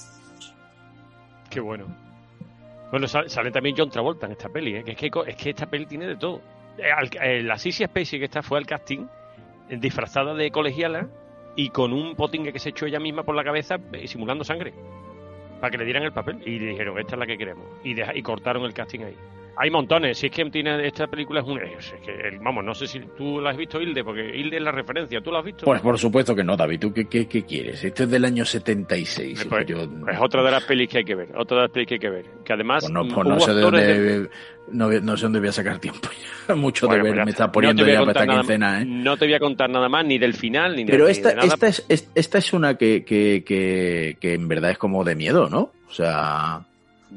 [1.50, 1.86] Qué bueno.
[2.90, 4.84] Bueno, sale, sale también John Travolta en esta peli, ¿eh?
[4.84, 6.40] que es, que, es que esta peli tiene de todo.
[6.78, 9.06] Eh, eh, la Sissy Spacey que esta fue al casting,
[9.68, 11.08] disfrazada de colegiala
[11.56, 13.76] y con un potingue que se echó ella misma por la cabeza
[14.06, 14.72] simulando sangre,
[15.60, 16.40] para que le dieran el papel.
[16.46, 17.66] Y le dijeron, esta es la que queremos.
[17.82, 19.16] Y cortaron el casting ahí.
[19.60, 21.58] Hay montones, si es que tiene, esta película es un...
[21.60, 24.70] es que, vamos, no sé si tú la has visto, Hilde, porque Hilde es la
[24.70, 25.64] referencia, ¿tú la has visto?
[25.64, 26.78] Pues por supuesto que no, David.
[26.78, 27.82] ¿Tú qué, qué, qué quieres?
[27.82, 29.46] Esto es del año 76.
[29.48, 31.88] Pues, Yo- Es otra de las pelis que hay que ver, otra de las pelis
[31.88, 32.24] que hay que ver.
[32.44, 34.28] Que además Pues no, pues no sé de dónde,
[34.70, 36.08] no, no sé dónde voy a sacar tiempo.
[36.54, 37.50] Mucho Bueno, de pues ver me está.
[37.50, 38.84] poniendo No ya para esta quincena, ¿eh?
[38.86, 41.30] No te voy a contar nada más, ni del final, ni de, Pero ni esta,
[41.30, 41.48] de nada.
[41.48, 45.16] esta, es, es- esta es una que, que, que, que en verdad es como de
[45.16, 45.72] miedo, ¿no?
[45.88, 46.60] O sea...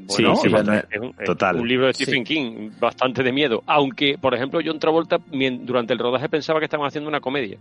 [0.08, 1.58] Sí, es- es un, es total.
[1.60, 2.04] un libro de Sí.
[2.06, 3.62] Stephen King, bastante de miedo.
[3.68, 5.18] Aunque, por ejemplo, John Travolta
[5.62, 7.58] durante el rodaje pensaba que estaban haciendo una comedia.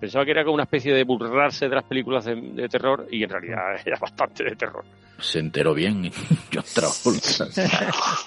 [0.00, 3.22] Pensaba que era como una especie de burlarse de las películas de, de terror y
[3.22, 4.84] en realidad era bastante de terror.
[5.18, 6.10] Se enteró bien
[6.52, 7.46] John Travolta.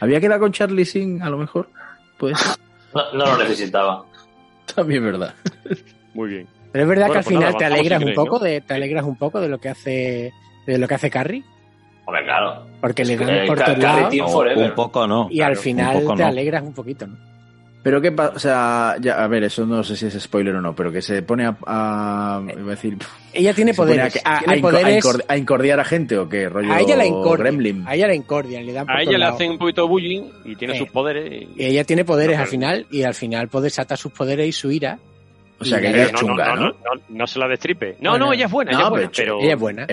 [0.00, 1.68] ¿Había quedado con Charlie Sin, a lo mejor?
[2.18, 2.58] Pues
[2.94, 4.04] No, no lo necesitaba.
[4.74, 5.34] también verdad.
[6.14, 6.46] Muy bien.
[6.72, 8.44] Pero es verdad Bueno, que al pues final nada, te alegras si un poco ¿no?
[8.44, 10.32] de te alegras un poco de lo que hace
[10.66, 11.44] de lo que hace Carrie,
[12.06, 12.66] Hombre, claro.
[12.80, 14.14] porque le que, dan por todos lados.
[14.56, 15.28] Un poco no.
[15.30, 16.28] y al final poco te no.
[16.28, 17.16] alegras un poquito, ¿no?
[17.82, 20.60] Pero qué pasa, o sea, ya, a ver, eso no sé si es spoiler o
[20.62, 22.96] no, pero que se pone a, a- iba a decir,
[23.30, 26.16] Ella tiene poderes, a, a- tiene a inco- a poderes- incor- a incordiar a gente
[26.16, 27.84] o qué, rollo A ella la incordian, Gremlin.
[27.86, 30.22] a ella la incordian, le dan por A ella le hacen un poquito de bullying
[30.46, 31.30] y tiene sus poderes.
[31.30, 34.48] y- Y ella tiene poderes No, al final y al final puede desatar sus poderes
[34.48, 34.98] y su ira.
[35.60, 36.62] O sea, que la- ella es no, chunga, no, ¿no?
[36.62, 37.96] no, no, no se la destripe.
[38.00, 39.40] No, no, ella es buena, no, ella es buena, pero- pero...
[39.42, 39.86] Ella es buena.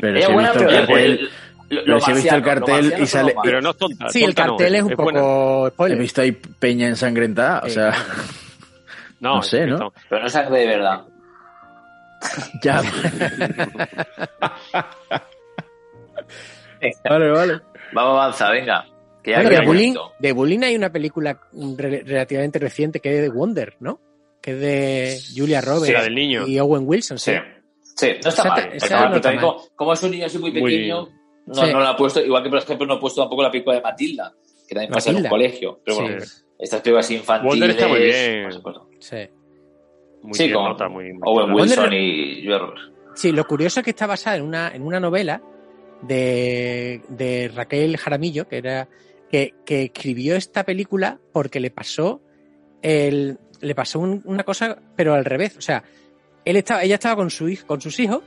[0.00, 1.30] Pero Ella si he visto el pero cartel,
[1.70, 3.34] lo- pero si he visto el cartel y sale.
[3.42, 4.08] Pero no es tonta.
[4.10, 5.98] Sí, el no, cartel es un poco he spoiler.
[5.98, 7.92] visto ahí peña ensangrentada, o sea,
[9.20, 9.92] No, no sé, es- ¿no?
[10.08, 11.02] Pero no es sangre de verdad.
[12.62, 12.82] ya.
[17.08, 17.60] vale, vale.
[17.92, 18.84] Vamos a avanzar, venga.
[19.22, 20.14] Que ya Bueno, queda de Bullying, poquito.
[20.18, 21.38] de Bullying hay una película
[21.78, 23.98] re- relativamente reciente que es de Wonder, ¿no?
[24.42, 26.46] Que es de Julia Roberts Sí, la del niño.
[26.46, 27.32] y Owen Wilson, sí.
[27.32, 27.38] Sí.
[27.96, 28.70] Sí, no está mal.
[28.72, 31.08] Está también como, como es un niño así muy Muy- pequeño,
[31.46, 31.72] no, Sí.
[31.72, 32.20] no lo ha puesto.
[32.20, 34.32] Igual que, por ejemplo, no ha puesto tampoco la película de Matilda,
[34.68, 35.80] que también pasa en un colegio.
[35.84, 36.02] Pero Sí.
[36.02, 36.22] bueno,
[36.58, 37.50] estas películas infantiles...
[37.52, 38.50] Wonder está muy bien.
[38.98, 39.16] Sí.
[40.22, 41.52] Muy Sí, bien, con nota, muy, Owen.
[41.52, 42.48] Wilson Wonder- y.
[43.14, 45.42] Sí, lo curioso es que está basada en una, en una novela
[46.02, 48.88] de, de Raquel Jaramillo, que era
[49.30, 52.22] que, que escribió esta película porque le pasó
[52.82, 55.56] el, le pasó un- una cosa, pero al revés.
[55.56, 55.82] O sea,
[56.44, 58.22] él estaba, ella estaba con su con sus hijos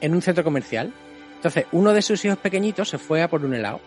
[0.00, 0.92] en un centro comercial.
[1.36, 3.80] Entonces, uno de sus hijos pequeñitos se fue a por un helado.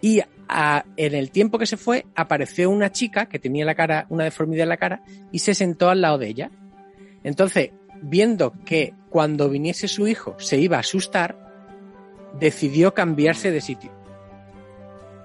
[0.00, 4.06] Y a- en el tiempo que se fue, apareció una chica que tenía la cara,
[4.08, 5.02] una deformidad en la cara,
[5.32, 6.50] y se sentó al lado de ella.
[7.24, 7.70] Entonces,
[8.02, 11.36] viendo que cuando viniese su hijo se iba a asustar,
[12.38, 13.92] decidió cambiarse de sitio.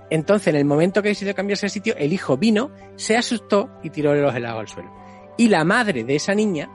[0.09, 3.89] Entonces, en el momento que decidió cambiarse de sitio, el hijo vino, se asustó y
[3.89, 4.91] tiró los helados al suelo.
[5.37, 6.69] Y la madre de esa niña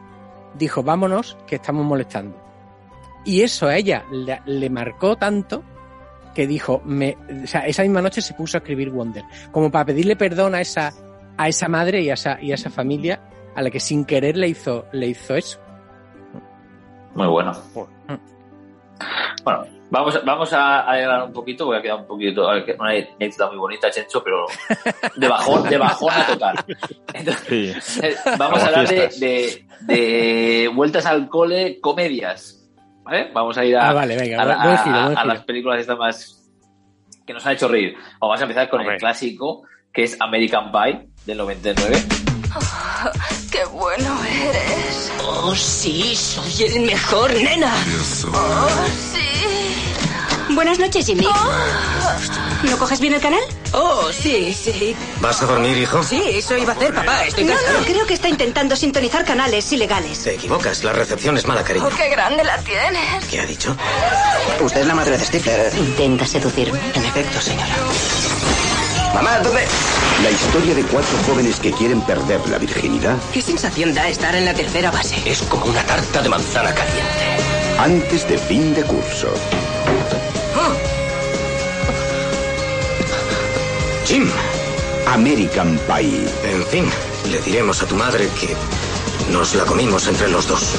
[0.59, 2.37] dijo, vámonos, que estamos molestando.
[3.25, 5.63] Y eso a ella le, le marcó tanto
[6.37, 9.87] que dijo, me, o sea, esa misma noche se puso a escribir Wonder, como para
[9.87, 10.93] pedirle perdón a esa,
[11.39, 13.23] a esa madre y a esa, y a esa familia
[13.55, 15.59] a la que sin querer le hizo, le hizo eso.
[17.15, 17.53] Muy bueno.
[19.45, 23.57] Bueno, vamos, vamos a alegrar un poquito, porque ha quedado un poquito, una anécdota muy
[23.59, 24.47] bonita, Chencho, pero
[25.17, 26.65] de bajón, de bajona total.
[27.15, 32.63] Entonces, vamos a hablar de, de, de vueltas al cole, comedias.
[33.05, 33.31] ¿Vale?
[33.33, 36.43] Vamos a ir a, Ah, vale, venga, a, giro, a- a las películas estas más
[37.25, 37.95] que nos han hecho reír.
[38.21, 39.63] Vamos a empezar con el clásico,
[39.93, 41.97] que es American Pie, del 99.
[43.53, 44.86] ¡Qué bueno eres!
[45.29, 47.75] Oh, sí, soy el mejor, nena.
[48.33, 48.69] ¡Oh,
[49.13, 50.55] sí!
[50.55, 51.27] Buenas noches, Jimmy.
[52.63, 53.41] ¿No coges bien el canal?
[53.73, 54.95] Oh, sí, sí.
[55.21, 56.03] ¿Vas a dormir, hijo?
[56.03, 57.25] Sí, eso iba a hacer, papá.
[57.25, 57.81] Estoy No, cansado.
[57.81, 60.21] no, creo que está intentando sintonizar canales ilegales.
[60.23, 61.87] Te equivocas, la recepción es mala, cariño.
[61.87, 63.25] ¡Oh, qué grande la tienes!
[63.29, 63.77] ¿Qué ha dicho?
[64.61, 65.73] Usted es la madre de Stifler.
[65.77, 66.79] Intenta seducirme.
[66.95, 67.67] En efecto, señora.
[69.17, 69.65] Mamá, ¿dónde?
[70.23, 74.45] La historia de cuatro jóvenes que quieren perder la virginidad ¿Qué sensación da estar en
[74.45, 75.17] la tercera base?
[75.25, 77.25] es como una tarta de manzana caliente.
[77.79, 79.29] Antes de fin de curso.
[84.05, 84.29] Jim.
[85.07, 86.21] American Pie.
[86.45, 86.85] En fin,
[87.31, 88.55] le diremos a tu madre que
[89.33, 90.75] nos la comimos entre los dos.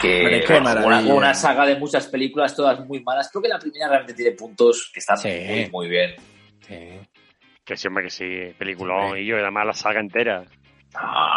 [0.00, 3.28] Que bueno, una, saga de muchas películas, todas muy malas.
[3.30, 6.14] Creo que la primera realmente tiene puntos que están muy, muy bien.
[7.64, 8.54] Que sí, hombre, que sí.
[8.58, 10.44] Peliculón y yo, además la saga entera.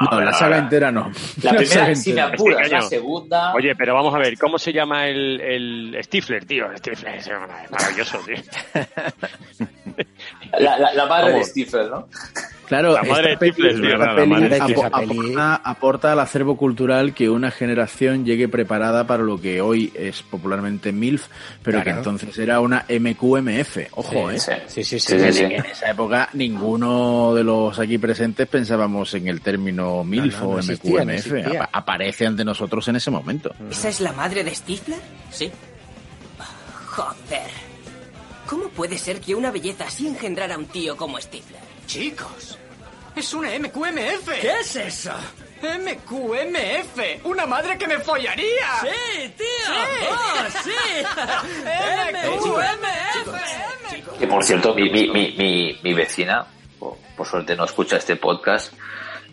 [0.10, 1.12] No, la saga entera no.
[1.44, 3.54] La primera, saga si me apuras, Este la segunda.
[3.54, 6.66] Oye, pero vamos a ver, ¿cómo se llama el, el Stifler, tío?
[6.78, 7.30] Stifler, es
[7.70, 8.38] maravilloso, tío.
[10.60, 11.44] La, la- la madre de.
[11.46, 12.08] Stifler, ¿no?
[12.68, 14.86] Claro, La madre esta de Stifler, es verdad, la madre de Stifler.
[14.94, 20.24] aporta, aporta al acervo cultural que una generación llegue preparada para lo que hoy es
[20.24, 21.28] popularmente MILF,
[21.64, 21.98] pero que Claro.
[21.98, 23.78] entonces era una MQMF.
[23.92, 24.40] Ojo, Sí, ¿eh?
[24.40, 24.52] sí.
[24.68, 25.44] Sí, sí, sí, Que sí, sí.
[25.54, 30.50] En esa época ninguno de los aquí presentes pensábamos en el término MILF no, no
[30.52, 31.10] o no MQMF.
[31.10, 31.64] existía.
[31.64, 33.54] Apa- aparece ante nosotros en ese momento.
[33.70, 35.00] ¿Esa es la madre de Stifler?
[35.30, 35.52] Sí.
[36.86, 37.61] Joder.
[38.52, 41.62] ¿Cómo puede ser que una belleza así engendrara a un tío como Stifler?
[41.88, 42.60] Chicos,
[43.16, 44.28] es una MQMF.
[44.42, 45.14] ¿Qué es eso?
[45.62, 47.24] MQMF.
[47.24, 48.68] Una madre que me follaría.
[48.82, 49.46] Sí, tío.
[49.68, 50.06] Sí.
[50.12, 50.72] Oh, sí.
[52.28, 54.20] MQMF.
[54.20, 56.46] Que por cierto, mi, mi, mi, mi, mi vecina,
[56.78, 58.74] por, por suerte no escucha este podcast,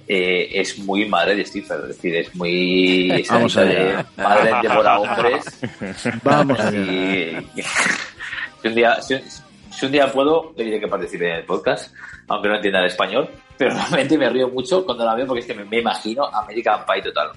[0.07, 1.81] eh, es muy madre de Stifler.
[1.81, 3.27] Es decir, es muy.
[3.29, 5.45] Vamos de madre devora hombres.
[6.23, 7.43] Vamos allá.
[8.63, 9.17] Si, un día, si,
[9.71, 11.95] si un día puedo, le diré que participe en el podcast,
[12.29, 13.29] aunque no entienda el español.
[13.57, 16.85] Pero realmente me río mucho cuando la veo porque es que me, me imagino American
[16.87, 17.31] Pie total.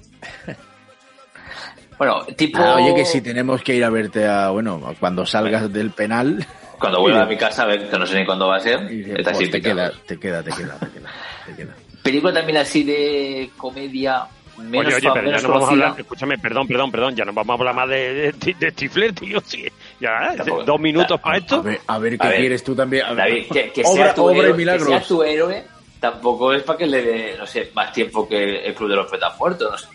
[1.98, 2.58] Bueno, tipo.
[2.58, 6.44] Ah, oye, que si tenemos que ir a verte a, bueno, cuando salgas del penal.
[6.78, 8.80] Cuando vuelva a mi casa, a ver, que no sé ni cuándo va a ser.
[9.22, 11.10] pues, te queda, te queda, te queda, te queda,
[11.46, 11.74] te queda.
[12.02, 14.26] Película también así de comedia
[14.58, 17.32] menos, oye, oye, pero ya no vamos a hablar, escúchame, perdón, perdón, perdón, ya no
[17.32, 19.66] vamos a hablar más de, de, de Stifler, tío, sí.
[20.02, 20.64] Ya, Tampoco.
[20.64, 21.56] dos minutos para esto.
[21.56, 23.04] A ver, a ver qué A ver, quieres tú también.
[23.04, 24.88] A ver, David, que, que obra, sea tu héroe, que milagros.
[24.88, 25.64] sea tu héroe
[26.00, 29.08] tampoco es para que le dé, no sé, más tiempo que el Club de los
[29.08, 29.86] Poetas Muertos, no sé.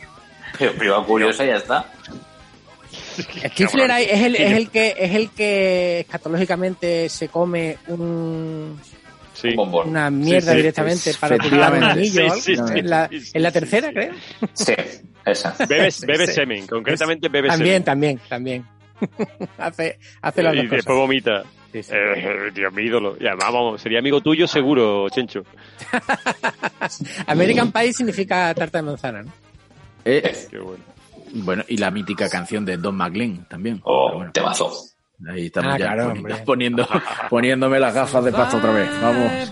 [0.58, 1.92] Pero privado curiosa ya está.
[2.90, 8.80] Stifler es el, es el que es el que escatológicamente se come un
[9.34, 9.50] Sí.
[9.56, 10.56] una mierda Sí, sí.
[10.58, 12.36] directamente para cuidar un anillo o algo.
[12.42, 14.14] Sí, sí, sí, en, la, sí, sí, en la sí, tercera, sí, creo.
[14.54, 14.74] Sí,
[15.26, 15.56] esa.
[15.68, 16.34] Bebe, bebe Sí.
[16.34, 17.84] semen, concretamente bebe También, semen.
[17.84, 18.66] también, también.
[19.58, 21.00] hace hace las y dos después cosas.
[21.00, 21.44] vomita.
[21.72, 21.92] Sí, sí.
[21.94, 23.18] Eh, Dios, mi ídolo.
[23.20, 25.44] Y además, vamos, sería amigo tuyo seguro, Chencho.
[27.28, 29.32] American Pie significa tarta de manzana, ¿no?
[30.06, 30.84] Eh, Qué bueno.
[31.34, 33.82] bueno, y la mítica canción de Don McLean también.
[33.84, 34.72] Oh, bueno, temazo.
[35.30, 36.14] ahí estamos Ah, ya claro,
[36.46, 36.88] poniendo,
[37.30, 38.90] poniéndome las gafas de pasto otra vez.
[39.02, 39.52] Vamos.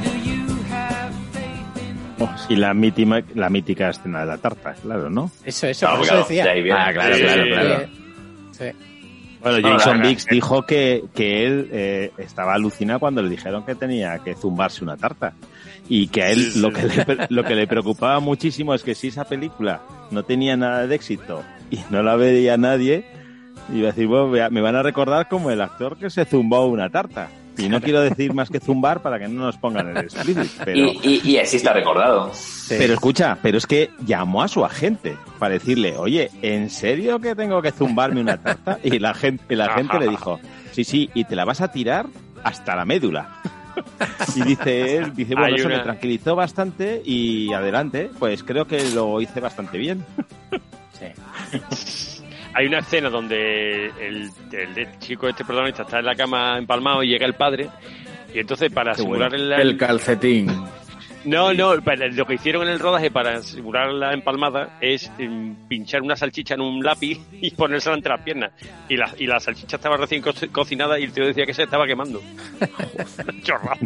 [2.49, 5.31] Y la mítica, la mítica escena de la tarta, claro, ¿no?
[5.45, 6.45] Eso, eso, Claro, por eso claro, decía.
[6.45, 6.71] de.
[6.71, 7.87] Ah, claro, Sí, claro, sí, claro.
[8.51, 8.65] Sí.
[9.41, 13.73] Bueno, No, Jason Biggs dijo que, que él eh, estaba alucinado cuando le dijeron que
[13.73, 15.33] tenía que zumbarse una tarta.
[15.89, 19.07] Y que a él lo, que le, lo que le preocupaba muchísimo es que si
[19.07, 19.81] esa película
[20.11, 23.03] no tenía nada de éxito y no la veía nadie,
[23.73, 26.89] iba a decir, bueno, me van a recordar como el actor que se zumbó una
[26.89, 27.29] tarta.
[27.57, 30.07] Y no quiero decir más que zumbar para que no nos pongan el
[30.63, 30.77] pero...
[30.77, 32.31] Y, y, y así está recordado.
[32.69, 37.35] Pero escucha, pero es que llamó a su agente para decirle, oye, ¿en serio que
[37.35, 38.79] tengo que zumbarme una tarta?
[38.83, 40.39] Y la gente, y la gente le dijo,
[40.71, 42.07] sí, sí, y te la vas a tirar
[42.43, 43.29] hasta la médula.
[44.35, 48.89] Y dice él, dice, bueno, Hay eso me tranquilizó bastante y adelante, pues creo que
[48.91, 50.03] lo hice bastante bien.
[52.53, 57.01] Hay una escena donde el, el de- chico, este protagonista, está en la cama empalmado
[57.03, 57.69] y llega el padre.
[58.33, 59.55] Y entonces, para Qué simular bueno.
[59.55, 60.47] el, El calcetín.
[61.23, 66.01] No, no, lo que hicieron en el rodaje para simular la empalmada es em, pinchar
[66.01, 68.51] una salchicha en un lápiz y ponérsela entre las piernas.
[68.89, 71.63] Y la, y la salchicha estaba recién co- cocinada y el tío decía que se
[71.63, 72.21] estaba quemando.
[72.59, 73.77] la chorrada,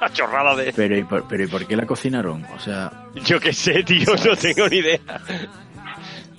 [0.00, 0.72] la chorrada de...
[0.72, 2.44] Pero ¿y, por, pero ¿y por qué la cocinaron?
[2.56, 2.90] O sea,
[3.26, 5.00] Yo qué sé, tío, no tengo ni idea.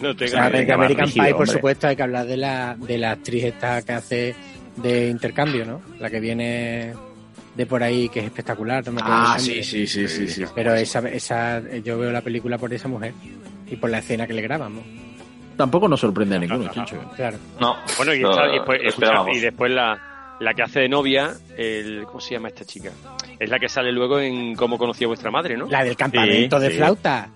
[0.02, 0.72] No O tengo sea, de.
[0.74, 1.54] American rígido, Pie, por hombre.
[1.54, 4.36] supuesto, hay que hablar de la, de la actriz esta que hace
[4.78, 5.82] de intercambio, ¿no?
[6.00, 6.94] La que viene
[7.56, 8.86] de por ahí, que es espectacular.
[8.86, 10.44] No me acuerdo ah, sí, sí, sí, sí, sí.
[10.56, 13.14] Pero esa, esa, yo veo la película por esa mujer
[13.70, 14.84] y por la escena que le grabamos.
[15.58, 16.98] Tampoco nos sorprende a ninguno, Chencho.
[17.16, 17.38] Claro.
[17.60, 17.76] No.
[17.98, 22.20] Bueno, y, no, después, escucha, y después la, la que hace de novia, el, ¿cómo
[22.22, 22.90] se llama esta chica?
[23.38, 25.68] Es la que sale luego en Cómo conocí a vuestra madre, ¿no?
[25.68, 26.78] La del campamento Sí, de sí.
[26.78, 27.30] flauta.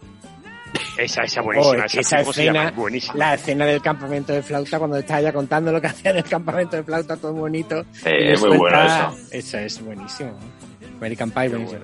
[0.97, 1.71] Esa, esa buenísima.
[1.81, 3.15] Oh, es que esa, esa escena, Buenísima.
[3.17, 6.23] la escena del campamento de flauta, cuando está ella contando lo que hacía en el
[6.23, 7.79] campamento de flauta, todo bonito.
[8.05, 10.31] Eh, es muy bueno suelta- Eso es buenísimo.
[10.97, 11.81] American Pie, buenísimo.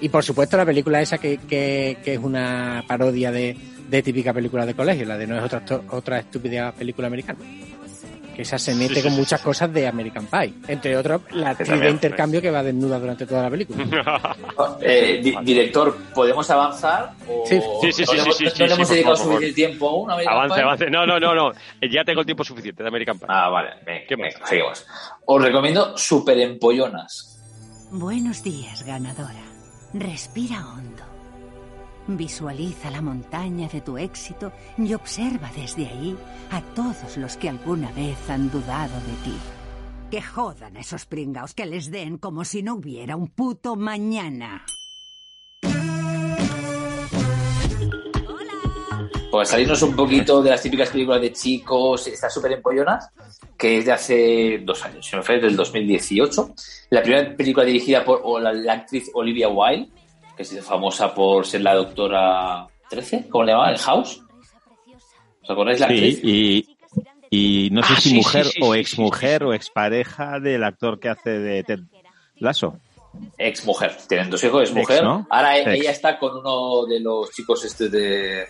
[0.00, 3.56] Y por supuesto la película esa que, que, que es una parodia de,
[3.88, 7.38] de típica película de colegio, la de no es otra, otra estúpida película americana.
[8.36, 10.52] Que esa se mete Sí, con sí, muchas cosas de American Pie.
[10.68, 14.36] Entre otros, la actriz de intercambio que va desnuda durante toda la película.
[14.82, 17.12] Eh, di- director, ¿podemos avanzar?
[17.28, 17.44] O...
[17.46, 19.52] Sí, sí, sí, ¿No sí, le hemos- sí, no sí, le sí, hemos dedicado suficiente
[19.54, 20.62] tiempo aún Avance, Pie?
[20.62, 20.90] avance.
[20.90, 21.50] No, no, no, no.
[21.80, 23.26] Eh, Ya tengo el tiempo suficiente de American Pie.
[23.30, 23.70] Ah, vale.
[23.86, 24.86] Venga, venga, seguimos.
[25.24, 27.38] Os recomiendo Super Empollonas.
[27.90, 29.42] Buenos días, ganadora.
[29.94, 30.95] Respira hondo.
[32.08, 36.16] Visualiza la montaña de tu éxito y observa desde ahí
[36.50, 39.36] a todos los que alguna vez han dudado de ti.
[40.10, 44.64] Que jodan a esos pringaos, que les den como si no hubiera un puto mañana.
[49.28, 53.10] Pues salirnos un poquito de las típicas películas de chicos, estas Super Empollonas,
[53.58, 56.54] que es de hace dos años, si me falla, del 2018.
[56.90, 59.90] La primera película dirigida por la actriz Olivia Wilde,
[60.36, 63.72] que es famosa por ser la doctora 13, ¿cómo le llamaban?
[63.74, 64.20] ¿El House?
[65.42, 66.20] ¿Os acordáis la Sí, actriz?
[66.22, 66.76] y,
[67.30, 71.08] y no sé Ah, si sí, mujer sí, o exmujer o expareja del actor que
[71.08, 71.80] hace de Ted
[72.38, 72.78] Lasso.
[73.38, 73.96] Ex mujer.
[74.08, 75.02] Tienen dos hijos, es Ex, mujer.
[75.04, 75.26] ¿no?
[75.30, 75.68] Ahora Ex.
[75.68, 78.44] ella está con uno de los chicos este de...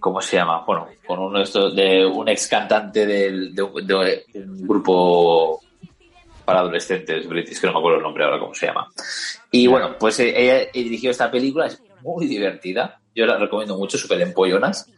[0.00, 0.62] ¿Cómo se llama?
[0.66, 5.60] Bueno, con uno de estos, de un ex cantante del- de un grupo
[6.44, 8.88] para adolescentes british, que no me acuerdo el nombre ahora cómo se llama.
[9.50, 13.00] Y bueno, pues eh, ella dirigió esta película, es muy divertida.
[13.14, 14.90] Yo la recomiendo mucho, súper empollonas.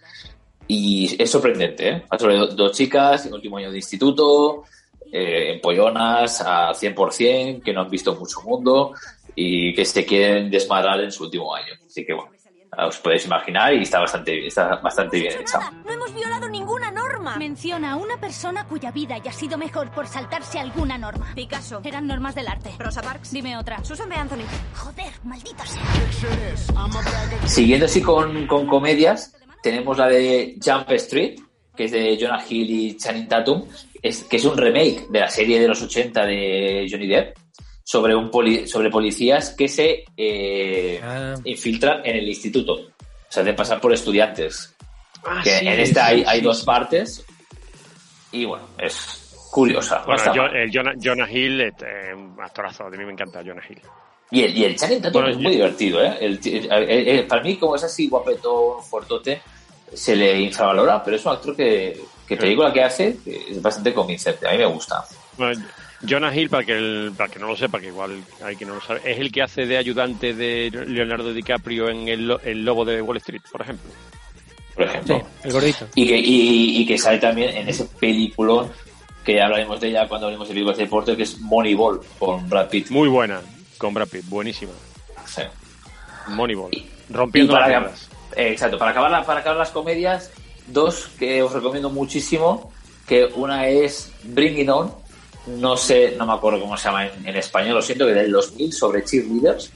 [0.68, 2.02] Y es sorprendente, ¿eh?
[2.18, 4.64] Sobre do- dos chicas en último año de instituto,
[5.12, 8.92] eh, empollonas a 100%, que no han visto mucho mundo
[9.36, 11.74] y que se quieren desmadrar en su último año.
[11.86, 12.32] Así que bueno,
[12.78, 15.60] os podéis imaginar y está bastante, está bastante bien hecha.
[15.84, 17.05] No hemos violado ninguna norma.
[17.36, 21.32] Menciona a una persona cuya vida haya sido mejor por saltarse alguna norma.
[21.34, 21.80] Picasso.
[21.82, 22.70] Eran normas del arte.
[22.78, 23.32] Rosa Parks.
[23.32, 23.82] Dime otra.
[23.84, 24.14] Susan B.
[24.14, 24.44] Anthony.
[24.74, 25.82] Joder, maldito sea.
[27.46, 31.40] Siguiendo así con, con comedias, tenemos la de Jump Street,
[31.74, 33.64] que es de Jonah Hill y Channing Tatum,
[34.00, 37.36] es, que es un remake de la serie de los 80 de Johnny Depp
[37.82, 41.00] sobre un poli- sobre policías que se eh,
[41.44, 42.74] infiltran en el instituto.
[42.74, 42.88] O
[43.28, 44.75] sea, hacen pasar por estudiantes.
[45.24, 47.24] Ah, que sí, en esta sí, hay, hay dos partes.
[48.32, 50.00] Y bueno, es curiosa.
[50.00, 52.84] no Bueno, yo- el Jonah, Jonah Hill, este, un actorazo.
[52.84, 53.80] A mí me encanta Jonah Hill.
[54.30, 56.16] Y el, y el Channing Tatum Bueno, es yo- muy divertido, ¿eh?
[56.20, 59.40] El- el- el- el- para mí, como es así guapetón, fuertote,
[59.94, 64.48] se le infravalora, pero es un actor que, que película que hace es bastante convincente.
[64.48, 65.04] A mí me gusta.
[65.38, 65.64] Bueno,
[66.06, 68.74] Jonah Hill, para que, el- para que no lo sepa, que igual hay que no
[68.74, 72.64] lo sabe, es el que hace de ayudante de Leonardo DiCaprio en el, lo- el
[72.64, 73.90] Lobo de Wall Street, por ejemplo.
[74.76, 75.22] Por ejemplo.
[75.42, 75.86] el gordito.
[75.94, 78.70] Y que, y, y que sale también en ese peliculón
[79.24, 82.48] que ya hablaremos de ella cuando hablemos de películas de deporte, que es Moneyball, con
[82.48, 82.90] Brad Pitt.
[82.90, 83.40] Muy buena,
[83.78, 84.72] con Brad Pitt, buenísima.
[85.26, 85.42] Sí.
[86.28, 86.70] Moneyball.
[86.72, 90.30] Y Rompiendo para, las eh, exacto, para acabar, la- para acabar las comedias,
[90.68, 92.72] dos que os recomiendo muchísimo,
[93.06, 94.92] que una es Bring It On,
[95.46, 98.30] no sé, no me acuerdo cómo se llama en, en español, lo siento, que del
[98.32, 99.70] 2000, sobre cheerleaders.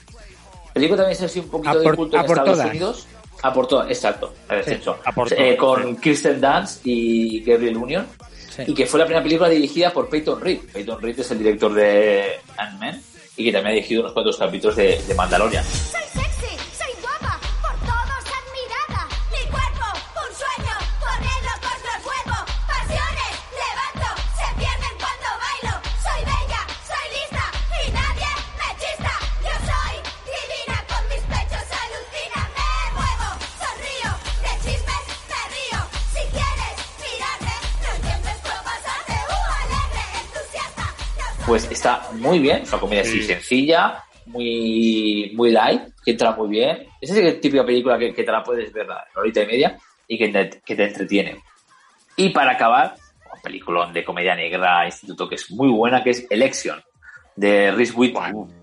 [0.74, 2.66] Película también es así un poquito A de por- culto en Estados todas.
[2.70, 3.06] Unidos.
[3.42, 4.34] A por todas, exacto,
[4.64, 8.06] Sí, Eh, con Kirsten Dunst y Gabriel Union.
[8.66, 10.58] Y que fue la primera película dirigida por Peyton Reed.
[10.72, 13.00] Peyton Reed es el director de Ant-Man
[13.36, 15.64] y que también ha dirigido unos cuantos capítulos de, de Mandalorian.
[41.50, 43.24] Pues está muy bien, es una comedia así Sí.
[43.24, 46.86] sencilla, muy, muy light, que entra muy bien.
[47.00, 50.16] Es esa típica película que, que te la puedes ver la horita y media y
[50.16, 51.38] que te, que te entretiene.
[52.14, 52.94] Y para acabar,
[53.34, 56.80] un peliculón de comedia negra, instituto, que es muy buena, que es Election,
[57.34, 58.14] de Reese With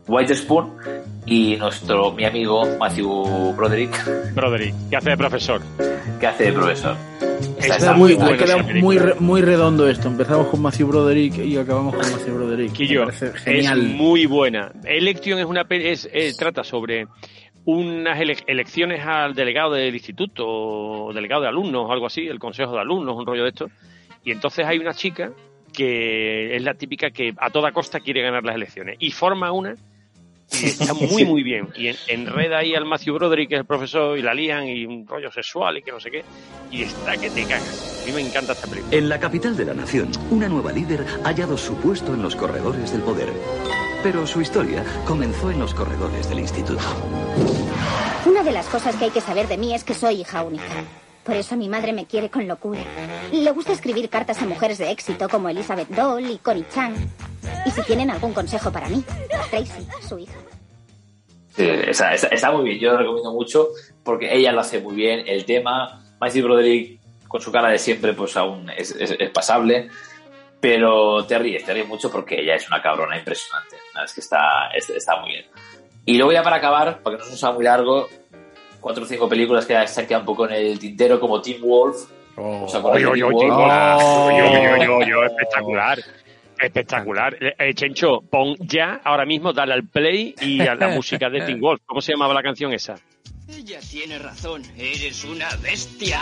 [0.08, 0.78] Witherspoon
[1.26, 5.62] y nuestro, mi amigo Matthew Broderick, Broderick, que hace de profesor.
[6.22, 6.96] que hace de profesor.
[7.58, 8.64] Está, Está muy, película.
[8.82, 10.08] muy, re- muy redondo esto.
[10.08, 12.72] Empezamos con Matthew Broderick y acabamos con Matthew Broderick.
[12.74, 13.08] Quillo,
[13.44, 13.80] genial.
[13.80, 14.72] es muy buena.
[14.86, 17.08] Election es una pe- es, eh, trata sobre
[17.66, 22.40] unas ele- elecciones al delegado del instituto, o delegado de alumnos, o algo así, el
[22.40, 23.70] consejo de alumnos, un rollo de esto.
[24.24, 25.32] Y entonces hay una chica
[25.74, 29.76] que es la típica que a toda costa quiere ganar las elecciones y forma una
[30.52, 31.70] Y está muy, muy bien.
[31.76, 34.86] Y en- enreda ahí al Matthew Broderick, que es el profesor, y la lían, y
[34.86, 36.24] un rollo sexual y que no sé qué.
[36.72, 38.02] Y está que te cagas.
[38.04, 38.96] A mí me encanta esta película.
[38.96, 42.36] En la capital de la nación, una nueva líder ha hallado su puesto en los
[42.36, 43.28] corredores del poder.
[44.04, 46.80] Pero su historia comenzó en los corredores del instituto.
[48.26, 50.64] Una de las cosas que hay que saber de mí es que soy hija única.
[51.24, 52.80] Por eso mi madre me quiere con locura.
[53.34, 56.96] Le gusta escribir cartas a mujeres de éxito como Elizabeth Dole y Connie Chan.
[57.66, 59.04] Y si tienen algún consejo para mí,
[59.50, 60.34] Tracy, su hija.
[61.56, 63.70] Sí, está, está- está muy bien, yo lo recomiendo mucho
[64.04, 65.24] porque ella lo hace muy bien.
[65.26, 69.90] El tema, Matthew Broderick con su cara de siempre, pues aún es, es- es pasable,
[70.60, 73.76] pero te ríes, te ríes mucho porque ella es una cabrona impresionante.
[73.94, 75.46] La verdad Es que está, es- está muy bien.
[76.06, 78.08] Y luego ya para acabar, para que no se nos haga muy largo,
[78.80, 81.62] cuatro o cinco películas que se han quedado un poco en el tintero, como Teen
[81.62, 81.98] Wolf.
[82.38, 84.04] ¿Os acordáis Oye, de oye, Teen oye, Wolf?
[84.04, 86.00] oye, oye, oye, oye, oye, espectacular.
[86.60, 87.36] Espectacular.
[87.40, 91.42] Eh, eh, Chencho, pon ya ahora mismo, dale al play y a la música de
[91.42, 91.82] Teen Wolf.
[91.86, 92.96] ¿Cómo se llamaba la canción esa?
[93.50, 96.20] Ella tiene razón, eres una bestia.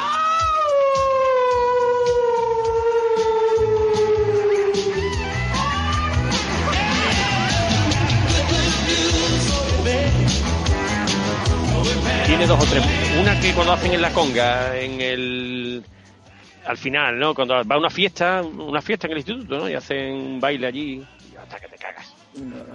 [12.25, 12.83] Tiene dos o tres.
[13.19, 15.83] Una que cuando hacen en la conga, en el.
[16.67, 17.33] Al final, ¿no?
[17.35, 19.69] Cuando va a una fiesta, una fiesta en el instituto, ¿no?
[19.69, 21.05] Y hacen un baile allí.
[21.41, 22.13] hasta que te cagas.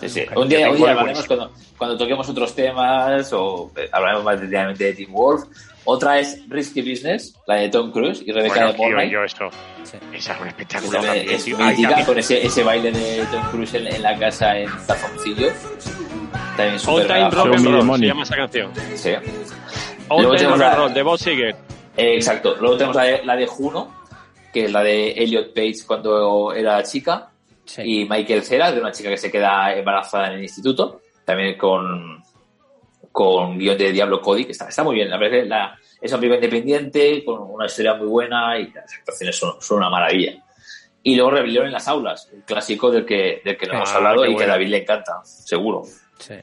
[0.00, 0.24] Sí, sí.
[0.34, 4.84] Un día, un día hablaremos cuando, cuando toquemos otros temas o eh, hablaremos más detalladamente
[4.84, 5.44] de Teen Wolf.
[5.84, 9.48] Otra es Risky Business, la de Tom Cruise y Rebecca Bueno, de yo eso.
[10.12, 11.46] Esa es un espectáculo también también, es
[11.78, 15.48] mítica con ese, ese baile de Tom Cruise en, en la casa en Tafoncillo.
[16.56, 18.72] También All súper Time Rock and Roll se llama esa canción.
[18.94, 19.10] Sí.
[20.08, 21.56] All Luego Time tenemos Rock and Roll, de Bob Seger.
[22.00, 22.56] Eh, exacto.
[22.60, 23.94] Luego tenemos la de, la de Juno,
[24.52, 27.30] que es la de Elliot Page cuando era chica.
[27.84, 31.02] Y Michael Cera, de una chica que se queda embarazada en el instituto.
[31.24, 32.20] También con,
[33.12, 35.08] con guion de Diablo Cody, que está, está muy bien.
[35.10, 38.70] La verdad es que la- es una película independiente, con una historia muy buena y
[38.72, 40.42] las actuaciones son, son una maravilla.
[41.02, 43.96] Y luego Rebelión en las aulas, el clásico del que, del que no hemos Ah,
[43.98, 44.48] hablado y que a.
[44.48, 45.82] David le encanta, seguro.
[46.18, 46.34] Sí.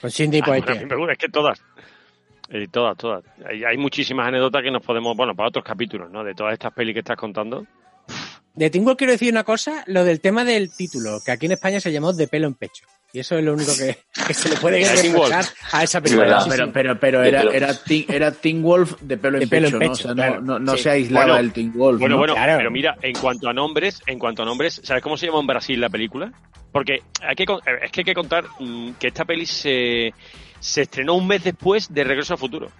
[0.00, 0.78] Con Cindy Ah, bueno, Poitier.
[0.78, 1.62] a mí me gusta, es que todas.
[2.50, 3.24] Eh, todas, todas.
[3.46, 6.24] Hay, hay muchísimas anécdotas que nos podemos, bueno, para otros capítulos, ¿no?
[6.24, 7.66] De todas estas pelis que estás contando.
[8.54, 11.78] De Wolf quiero decir una cosa, lo del tema del título, que aquí en España
[11.78, 12.84] se llamó De pelo en pecho.
[13.12, 13.96] Y eso es lo único que,
[14.26, 16.40] que se le puede reprochar a esa película.
[16.42, 16.70] Sí, pero, sí.
[16.74, 19.78] pero, pero era, era, teen, era Teen Wolf de pelo en De pelo en pecho,
[19.78, 19.92] ¿no?
[19.92, 20.40] pecho, O sea, claro.
[20.42, 20.82] no, no, no Sí.
[20.82, 22.00] se aislaba Bueno, el Teen Wolf.
[22.00, 22.18] Bueno, ¿no?
[22.18, 25.40] bueno, pero mira, en cuanto a nombres, en cuanto a nombres, ¿sabes cómo se llama
[25.40, 26.32] en Brasil la película?
[26.70, 27.44] Porque hay que,
[27.82, 30.12] es que hay que contar mm, que esta peli se,
[30.60, 32.70] se estrenó un mes después de Regreso al Futuro.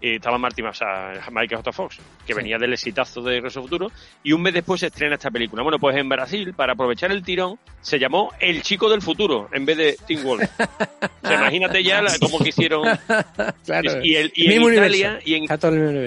[0.00, 1.72] Y estaba Martin, o sea, Michael J.
[1.72, 3.90] Fox, que venía del exitazo de Regreso al Futuro,
[4.22, 5.64] y un mes después se estrena esta película.
[5.64, 9.66] Bueno, pues en Brasil, para aprovechar el tirón, se llamó El Chico del Futuro, en
[9.66, 10.48] vez de Teen Wolf.
[10.62, 12.84] O sea, imagínate ya la- cómo que hicieron
[13.64, 14.04] Claro.
[14.04, 15.44] y, el- y en Mismo Italia y en,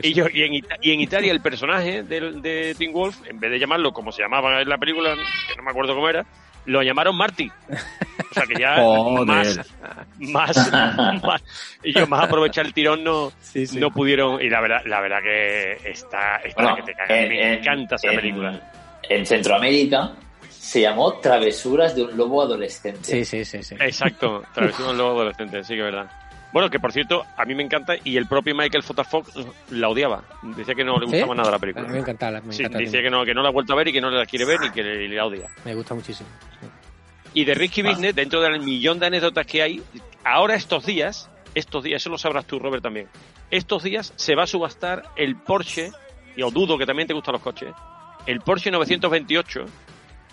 [0.04, 3.52] y, yo- y en, y en Italia el personaje del- de Teen Wolf, en vez
[3.52, 5.16] de llamarlo como se llamaba en la película,
[5.50, 6.26] que no me acuerdo cómo era,
[6.66, 7.50] lo llamaron Marty.
[8.30, 8.78] O sea que ya
[9.26, 9.60] más,
[10.20, 10.72] más,
[11.24, 11.44] más-
[11.84, 13.32] ellos más aprovechar el tirón no,
[13.74, 14.42] no pudieron.
[14.42, 17.12] Y la verdad, la verdad que está, está Bueno, que te cagas.
[17.12, 18.72] en- Me en- encanta esa en- película.
[19.10, 20.12] En Centroamérica
[20.50, 23.04] se llamó Travesuras de un lobo adolescente.
[23.04, 23.64] Sí, sí, sí.
[23.64, 23.76] sí.
[23.80, 26.10] Exacto, Travesura de un lobo adolescente, sí que es verdad.
[26.53, 29.03] Bueno, que por cierto, a mí me encanta y el propio Michael J.
[29.06, 29.32] Fox
[29.69, 30.23] la odiaba.
[30.44, 31.14] Decía que no le ¿Sí?
[31.14, 31.86] gustaba nada la película.
[31.86, 33.52] A mí me encanta, la- me Sí, encanta decía que no, que no la ha
[33.52, 35.48] vuelto a ver y que no la quiere ver y que le, la odia.
[35.64, 36.28] Me gusta muchísimo.
[37.34, 39.82] Y de Risky Business, dentro del millón de anécdotas que hay,
[40.26, 43.07] ahora estos días, estos días, eso lo sabrás tú, Robert, también.
[43.49, 45.91] Estos días se va a subastar el Porsche,
[46.36, 47.73] y os dudo que también te gustan los coches,
[48.26, 49.65] el Porsche 928,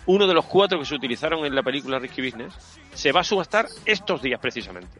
[0.07, 2.53] uno de los cuatro que se utilizaron en la película Risky Business,
[2.93, 4.99] se va a subastar estos días precisamente.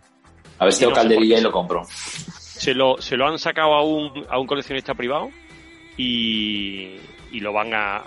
[0.60, 1.84] A ver si tengo no calderilla y lo compro.
[1.88, 5.32] Se lo, se lo han sacado a un, a un coleccionista privado
[5.98, 6.98] y,
[7.32, 8.04] y lo van a...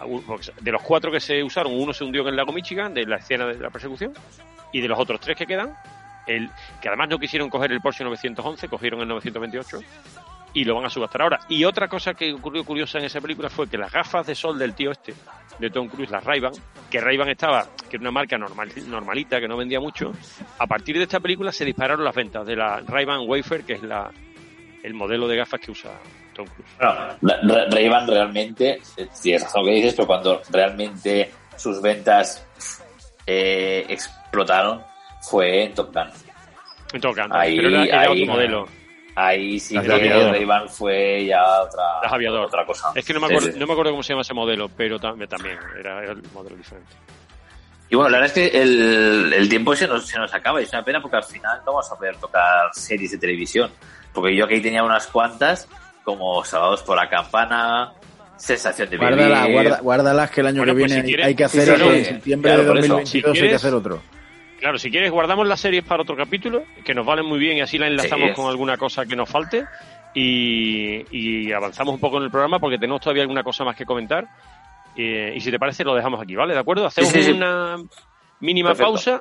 [0.60, 3.16] De los cuatro que se usaron, uno se hundió en el lago Michigan, de la
[3.16, 4.12] escena de la persecución,
[4.72, 5.74] y de los otros tres que quedan,
[6.26, 6.50] el,
[6.80, 9.80] que además no quisieron coger el Porsche 911, cogieron el 928
[10.54, 11.40] y lo van a subastar ahora.
[11.48, 14.58] Y otra cosa que ocurrió curiosa en esa película fue que las gafas de sol
[14.58, 15.14] del tío este,
[15.58, 16.40] de Tom Cruise, las ray
[16.90, 20.12] que ray estaba, que era una marca normal, normalita, que no vendía mucho,
[20.58, 23.82] a partir de esta película se dispararon las ventas de la ray Wafer, que es
[23.82, 24.10] la,
[24.82, 25.90] el modelo de gafas que usa
[26.34, 26.70] Tom Cruise.
[27.20, 32.46] Bueno, Ray-Ban realmente, eh, tienes razón lo que dices, pero cuando realmente sus ventas
[33.26, 34.82] eh, explotaron
[35.20, 36.08] fue en Top Gun.
[36.92, 38.68] En Top Gun, Ahí, pero era, era ahí- otro modelo.
[39.14, 40.08] Ahí sí Las que.
[40.30, 42.46] Ray-Ban fue ya otra, Las aviador.
[42.46, 42.92] otra cosa.
[42.94, 43.58] Es que no me, acuerdo, sí.
[43.58, 46.90] no me acuerdo cómo se llama ese modelo, pero tam- también era el modelo diferente.
[47.90, 50.64] Y bueno, la verdad es que el, el tiempo se nos, se nos acaba y
[50.64, 53.70] es una pena porque al final no vamos a poder tocar series de televisión.
[54.14, 55.68] Porque yo aquí tenía unas cuantas,
[56.04, 57.92] como Sábados por la Campana,
[58.38, 59.14] Sensación de Vivir.
[59.14, 61.76] Guárdala, guarda, guárdalas que el año Bueno, que pues viene si quieres- hay que hacer
[61.78, 62.88] Sí, en septiembre Claro, de por eso.
[62.94, 64.02] 2022 Si hay que quieres- hacer otro.
[64.62, 67.62] Claro, si quieres guardamos las series para otro capítulo, que nos valen muy bien y
[67.62, 68.34] así la enlazamos Sí.
[68.36, 69.66] con alguna cosa que nos falte
[70.14, 73.84] y, y avanzamos un poco en el programa porque tenemos todavía alguna cosa más que
[73.84, 74.24] comentar.
[74.96, 76.54] Eh, y si te parece lo dejamos aquí, ¿vale?
[76.54, 76.86] ¿De acuerdo?
[76.86, 77.32] Hacemos Sí, sí, sí.
[77.32, 77.76] una
[78.38, 78.92] mínima Perfecto.
[78.92, 79.20] pausa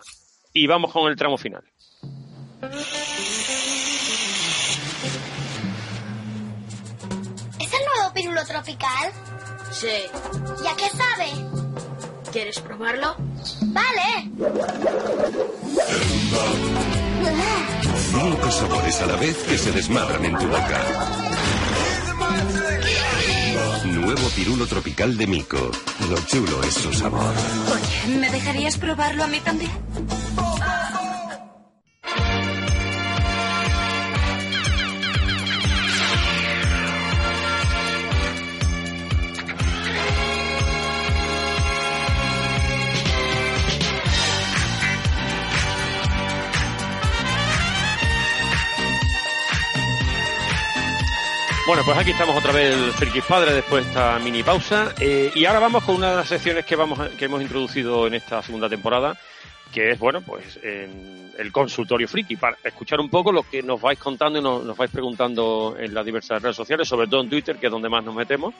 [0.53, 1.63] y vamos con el tramo final.
[7.59, 9.11] ¿Es el nuevo pirulo tropical?
[9.71, 9.87] Sí.
[9.87, 12.31] ¿Y a qué sabe?
[12.31, 13.15] ¿Quieres probarlo?
[13.73, 14.29] Vale.
[18.11, 20.79] Cinco sabores a la vez que se desmadran en tu boca.
[23.85, 25.71] Nuevo pirulo tropical de Mico.
[26.09, 27.33] Lo chulo es su sabor.
[27.73, 29.71] Oye, ¿me dejarías probarlo a mí también?
[51.71, 54.93] Bueno, pues aquí estamos otra vez el Frikis Padre después de esta mini pausa.
[54.99, 58.13] Eh, y ahora vamos con una de las secciones que, vamos que hemos introducido en
[58.13, 59.17] esta segunda temporada,
[59.71, 63.97] que es, bueno, pues el consultorio friki, para escuchar un poco lo que nos vais
[63.97, 67.55] contando y nos, nos vais preguntando en las diversas redes sociales, sobre todo en Twitter,
[67.55, 68.53] que es donde más nos metemos.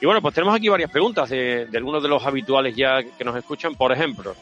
[0.00, 3.24] Y bueno, pues tenemos aquí varias preguntas de, de algunos de los habituales ya que
[3.24, 3.74] nos escuchan.
[3.74, 4.36] Por ejemplo,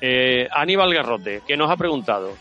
[0.00, 2.36] eh, Aníbal Garrote, que nos ha preguntado,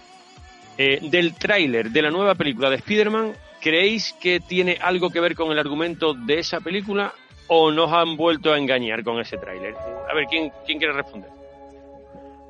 [0.76, 5.36] eh, del tráiler de la nueva película de Spider-Man, ¿creéis que tiene algo que ver
[5.36, 7.14] con el argumento de esa película
[7.48, 9.76] o nos han vuelto a engañar con ese tráiler?
[10.10, 11.30] A ver, ¿quién, quién quiere responder?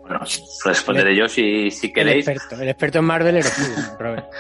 [0.02, 0.20] Bueno,
[0.66, 2.28] responderé yo si, si El queréis.
[2.28, 4.26] experto, el experto en Marvel eres tú, Robert.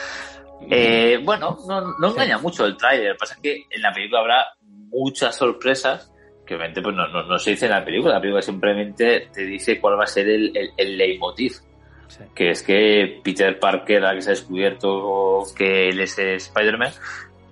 [0.69, 3.15] Eh, bueno, no, no engaña mucho el tráiler.
[3.15, 4.45] Pasa que en la película habrá
[4.91, 6.11] muchas sorpresas
[6.45, 8.15] que obviamente pues no, no, no se dice en la película.
[8.15, 11.53] La película simplemente te dice cuál va a ser el, el, el leitmotiv.
[12.33, 16.91] Que es que Peter Parker, que se ha descubierto que él es Spider-Man,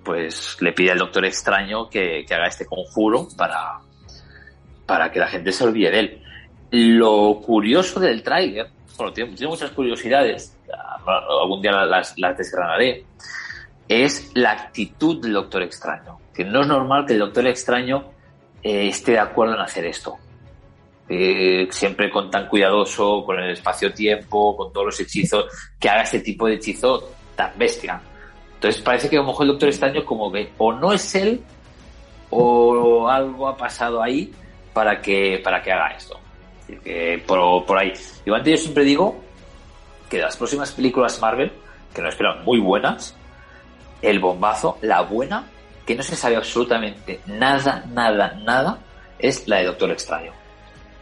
[0.04, 3.80] pues le pide al Doctor Extraño que, haga este conjuro para,
[4.86, 6.22] para que la gente se olvide de él.
[6.70, 10.56] Lo curioso del tráiler, bueno, tiene, muchas curiosidades,
[11.06, 13.04] algún día las, las desgranaré,
[13.88, 16.18] es la actitud del Doctor Extraño.
[16.34, 18.04] Que no es normal que el Doctor Extraño
[18.62, 20.18] eh, esté de acuerdo en hacer esto.
[21.10, 25.46] Eh, siempre con tan cuidadoso, con el espacio-tiempo, con todos los hechizos,
[25.80, 28.00] que haga este tipo de hechizo tan bestia.
[28.54, 31.40] Entonces parece que a lo mejor el Doctor Extraño como que o no es él
[32.30, 34.32] o algo ha pasado ahí
[34.72, 36.20] para que, para que haga esto.
[37.26, 37.92] Por, ahí.
[38.24, 39.20] Igualmente yo siempre digo
[40.10, 41.50] que las próximas películas Marvel,
[41.94, 43.16] que nos esperan muy buenas,
[44.02, 45.46] el bombazo, la buena,
[45.86, 48.78] que no se sabe absolutamente nada, nada, nada,
[49.18, 50.32] es la de Doctor Extraño.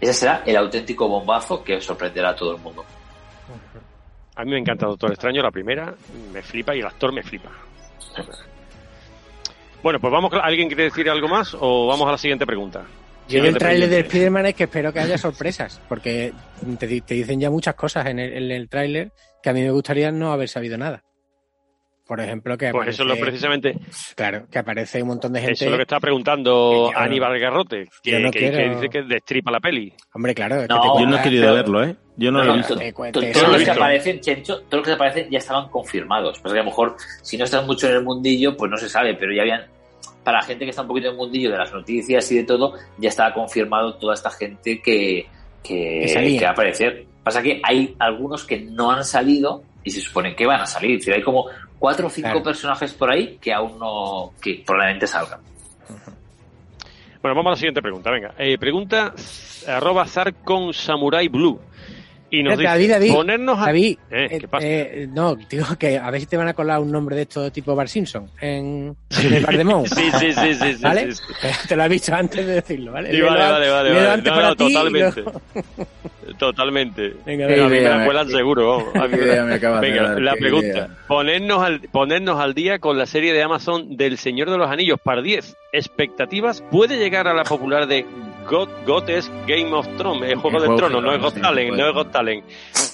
[0.01, 2.85] Ese será el auténtico bombazo que sorprenderá a todo el mundo.
[4.37, 5.95] A mí me encanta Doctor Extraño, la primera
[6.33, 7.51] me flipa y el actor me flipa.
[9.83, 12.81] Bueno, pues vamos, ¿alguien quiere decir algo más o vamos a la siguiente pregunta?
[13.29, 14.01] Yo del Siguiente tráiler de.
[14.01, 16.33] Spider-Man es que espero que haya sorpresas, porque
[16.79, 19.13] te dicen ya muchas cosas en el, en el tráiler
[19.43, 21.03] que a mí me gustaría no haber sabido nada.
[22.07, 23.75] Por ejemplo, que Pues eso es lo aparece- precisamente,
[24.15, 25.55] Claro, que aparece un montón de gente...
[25.55, 27.05] eso es lo que está preguntando claro.
[27.05, 29.93] Aníbal Garrote, que, no que- quiero- que dice que destripa la peli.
[30.15, 30.57] Hombre, claro.
[30.63, 31.97] es que No, te yo no he querido verlo, ¿eh?
[32.17, 32.77] Yo no lo he visto.
[33.13, 36.39] todos los que aparecen, Chencho, todos los que aparecen ya estaban confirmados.
[36.41, 38.89] Pues que a lo mejor, si no estás mucho en el mundillo, pues no se
[38.89, 39.67] sabe, pero ya habían,
[40.25, 42.45] para la gente que está un poquito en el mundillo de las noticias y de
[42.45, 45.27] todo, ya estaba confirmado toda esta gente que,
[45.63, 47.05] que, Que que va a aparecer.
[47.23, 50.93] Pasa que hay algunos que no han salido y se supone que van a salir.
[50.93, 51.47] Es decir, hay como
[51.79, 52.43] cuatro o cinco Claro.
[52.43, 55.41] personajes por ahí que aún no, que probablemente salgan.
[57.23, 58.35] Bueno, vamos a la siguiente pregunta, venga.
[58.39, 59.13] Eh, pregunta
[59.67, 61.61] arroba Zarkon Samurai Blue.
[62.31, 63.67] Y nos dice, David, David, ponernos a...
[63.67, 64.67] David, Eh, ¿qué eh, pasa?
[64.67, 67.51] eh, no, digo que a ver si te van a colar un nombre de esto
[67.53, 69.87] tipo Bar Simpson en, en el Bar de Mou.
[69.97, 71.13] Sí, sí, sí, sí, sí, ¿Vale?
[71.13, 71.23] sí,
[71.69, 73.13] Te lo he visto antes de decirlo, ¿vale?
[73.13, 74.09] Sí, vale, vale, vale, vale.
[74.11, 75.23] antes No, para no, ti y totalmente.
[76.39, 77.15] Totalmente.
[77.25, 77.97] Venga, Pero a mí me venga.
[77.99, 78.93] la cuelan seguro.
[78.95, 80.67] A mí me me Venga, la pregunta.
[80.67, 80.89] idea.
[81.07, 84.99] Ponernos al, ponernos al día con la serie de Amazon del Señor de los Anillos,
[85.03, 85.57] par 10.
[85.77, 86.63] ¿Expectativas?
[86.63, 88.07] ¿Puede llegar a la popular de
[88.49, 91.21] God, God es Game of Thrones, el Juego El de Juego Tronos, de no es
[91.21, 92.07] God Talent, no es God.
[92.07, 92.45] Talent.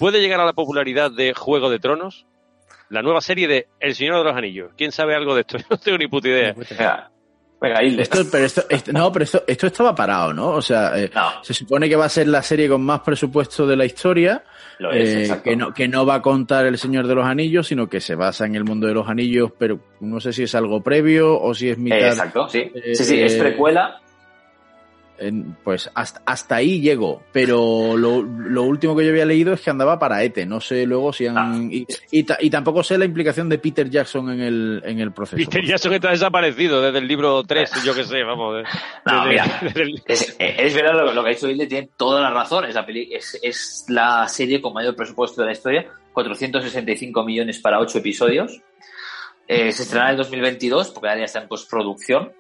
[0.00, 2.26] ¿Puede llegar a la popularidad de Juego de Tronos?
[2.88, 4.72] La nueva serie de El Señor de los Anillos.
[4.76, 5.58] ¿Quién sabe algo de esto?
[5.58, 6.56] Yo no tengo ni puta idea.
[7.62, 8.02] Venga, Hilde.
[8.02, 10.48] Esto, pero esto, esto- no, pero esto, esto estaba parado, ¿no?
[10.48, 11.10] O sea, eh,
[11.42, 14.42] se supone que va a ser la serie con más presupuesto de la historia.
[14.80, 17.68] Lo es, eh, que, no, que no va a contar El Señor de los Anillos,
[17.68, 20.54] sino que se basa en el mundo de los anillos, pero no sé si es
[20.56, 21.98] algo previo o si es mitad.
[21.98, 22.68] Eh, exacto, sí.
[22.94, 24.00] Sí, sí, es eh, precuela.
[25.62, 29.70] Pues hasta, hasta ahí llego, pero lo, lo último que yo había leído es que
[29.70, 31.38] andaba para ETE, no sé luego si han...
[31.38, 31.56] Ah.
[31.70, 35.12] y, y ta- y tampoco sé la implicación de Peter Jackson en el, en el
[35.12, 35.36] proceso.
[35.36, 38.56] Peter Jackson está desaparecido desde el libro 3, yo que sé, vamos.
[38.56, 38.62] de-
[39.06, 41.88] No, desde- mira, desde el- es, es verdad lo, lo que ha dicho Hilde, tiene
[41.96, 42.64] toda la razón.
[42.64, 47.60] Es la, peli- es, es la serie con mayor presupuesto de la historia, 465 millones
[47.60, 48.60] para 8 episodios.
[49.48, 52.32] Eh, se estrenará en el 2022, porque ahora ya está en postproducción.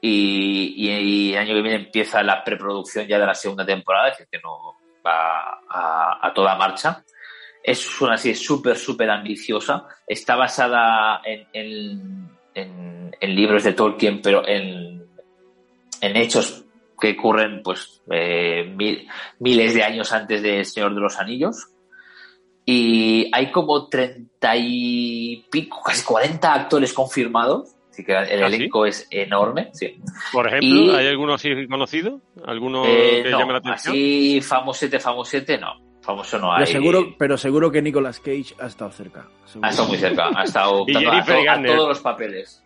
[0.00, 0.90] Y, y,
[1.32, 4.38] y año que viene empieza la preproducción ya de la segunda temporada, es decir, que
[4.42, 7.02] no va a, a toda marcha.
[7.62, 9.86] Es una serie súper, súper ambiciosa.
[10.06, 15.04] Está basada en, en, en- en libros de Tolkien, pero en,
[16.00, 16.64] en hechos
[17.00, 19.08] que ocurren pues eh, mil-
[19.40, 21.68] miles de años antes de El Señor de los Anillos.
[22.64, 27.75] Y hay como treinta y pico, casi 40 actores confirmados.
[27.96, 28.56] Así que el ¿Ah, sí?
[28.56, 29.70] elenco es enorme.
[29.72, 29.98] Sí.
[30.30, 32.20] Por ejemplo, Y- ¿hay alguno así conocido?
[32.44, 33.94] ¿Alguno Eh, que no, llame la atención?
[33.94, 35.80] así famosete, famosete, no.
[36.02, 36.58] Famoso no hay.
[36.66, 39.26] Pero seguro, pero seguro que Nicolas Cage ha estado cerca.
[39.46, 39.66] Seguro.
[39.66, 42.62] Ha estado muy cerca, ha estado Y a, a todos los papeles.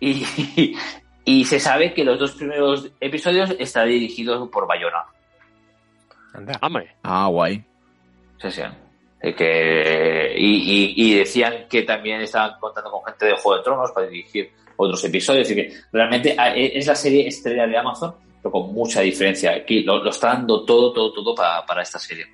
[0.00, 0.22] Y,
[1.24, 5.04] y se sabe que los dos primeros episodios está dirigidos por Bayona.
[6.60, 6.94] Hombre.
[7.02, 7.64] Ah, guay.
[8.42, 8.62] Sí, sí.
[9.22, 13.64] Eh, Que, y, y- y decían que también estaban contando con gente de Juego de
[13.64, 15.46] Tronos para dirigir otros episodios.
[15.46, 19.52] Así que realmente ah, e- es la serie estrella de Amazon, pero con mucha diferencia.
[19.52, 22.26] Aquí lo, lo está dando todo, todo, todo para, para esta serie.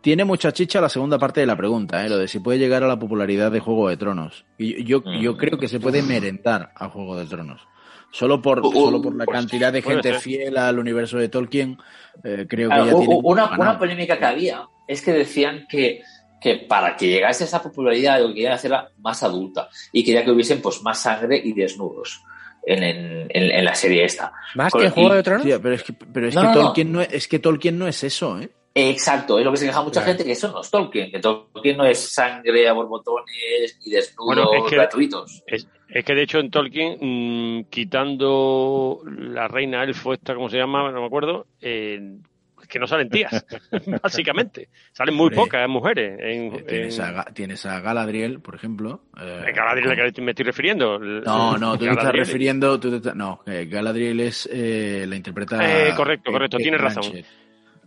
[0.00, 2.08] Tiene mucha chicha la segunda parte de la pregunta, ¿eh?
[2.08, 4.44] lo de si puede llegar a la popularidad de Juego de Tronos.
[4.56, 7.60] Y yo, yo, yo creo que se puede merendar a Juego de Tronos.
[8.10, 11.28] Solo por, Uh, uh, solo por la pues, cantidad de gente fiel al universo de
[11.28, 11.76] Tolkien,
[12.24, 16.02] eh, creo que ya u- tiene una, una polémica que había es que decían que,
[16.40, 20.24] que para que llegase a esa popularidad lo que querían hacerla más adulta y quería
[20.24, 22.22] que hubiesen pues más sangre y desnudos
[22.66, 24.32] en, en, en- la serie esta.
[24.54, 25.42] ¿Más Con- que Juego y- de Tronos?
[25.44, 26.52] Sí, pero es que, pero es No, que no.
[26.54, 28.50] Tolkien no es, es que Tolkien no es eso, ¿eh?
[28.74, 30.06] Exacto, es lo que se queja mucha Claro.
[30.08, 34.26] gente que eso no es Tolkien, que Tolkien no es sangre a borbotones y desnudos
[34.36, 35.42] Bueno, es que- gratuitos.
[35.46, 40.58] Es, es que de hecho en Tolkien, mm, quitando la reina elfo, esta, ¿cómo se
[40.58, 40.92] llama?
[40.92, 41.46] No me acuerdo.
[41.60, 42.18] eh,
[42.68, 43.46] que no salen tías,
[44.02, 44.68] básicamente.
[44.92, 45.36] Salen muy Hombre.
[45.36, 46.18] pocas mujeres.
[46.20, 49.02] En, Eh, Tienes, en- a, tienes a Galadriel, por ejemplo.
[49.20, 50.98] eh, en Galadriel, la que me estoy refiriendo.
[50.98, 52.78] No, no, tú te estás refiriendo.
[52.78, 55.56] tú te estás- no, eh, Galadriel es eh, la interpreta.
[55.88, 57.02] Eh, correcto, eh, correcto, tienes razón.
[57.10, 57.26] Blanchett,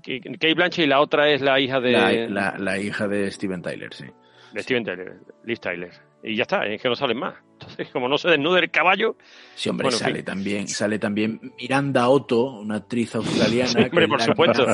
[0.03, 3.29] Kate Kate Blanchett y la otra es la hija de, La, la- la hija de
[3.31, 4.05] Steven Tyler, sí.
[4.53, 5.13] de Steven Tyler,
[5.45, 5.91] Liz Tyler.
[6.23, 7.35] Y ya está, es que no salen más.
[7.61, 9.15] Entonces, como no se desnude el caballo.
[9.55, 10.25] Sí, hombre, Bueno, en sale fin.
[10.25, 13.69] también, sale también Miranda Otto, una actriz australiana.
[13.69, 14.65] Sí, hombre, que por supuesto.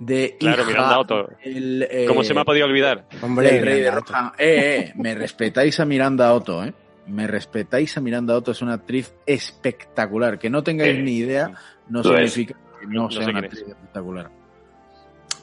[0.00, 1.28] De Claro, hija Miranda Otto.
[1.44, 3.06] eh, ¿Cómo se me ha podido olvidar?
[3.22, 3.90] Hombre, del rey de.
[3.92, 4.32] Rohan.
[4.38, 6.74] Eh, eh, me respetáis a Miranda Otto, ¿eh?
[7.06, 10.38] Me respetáis a Miranda Otto, es una actriz espectacular.
[10.40, 11.52] Que no tengáis ni idea
[11.88, 12.06] no es.
[12.32, 13.44] significa que no, No sea sé una es.
[13.44, 14.30] actriz espectacular.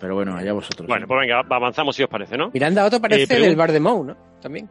[0.02, 0.86] Pero bueno, allá vosotros.
[0.86, 1.08] Bueno, ¿eh?
[1.08, 2.52] pues venga, avanzamos si os parece, ¿no?
[2.54, 4.18] Miranda Otto parece Eh, el pregun- del bar de Mou, ¿no?
[4.42, 4.70] También.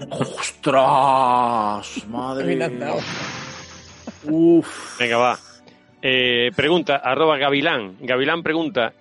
[0.00, 2.06] Eh, ¡Ostras!
[2.08, 2.98] Madre Otto.
[4.24, 4.98] Uf.
[4.98, 5.38] Venga, va.
[6.00, 7.96] Eh, pregunta, arroba Gavilán.
[8.00, 8.92] Gavilán pregunta,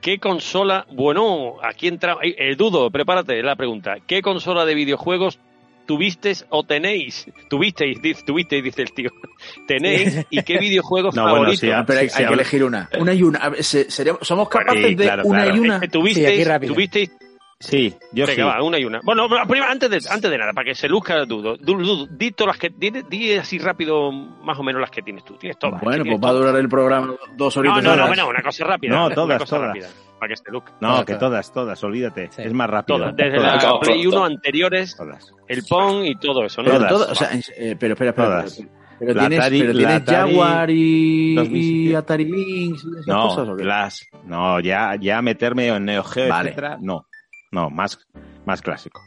[0.00, 5.38] ¿qué consola, bueno, aquí entra, eh, eh, Dudo, prepárate la pregunta, ¿qué consola de videojuegos
[5.86, 7.26] tuvisteis o tenéis?
[7.48, 9.10] Tuvisteis, dice, tuvisteis, dice el tío.
[9.68, 10.26] ¿Tenéis?
[10.30, 11.60] ¿Y qué videojuegos No, bueno, favoritos?
[11.60, 12.90] sí, Ah, pero hay, Sí, hay que elegir una.
[12.98, 13.38] Una y una.
[13.38, 15.56] A ver, se- seremos- somos capaces Sí, de claro, una claro.
[15.56, 15.74] y una.
[15.76, 16.74] Es que Sí, aquí tuvisteis, rápido.
[16.74, 17.10] tuvisteis
[17.60, 18.42] Sí, yo Venga, sí.
[18.42, 19.00] va, una y una.
[19.04, 22.32] Bueno, primero, antes de, antes de nada, para que se luzca Dudo, Dudo, Dudo, di
[22.32, 25.34] todas las que, di, di así rápido más o menos las que tienes tú.
[25.36, 25.80] Tienes todas.
[25.80, 27.82] Bueno, pues tienes va a durar el programa dos horitas.
[27.82, 28.94] No, no, no, bueno, una cosa rápida.
[28.94, 29.68] No, una todas, cosa todas.
[29.68, 30.72] rápida, para que se luzca.
[30.80, 31.52] No, Todas, que todas.
[31.52, 32.28] todas, olvídate.
[32.32, 32.42] Sí.
[32.42, 32.98] Es más rápido.
[32.98, 33.62] Todas, desde Todas.
[33.64, 34.16] la Play todo.
[34.16, 35.32] 1 anteriores, Todas.
[35.48, 36.70] el Pong y todo eso, ¿no?
[36.70, 37.10] Pero, Todas.
[37.10, 38.28] o sea, eh, pero espera, espera.
[38.28, 38.62] Todas.
[38.98, 41.90] Pero, tienes, Atari- pero la tienes Atari Jaguar y, 2007.
[41.90, 43.64] y Atari Lynx y esas No, cosas, ¿o qué?
[43.64, 46.50] las, no, ya, ya meterme en Neo Geo, Vale.
[46.50, 47.06] etcétera, no.
[47.54, 48.00] No, más,
[48.46, 49.00] más clásico.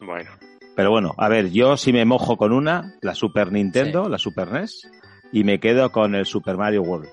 [0.00, 0.30] Bueno,
[0.74, 4.50] Pero bueno, a ver, yo sí me mojo con una, la Super Nintendo, la Super
[4.50, 4.90] NES,
[5.32, 7.10] y me quedo con el Super Mario World.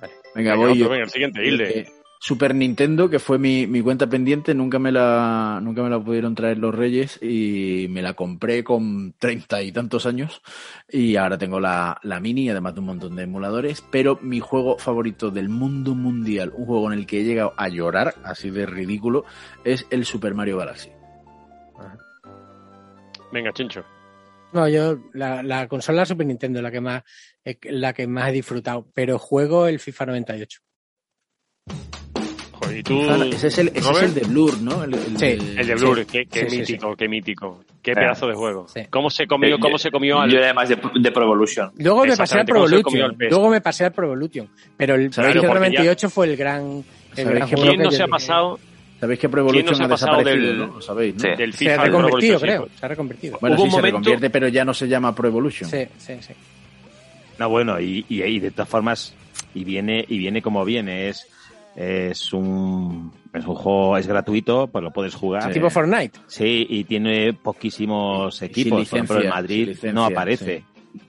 [0.00, 0.88] Venga, venga, voy otro, yo.
[0.88, 1.92] venga, el siguiente, Hilde.
[2.22, 6.34] Super Nintendo, que fue mi, mi cuenta pendiente, nunca me la nunca me la pudieron
[6.34, 10.42] traer los Reyes y me la compré con treinta y tantos años
[10.86, 14.76] y ahora tengo la, la mini, además de un montón de emuladores, pero mi juego
[14.76, 18.66] favorito del mundo mundial, un juego en el que he llegado a llorar, así de
[18.66, 19.24] ridículo,
[19.64, 20.90] es el Super Mario Galaxy.
[23.32, 23.82] Venga, Chincho.
[24.52, 27.02] No, yo la, la consola Super Nintendo la que más
[27.46, 30.60] eh, la que más he disfrutado, pero juego el FIFA 98.
[32.70, 33.00] Joder, ¿y tú,
[33.36, 34.84] Ese es el, ese es el de Blur, ¿no?
[34.84, 35.26] El, el Sí.
[35.26, 36.04] de- El de Blur, Sí.
[36.06, 37.60] qué, qué Sí, sí, mítico, qué mítico.
[37.82, 38.08] Qué Claro.
[38.08, 38.66] pedazo de juego.
[38.68, 38.80] Sí.
[38.90, 40.30] ¿Cómo se comió, cómo se comió al...
[40.30, 41.70] Yo además de, de Pro Evolution.
[41.78, 43.16] Luego me pasé al Pro se Evolution.
[43.18, 46.84] Luego me pasé al Pro Evolution, pero el ya- 98 fue el gran el
[47.16, 48.58] ¿Sabéis gran que juego ¿Quién no se ha dije, pasado
[49.00, 50.66] Sabéis que Pro ¿Quién no Evolution se ha ha desaparecido, del- ¿no?
[50.74, 51.36] ¿Lo sabéis, ¿no?
[51.36, 52.68] Del Se FIFA ha al Pro reconvertido, creo.
[52.78, 53.38] Se ha reconvertido.
[53.40, 55.70] Bueno, Hubo sí un se reconvierte, pero ya no se llama Pro Evolution.
[55.70, 56.34] Sí, sí, sí.
[57.38, 59.14] No, bueno, y, y, y de todas formas,
[59.54, 61.26] y viene, y viene como viene, es,
[61.82, 65.50] es un, es un juego, es gratuito, pues lo puedes jugar.
[65.52, 66.18] Tipo Fortnite.
[66.26, 68.72] Sí, y tiene poquísimos equipos.
[68.72, 70.64] Por ejemplo, el licencia, Madrid licencia, no aparece.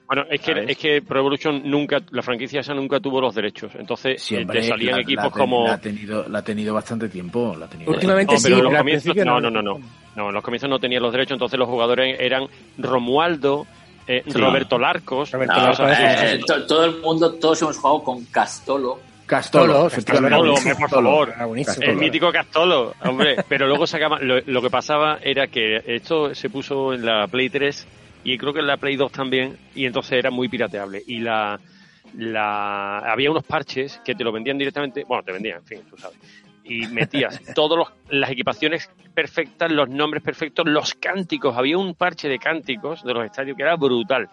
[0.07, 0.69] Bueno, es que, ¿Sabes?
[0.69, 3.72] es que Pro Evolution nunca, la franquicia esa nunca tuvo los derechos.
[3.76, 5.65] Entonces, Sí, hombre, te salían la- equipos la como...
[5.68, 7.56] La ha, tenido, la ha tenido bastante tiempo.
[7.57, 9.49] La ha tenido Últimamente No, sí, pero en los comienzos, no, no.
[9.49, 9.80] no, no,
[10.15, 10.27] no.
[10.30, 12.45] En los comienzos no tenían los derechos, entonces los jugadores eran
[12.77, 13.65] Romualdo,
[14.07, 14.38] eh, Sí.
[14.38, 18.03] Roberto Larcos, Roberto No, Larcos, eh, sí, sí, to- todo el mundo, todos hemos jugado
[18.03, 18.99] con Castolo.
[19.32, 20.30] Castolo, Castolo.
[20.30, 21.34] Castolo, hombre, por favor.
[21.80, 23.38] El mítico Castolo, hombre.
[23.48, 27.49] Pero luego sacaban, lo, lo que pasaba era que esto se puso en la Play
[27.49, 27.88] 3
[28.26, 31.02] y creo que en la Play 2 también, y entonces era muy pirateable.
[31.08, 31.58] Y la,
[32.18, 35.98] la había unos parches que te lo vendían directamente, bueno, te vendían, en fin, tú
[35.98, 36.18] sabes.
[36.66, 41.56] Y metías todas las equipaciones perfectas, los nombres perfectos, los cánticos.
[41.56, 44.28] Había un parche de cánticos de los estadios que era brutal.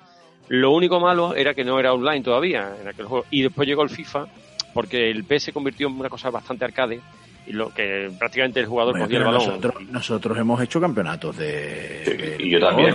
[0.48, 3.26] Lo único malo era que no era online todavía en aquel juego.
[3.30, 4.26] Y después llegó el FIFA,
[4.74, 7.00] porque el PS se convirtió en una cosa bastante arcade,
[7.46, 9.46] y lo que prácticamente el jugador Bueno, cogía el balón.
[9.46, 12.94] nosotros, nosotros hemos hecho campeonatos de, Sí, de- y yo también.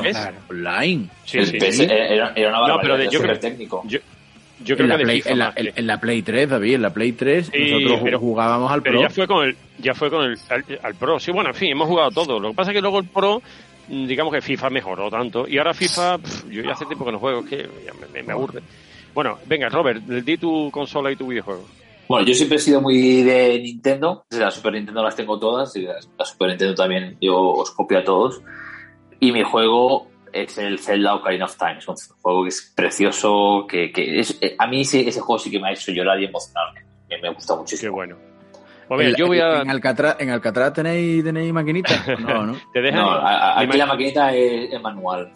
[0.50, 1.08] online.
[1.26, 1.84] Sí, el sí, PS sí.
[1.90, 3.82] Era, era una No, pero de- yo creo- técnico.
[3.88, 3.98] Yo,
[4.64, 6.76] yo creo en, la que Play, en, la, que- en- en la Play 3, David,
[6.76, 9.02] en la Play 3 Sí, nosotros pero- jugábamos al Pero Pro.
[9.02, 11.20] ya fue con el, ya fue con el al, al Pro.
[11.20, 12.40] Sí, bueno, en fin, hemos jugado todo.
[12.40, 13.42] Lo que pasa es que luego el Pro,
[13.88, 15.48] mm, digamos que FIFA mejoró tanto.
[15.48, 18.24] Y ahora FIFA, pff, yo ya hace tiempo que no juego, es que me, me-
[18.24, 18.62] me aburre.
[19.14, 21.64] Bueno, venga, Robert, di tu consola y tu videojuego.
[22.08, 24.26] Bueno, yo siempre he sido muy de Nintendo.
[24.30, 25.76] Desde la Super Nintendo las tengo todas.
[25.76, 25.96] Y la,
[26.26, 28.42] Super Nintendo también yo os copio a todos.
[29.20, 31.78] Y mi juego es el Zelda Ocarina of Time.
[31.78, 33.66] Es un juego que es precioso.
[33.70, 36.20] que, que es, eh, A mí ese, ese juego sí que me ha hecho llorar
[36.22, 36.82] y emocionarme.
[37.10, 37.94] Me, me gusta Qué muchísimo.
[37.94, 38.18] bueno.
[38.88, 39.62] Pues mira, En- yo voy a...
[39.62, 42.06] En Alcatraz, en Alcatraz tenéis, tenéis maquinitas.
[42.20, 42.58] No, ¿no?
[42.74, 43.00] Te dejan...
[43.02, 45.32] No, a- a- mi aquí la ma- maquinita es, es manual.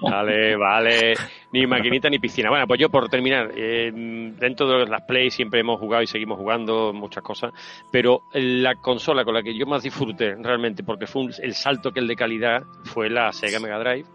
[0.00, 1.14] Vale, vale.
[1.52, 2.50] Ni maquinita ni piscina.
[2.50, 3.90] Bueno, pues yo por terminar, eh,
[4.38, 7.52] dentro de las Play siempre hemos jugado y seguimos jugando muchas cosas,
[7.90, 11.92] pero la consola con la que yo más disfruté realmente, porque fue un- el salto
[11.92, 14.06] que el de calidad, fue la Sega Mega Drive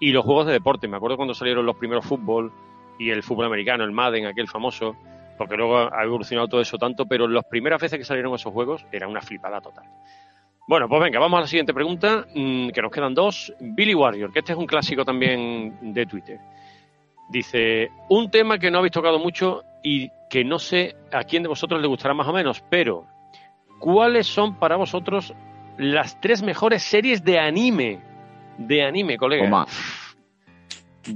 [0.00, 0.88] y los juegos de deporte.
[0.88, 2.52] Me acuerdo cuando salieron los primeros fútbol
[2.98, 4.96] y el fútbol americano, el Madden, aquel famoso,
[5.38, 8.84] porque luego ha evolucionado todo eso tanto, pero las primeras veces que salieron esos juegos
[8.92, 9.84] era una flipada total.
[10.66, 13.52] Bueno, pues venga, vamos a la siguiente pregunta, mm, que nos quedan dos.
[13.60, 16.40] Billy Warrior, que este es un clásico también de Twitter.
[17.28, 21.48] Dice, un tema que no habéis tocado mucho y que no sé a quién de
[21.48, 23.06] vosotros le gustará más o menos, pero
[23.78, 25.34] ¿cuáles son para vosotros
[25.76, 28.00] las tres mejores series de anime?
[28.56, 29.44] De anime, colega.
[29.44, 29.66] Toma.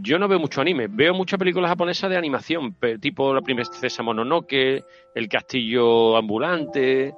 [0.01, 4.85] Yo no veo mucho anime, veo muchas películas japonesas de animación, tipo La princesa Mononoke,
[5.15, 7.15] El castillo ambulante.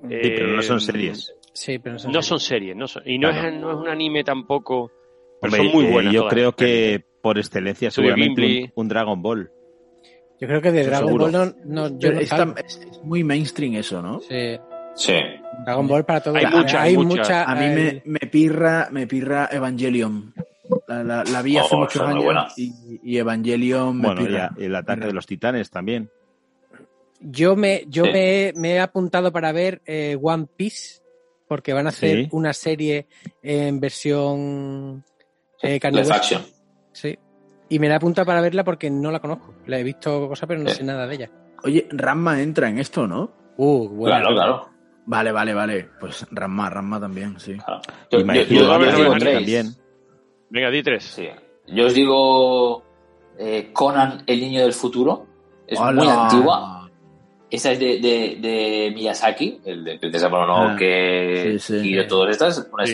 [0.00, 1.33] Sí, pero no son eh, series.
[1.54, 3.48] Sí, pero no son no son series, no son- y no, Claro.
[3.48, 4.90] es, no es un anime tampoco,
[5.40, 6.12] pero Hombre, son muy eh, buenas.
[6.12, 6.34] yo todas.
[6.34, 9.50] creo que por excelencia seguramente un, un Dragon Ball.
[10.40, 11.24] Yo creo que de Eso Dragon seguro.
[11.24, 12.54] Ball no, no, yo Pero no es, salgo.
[12.54, 14.20] tan- es- es muy mainstream eso, ¿no?
[14.20, 14.58] Sí.
[14.96, 15.14] Sí.
[15.64, 16.36] Dragon Ball para todo.
[16.36, 17.18] Hay muchas, hay muchas.
[17.18, 20.34] mucha- A mí me, me pirra, me pirra Evangelion.
[20.88, 22.40] La, la- la vi hace Oh, muchos está muy buena.
[22.42, 24.50] años y, y Evangelion me Bueno, y pirra.
[24.58, 26.10] el ataque de los titanes también.
[27.20, 28.10] Yo me, yo Sí.
[28.12, 31.00] me, me he apuntado para ver eh, One Piece
[31.54, 32.28] porque van a hacer Sí.
[32.32, 33.06] una serie
[33.40, 35.04] en versión
[35.62, 35.78] eh,
[36.10, 36.42] action.
[36.92, 37.16] Sí.
[37.68, 39.54] Y me la he apuntado para verla porque no la conozco.
[39.66, 40.78] La he visto cosas, pero no Sí.
[40.78, 41.30] sé nada de ella.
[41.62, 43.30] Oye, Ranma entra en esto, ¿no?
[43.56, 44.16] Uh, bueno.
[44.16, 44.68] Claro, claro.
[45.06, 45.88] Vale, vale, vale.
[46.00, 47.54] Pues Ranma, Ranma también, sí.
[47.54, 47.80] claro.
[48.10, 49.34] Yo, Y yo- digo tres.
[49.36, 49.74] también.
[50.50, 51.04] Venga, di tres.
[51.04, 51.28] Sí.
[51.68, 52.82] Yo os digo
[53.38, 55.26] eh, Conan, el niño del futuro.
[55.68, 56.02] Es ¡Hala!
[56.02, 56.83] muy antigua.
[57.54, 61.90] Esa es de, de, de Miyazaki, el de Princesa Mononoke, Ah, sí, sí.
[61.90, 62.68] y de todas estas.
[62.72, 62.84] Una,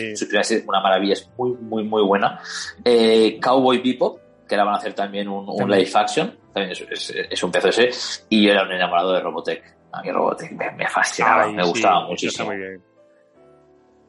[0.67, 2.39] una maravilla, es muy, muy, muy buena.
[2.85, 5.79] Eh, Cowboy Bebop, que ahora van a hacer también un, un También.
[5.79, 6.37] live action.
[6.53, 7.89] También es, es, es un pedazo ese.
[8.29, 9.63] Y yo era un enamorado de Robotech.
[9.93, 12.29] A mí Robotech me, me fascinaba, Ay, me sí, gustaba muchísimo.
[12.31, 12.83] Está muy bien.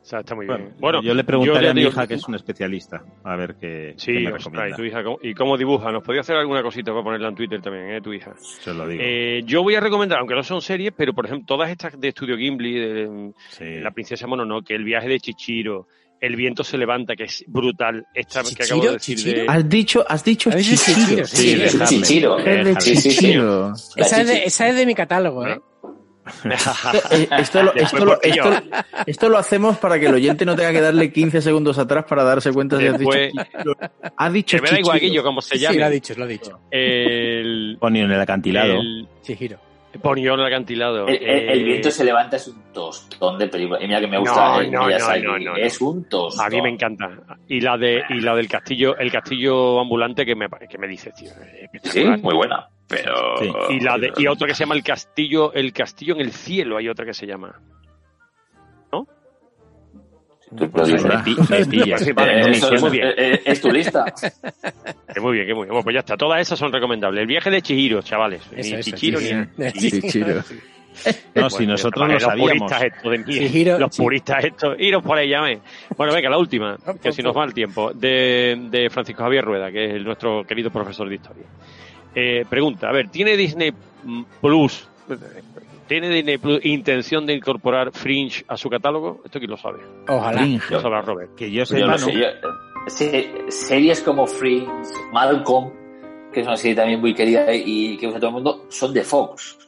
[0.03, 0.77] O sea, está muy Bueno, bien.
[0.81, 3.95] Bueno, yo le preguntaré a mi digo- hija, que es un especialista, a ver qué,
[3.97, 4.69] Sí, qué me ostras, recomienda.
[4.69, 5.93] y tu hija, ¿cómo- ¿y cómo dibuja?
[5.93, 8.33] ¿Nos podía hacer alguna cosita para ponerla en Twitter también, eh, tu hija?
[8.37, 9.01] Se lo digo.
[9.05, 12.09] Eh, yo voy a recomendar, aunque no son series, pero por ejemplo, todas estas de
[12.09, 13.81] Estudio Gimli, de, Sí.
[13.81, 15.87] La Princesa Mononoke, El viaje de Chichiro,
[16.21, 18.07] El viento se levanta, que es brutal.
[18.15, 19.41] Esta que acabo Chichiro, de decir Chichiro.
[19.43, 19.49] de...
[19.49, 21.25] Has dicho, has dicho ¿Has dicho Chichiro.
[21.25, 21.87] Chichiro?
[21.87, 22.37] Sí, Chichiro.
[22.79, 23.73] Chichiro.
[23.97, 24.47] Esa es, de, chichi.
[24.47, 25.53] esa es de mi catálogo, ¿eh?
[25.55, 25.61] Eh,
[27.39, 28.51] Esto lo, esto, lo, esto,
[29.07, 32.23] esto lo hacemos para que el oyente no tenga que darle 15 segundos atrás para
[32.25, 33.47] darse cuenta si has dicho Después-.
[34.17, 35.01] Has dicho Que me da igual.
[35.01, 35.79] Guillo, como se Sí, llame.
[35.79, 36.61] lo ha dicho, lo ha dicho.
[36.71, 37.77] El...
[37.81, 38.75] Ponio en el acantilado.
[38.75, 39.09] El...
[39.23, 39.59] Chihiro.
[40.01, 41.07] Ponió en el acantilado.
[41.07, 43.79] El, el- el Eh, viento se levanta es un tostón de película.
[43.83, 46.47] Y mira que me gusta No, no, no, no, no, Es un tostón.
[46.47, 47.11] A mí me encanta.
[47.49, 51.11] Y la de y la del castillo, el castillo ambulante que me que me dice,
[51.13, 51.31] tío,
[51.73, 52.69] es Sí, muy buena.
[52.97, 53.37] Pero.
[53.39, 53.53] Sí.
[53.77, 56.77] Y la de, y otra que se llama el castillo, el castillo en el cielo,
[56.77, 57.61] hay otra que se llama.
[60.55, 61.05] Tú Pues lo dices.
[61.11, 62.03] me, pi- me pillas.
[62.05, 63.07] Sí, vale, Eh, no, eso sí, es, muy bien.
[63.09, 64.05] eh, eh, es tu lista.
[65.15, 65.69] Que muy bien, que muy bien.
[65.71, 66.17] Bueno, pues ya está.
[66.17, 67.21] Todas esas son recomendables.
[67.23, 68.43] El viaje de Chihiro, chavales.
[68.55, 69.47] Eso, ni eso, Chichiro Chihiro.
[69.57, 70.43] ni Chichiro.
[71.35, 72.71] No, si Bueno, nosotros vale, lo los sabíamos.
[72.71, 75.61] puristas estos de mí, Chihiro, los puristas estos, iros por ahí, llame.
[75.97, 79.73] Bueno, venga, la última, que si nos va el tiempo, de, de Francisco Javier Rueda,
[79.73, 81.45] que es el- nuestro querido profesor de historia.
[82.15, 83.73] Eh, pregunta, a ver, ¿tiene Disney
[84.41, 84.87] Plus,
[85.89, 89.21] tiene Disney Plus intención de incorporar Fringe a su catálogo?
[89.25, 89.81] Esto quién lo sabe.
[90.09, 90.39] Ojalá.
[90.43, 90.75] Fringe.
[90.75, 91.35] Lo sabrá Robert.
[91.35, 91.99] Que yo sepa, no.
[91.99, 92.13] sé.
[92.13, 92.27] yo-
[92.89, 94.69] se- series como Fringe,
[95.13, 95.71] Malcolm,
[96.33, 99.03] que es una serie también muy querida y que usa todo el mundo, son de
[99.03, 99.59] Fox.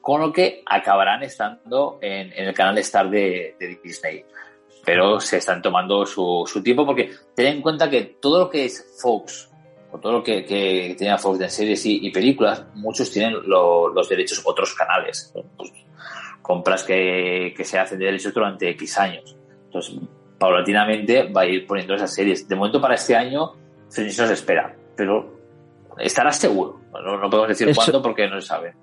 [0.00, 4.24] Con lo que acabarán estando en, en el canal Star de, de Disney.
[4.84, 8.64] Pero se están tomando su, su tiempo porque ten en cuenta que todo lo que
[8.64, 9.49] es Fox,
[9.92, 13.88] o todo lo que, que tenía Fox de series y, y películas, muchos tienen lo-
[13.88, 15.32] los derechos otros canales.
[15.56, 15.72] Pues,
[16.42, 19.36] compras que, que se hacen de derechos durante X años.
[19.66, 19.96] Entonces,
[20.38, 22.48] paulatinamente va a ir poniendo esas series.
[22.48, 23.52] De momento para este año,
[23.88, 25.38] Fringe no se espera, pero
[25.98, 26.80] estará seguro.
[26.92, 28.74] No, no podemos decir Eso- cuándo porque no se sabe.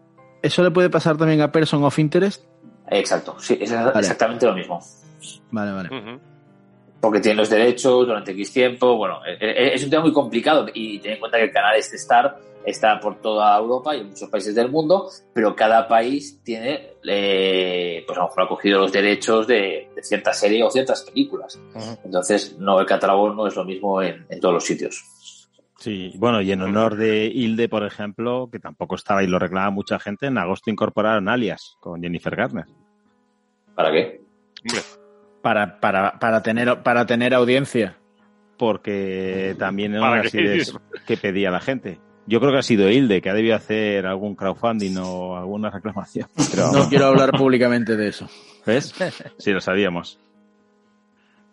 [0.41, 2.45] ¿Eso le puede pasar también a Person of Interest?
[2.89, 3.91] Exacto, sí, es Vale.
[3.99, 4.79] exactamente lo mismo.
[5.51, 5.89] Vale, vale.
[5.89, 6.21] Ujú.
[6.99, 8.97] Porque tienen los derechos durante X tiempo.
[8.97, 11.75] Bueno, eh, eh, es un tema muy complicado y ten en cuenta que el canal
[11.75, 16.41] este Star está por toda Europa y en muchos países del mundo, pero cada país
[16.43, 20.69] tiene, eh, pues a lo mejor ha cogido los derechos de, de cierta serie o
[20.69, 21.57] ciertas películas.
[22.03, 25.01] Entonces, no, el catálogo no es lo mismo en, en todos los sitios.
[25.77, 29.69] Sí, bueno, y en honor de Hilde, por ejemplo, que tampoco estaba y lo reclamaba
[29.69, 32.65] mucha gente, en agosto incorporaron Alias con Jennifer Garner.
[33.75, 34.21] ¿Para qué?
[35.41, 37.95] Para, para, para, tener, para tener audiencia.
[38.57, 40.29] Porque también era ¿Para una qué?
[40.29, 40.63] serie
[41.05, 41.99] que pedía la gente.
[42.25, 46.27] Yo creo que ha sido Hilde, que ha debido hacer algún crowdfunding o alguna reclamación.
[46.51, 48.27] Pero, No quiero hablar públicamente de eso.
[48.65, 48.93] ¿Ves?
[49.37, 50.19] Sí, lo sabíamos.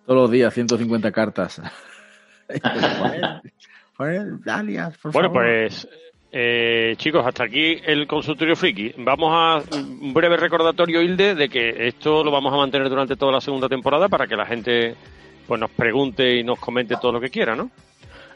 [0.06, 1.61] Todos los días, 150 cartas.
[3.97, 5.44] Poner alias, por Bueno, favor.
[5.44, 5.89] pues
[6.36, 8.93] eh, chicos, hasta aquí el consultorio friki.
[8.98, 13.31] Vamos a un breve recordatorio, Hilde, de que esto lo vamos a mantener durante toda
[13.31, 14.97] la segunda temporada para que la gente
[15.47, 17.70] pues nos pregunte y nos comente todo lo que quiera, ¿no?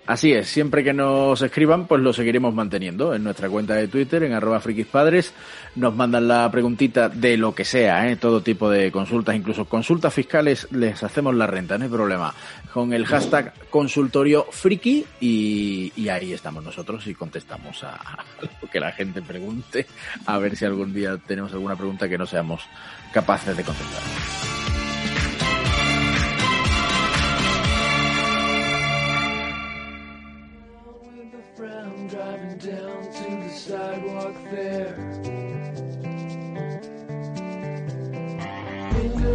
[0.09, 4.23] Así es, siempre que nos escriban, pues lo seguiremos manteniendo en nuestra cuenta de Twitter,
[4.23, 5.35] en arroba frikispadres.
[5.77, 8.17] Nos mandan la preguntita de lo que sea, ¿eh?
[8.17, 12.33] todo tipo de consultas, incluso consultas fiscales, les hacemos la renta, no hay problema.
[12.73, 18.81] Con el hashtag consultorio friki y, ahí estamos nosotros y contestamos a, a lo que
[18.81, 19.85] la gente pregunte,
[20.25, 22.63] a ver si algún día tenemos alguna pregunta que no seamos
[23.13, 24.68] capaces de contestar.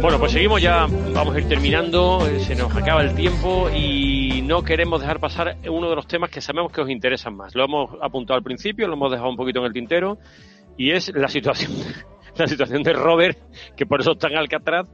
[0.02, 4.42] Bueno, pues seguimos ya, vamos a ir terminando, eh, se nos acaba el tiempo y
[4.42, 7.54] no queremos dejar pasar uno de los temas que sabemos que os interesan más.
[7.54, 10.18] Lo hemos apuntado al principio, lo hemos dejado un poquito en el tintero
[10.76, 11.72] y es la situación,
[12.36, 13.38] la situación de Robert,
[13.74, 14.86] que por eso está en Alcatraz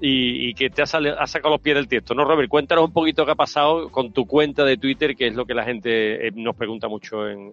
[0.00, 2.14] y, que te ha, sale- ha sacado los pies del tiesto.
[2.14, 2.48] ¿No, Robert?
[2.48, 5.54] Cuéntanos un poquito qué ha pasado con tu cuenta de Twitter, que es lo que
[5.54, 7.52] la gente eh, nos pregunta mucho en,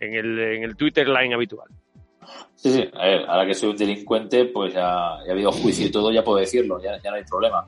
[0.00, 1.68] el, en el Twitter line habitual.
[2.54, 5.90] Sí, sí, a ver, ahora que soy un delincuente, pues ya, ha habido juicio y
[5.90, 7.64] todo, ya puedo decirlo, ya, no hay problema.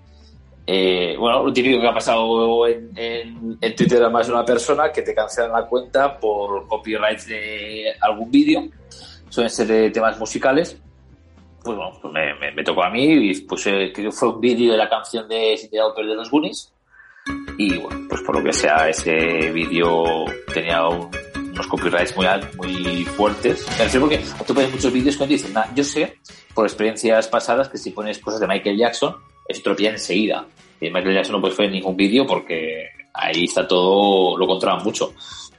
[0.67, 4.45] Eh, bueno, lo típico que ha pasado en, en, en Twitter a más de una
[4.45, 8.69] persona que te cancelan la cuenta por copyright de algún vídeo,
[9.29, 10.81] suelen ser de temas musicales.
[11.63, 14.73] Pues bueno, pues me, me, me tocó a mí y puse que fue un vídeo
[14.73, 16.73] de la canción de Cindy Lauper de los Goonies.
[17.59, 20.25] Y bueno, pues por lo que sea, ese vídeo
[20.55, 21.11] tenía un-
[21.53, 22.27] unos copyrights muy,
[22.57, 23.67] muy fuertes.
[23.79, 26.17] Me refiero porque tú pones muchos vídeos que dicen, "Nah, yo sé
[26.55, 29.17] por experiencias pasadas que si pones cosas de Michael Jackson,
[29.77, 30.47] pillan enseguida.
[30.81, 35.13] Y Michael Jackson no puedes poner ningún vídeo porque ahí está todo, lo controlan mucho.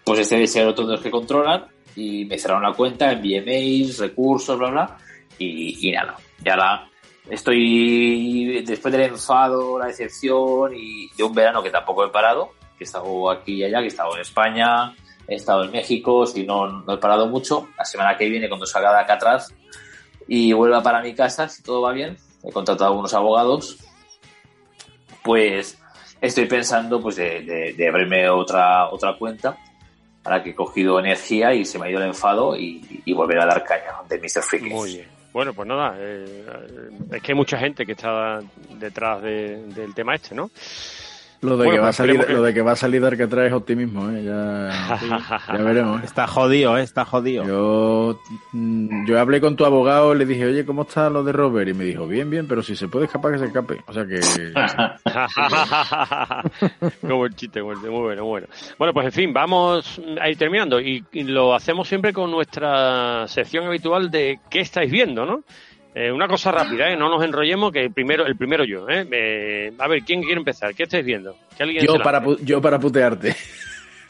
[0.03, 1.65] Pues este es otro de los que controlan
[1.95, 4.97] y me cerraron la cuenta, envié mails, recursos, bla, bla,
[5.43, 6.15] y, nada.
[6.43, 6.87] Y ahora
[7.29, 12.83] estoy después del enfado, la decepción y de un verano que tampoco he parado, que
[12.83, 14.95] he estado aquí y allá, que he estado en España,
[15.27, 17.69] he estado en México, si no, no he parado mucho.
[17.77, 19.53] La semana que viene, cuando salga de acá atrás
[20.27, 23.77] y vuelva para mi casa, si todo va bien, he contratado a algunos abogados,
[25.23, 25.77] pues
[26.19, 29.57] estoy pensando pues de, de- de abrirme otra, otra cuenta
[30.23, 33.39] ahora que he cogido energía y se me ha ido el enfado y, y volver
[33.39, 34.43] a dar caña de Mr.
[34.43, 34.69] Freaky.
[34.69, 35.07] Muy bien.
[35.33, 36.43] Bueno, pues nada, eh,
[37.13, 38.39] es que hay mucha gente que está
[38.77, 40.51] detrás de- del tema este, ¿no?
[41.41, 43.01] Lo de, Bueno, que va a pues salir, que- lo de que va a salir
[43.01, 44.23] Dark Atrás es optimismo, ¿eh?
[44.23, 44.69] Ya,
[45.57, 46.01] ya veremos.
[46.01, 46.05] ¿eh?
[46.05, 46.83] Está jodido, ¿eh?
[46.83, 47.45] Está jodido.
[47.47, 48.19] Yo,
[48.51, 51.67] mm, yo hablé con tu abogado, le dije, oye, ¿cómo está lo de Robert?
[51.69, 53.81] Y me dijo, bien, bien, pero si se puede escapar, que se escape.
[53.87, 54.19] O sea que...
[57.01, 58.47] como el chiste, como el- muy bueno, muy bueno.
[58.77, 63.27] Bueno, pues en fin, vamos a ir terminando y, y lo hacemos siempre con nuestra
[63.27, 65.43] sección habitual de ¿qué estáis viendo, no?
[65.93, 66.95] Eh, una cosa rápida, ¿eh?
[66.95, 69.05] No nos enrollemos, que el primero, el primero yo, ¿eh?
[69.11, 70.73] Eh, a ver, ¿quién quiere empezar?
[70.73, 71.35] ¿Qué estáis viendo?
[71.57, 73.35] Que alguien yo, para, yo para putearte.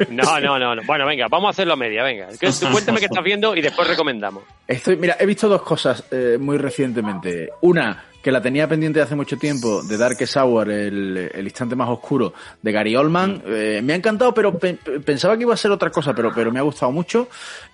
[0.09, 0.81] No, no, no, no.
[0.83, 2.27] Bueno, venga, vamos a hacerlo a media, venga.
[2.39, 4.43] Que- Cuéntame qué estás viendo y después recomendamos.
[4.67, 7.49] Estoy, mira, he visto dos cosas eh, muy recientemente.
[7.61, 11.89] Una, que la tenía pendiente hace mucho tiempo, de Darkest Hour, el, el instante más
[11.89, 13.41] oscuro, de Gary Oldman.
[13.48, 16.31] Eh, me ha encantado, pero pe- pe- pensaba que iba a ser otra cosa, pero,
[16.34, 17.27] pero me ha gustado mucho.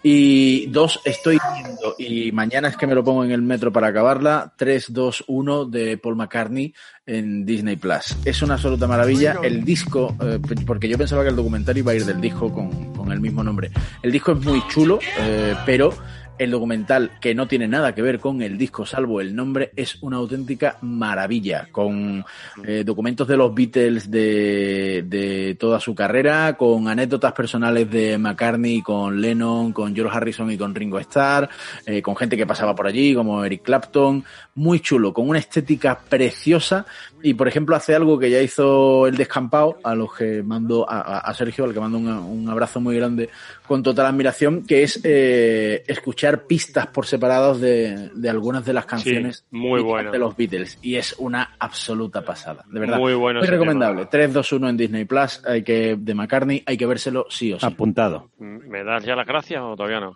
[0.04, 3.88] Y dos, estoy viendo, y mañana es que me lo pongo en el metro para
[3.88, 6.74] acabarla, 3, 2, 1 de Paul McCartney
[7.06, 8.16] en Disney Plus.
[8.26, 9.38] Es una absoluta maravilla.
[9.44, 12.94] El disco, eh, porque yo pensaba que el documental iba a ir del disco con,
[12.94, 13.72] con el mismo nombre.
[14.02, 15.94] El disco es muy chulo, eh, pero
[16.38, 20.02] el documental, que no tiene nada que ver con el disco, salvo el nombre, es
[20.02, 22.26] una auténtica maravilla, con
[22.64, 28.82] eh, documentos de los Beatles de, de toda su carrera, con anécdotas personales de McCartney,
[28.82, 31.50] con Lennon, con George Harrison y con Ringo Starr,
[31.86, 34.24] eh, con gente que pasaba por allí, como Eric Clapton,
[34.58, 36.88] muy chulo, con una estética preciosa
[37.22, 41.32] y, por ejemplo, hace algo que ya hizo el descampado, a los que mando, a,
[41.36, 43.30] Sergio, al que mando un, un abrazo muy grande,
[43.68, 48.88] con total admiración, que es eh, escuchar pistas por separados de, de algunas de las
[48.88, 50.12] canciones muy bueno.
[50.12, 50.80] de los Beatles.
[50.82, 52.98] Y es una absoluta pasada, de verdad.
[52.98, 54.08] Muy bueno ese recomendable.
[54.08, 57.60] 3, 2, 1 en Disney Plus, hay que, de McCartney, hay que vérselo sí o
[57.60, 57.66] sí.
[57.66, 58.32] Apuntado.
[58.40, 60.16] ¿Me das ya las gracias o todavía no?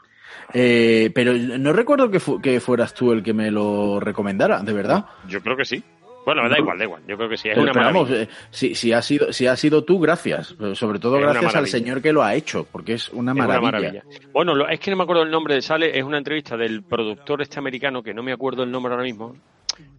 [0.54, 4.74] Eh, pero no recuerdo que, fu- que fueras tú el que me lo recomendara, de
[4.74, 5.06] verdad.
[5.28, 5.84] Yo creo que sí.
[6.24, 7.02] Bueno, da igual, da igual.
[7.08, 7.48] Yo creo que sí.
[7.50, 8.30] Es Pero, una pero vamos, maravilla.
[8.32, 10.54] eh, si, si, ha sido, si ha sido tú, gracias.
[10.58, 13.36] Pero Sobre todo Es gracias al señor que lo ha hecho, porque es una Es
[13.38, 13.72] una maravilla.
[13.72, 14.04] maravilla.
[14.32, 16.84] Bueno, lo- es que no me acuerdo el nombre de Sale, es una entrevista del
[16.84, 19.36] productor este americano, que no me acuerdo el nombre ahora mismo,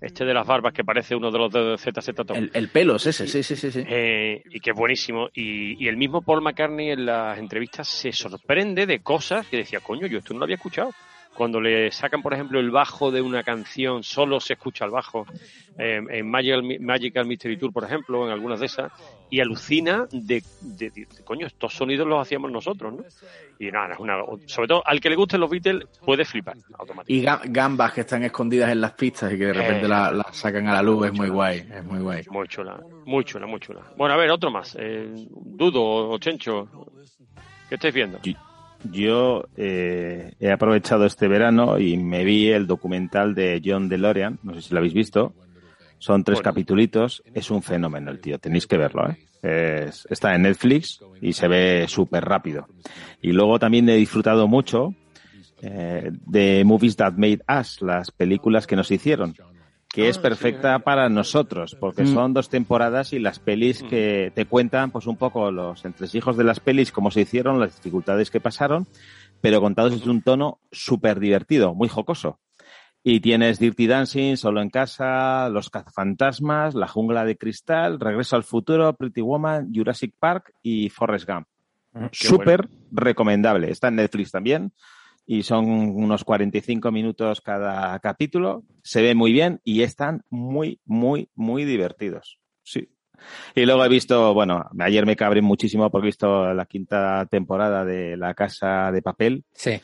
[0.01, 2.37] este de las barbas que parece uno de los de ZZ Top.
[2.37, 3.71] El, el pelos ese, sí, sí, sí.
[3.71, 3.85] sí.
[3.87, 5.29] Eh, y que es buenísimo.
[5.35, 9.81] Y, y el mismo Paul McCartney en las entrevistas se sorprende de cosas que decía,
[9.81, 10.91] coño, yo esto no lo había escuchado.
[11.35, 15.27] Cuando le sacan, por ejemplo, el bajo de una canción, solo se escucha el bajo,
[15.79, 18.93] eh, en Magical, Magical Mystery Tour, por ejemplo, en algunas de esas,
[19.31, 23.05] y alucina de, de- de- de, coño, estos sonidos los hacíamos nosotros, ¿no?
[23.59, 27.13] Y nada, es una, sobre todo al que le gusten los Beatles puede flipar automáticamente.
[27.15, 29.89] Y ga- gambas que están escondidas en las pistas y que de repente Eh.
[29.89, 32.25] las la sacan a la luz, es muy guay, es muy guay.
[32.31, 33.81] Muy chula, muy chula, muy chula.
[33.97, 34.77] Bueno, a ver, otro más.
[34.79, 36.69] Eh, Dudo o Chencho,
[37.71, 38.19] ¿qué estáis viendo?
[38.91, 44.55] Yo eh, he aprovechado este verano y me vi el documental de John DeLorean, no
[44.55, 45.35] sé si lo habéis visto.
[45.99, 46.45] Son tres Bueno.
[46.51, 49.19] capitulitos, es un fenómeno el tío, tenéis que verlo, ¿eh?
[49.89, 52.67] Es- está en Netflix y se ve súper rápido.
[53.21, 54.95] Y luego también he disfrutado mucho
[55.65, 59.33] eh, de Movies That Made Us, las películas que nos hicieron,
[59.93, 62.15] que es perfecta para nosotros, porque Mm.
[62.15, 66.45] son dos temporadas y las pelis que te cuentan pues un poco los entresijos de
[66.45, 68.87] las pelis, cómo se hicieron, las dificultades que pasaron,
[69.41, 72.41] pero contados desde un tono súper divertido, muy jocoso.
[73.05, 78.45] Y tienes Dirty Dancing, Solo en Casa, Los Cazafantasmas, La Jungla de Cristal, Regreso al
[78.45, 81.49] Futuro, Pretty Woman, Jurassic Park y Forrest Gump.
[81.93, 83.71] Qué Súper recomendable.
[83.71, 84.73] Está en Netflix también
[85.27, 88.65] y son unos 45 minutos cada capítulo.
[88.83, 92.39] Se ve muy bien y están muy, muy, muy divertidos.
[92.63, 92.89] Sí.
[93.55, 97.85] Y luego he visto, bueno, ayer me cabré muchísimo porque he visto la quinta temporada
[97.85, 99.45] de La Casa de Papel.
[99.53, 99.81] Sí.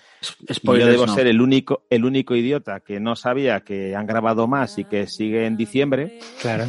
[0.48, 1.14] Y Spoilers, yo debo no.
[1.14, 5.06] ser el único, el único idiota que no sabía que han grabado más y que
[5.06, 6.18] sigue en diciembre.
[6.40, 6.64] Claro.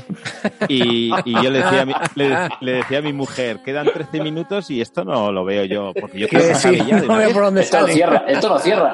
[0.67, 2.29] Y, y yo le decía, a mi, le,
[2.61, 6.19] le decía a mi mujer, quedan 13 minutos y esto no lo veo yo, porque
[6.19, 6.77] yo creo que sí,
[7.07, 7.33] no veo vez.
[7.33, 8.93] por dónde Esto no cierra, esto no cierra.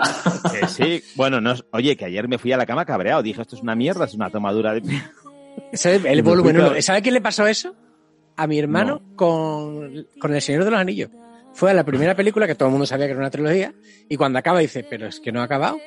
[0.52, 3.56] Que sí, bueno, no, oye, que ayer me fui a la cama cabreado, dije, esto
[3.56, 4.82] es una mierda, es una tomadura de...
[5.72, 6.82] Es el Me volumen uno.
[6.82, 7.76] ¿Sabe quién le pasó eso?
[8.38, 11.10] A mi hermano con, con El Señor de los Anillos.
[11.54, 13.74] Fue a la primera película que todo el mundo sabía que era una trilogía
[14.10, 15.78] y cuando acaba dice, pero es que no ha acabado.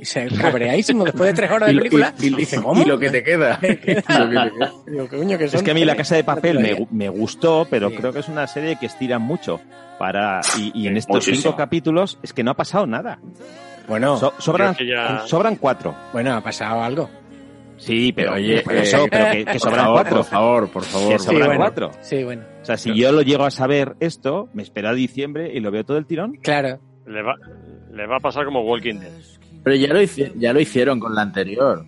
[0.00, 2.14] Y se cabreadísimo después de tres horas de película.
[2.20, 2.80] y- y- dice, ¿cómo?
[2.82, 3.58] y lo que te queda.
[3.62, 4.72] Y lo que te queda.
[4.86, 7.90] Digo, coño, que Es que a mí La Casa de Papel me, me gustó, pero
[7.90, 9.60] creo que es una serie que estira mucho.
[9.98, 11.42] Para, y, y en estos Muchísimo.
[11.42, 13.18] cinco capítulos es que no ha pasado nada.
[13.88, 15.94] Bueno, So- sobran, ya- sobran cuatro.
[16.12, 17.10] bueno, ha pasado algo.
[17.78, 20.16] Sí, pero Oye, eh, eso, pero que, que Por sobran favor, cuatro.
[20.16, 21.12] por favor, por favor.
[21.12, 21.60] Que sobran bueno.
[21.60, 21.90] cuatro.
[22.00, 22.42] Sí, bueno.
[22.60, 25.70] O sea, si yo lo llego a saber esto, me espero a diciembre y lo
[25.70, 26.34] veo todo el tirón.
[26.42, 26.78] Claro.
[27.06, 27.34] Le va,
[27.92, 29.12] le va a pasar como Walking Dead.
[29.64, 31.84] Pero ya lo, hici- ya lo hicieron con la anterior.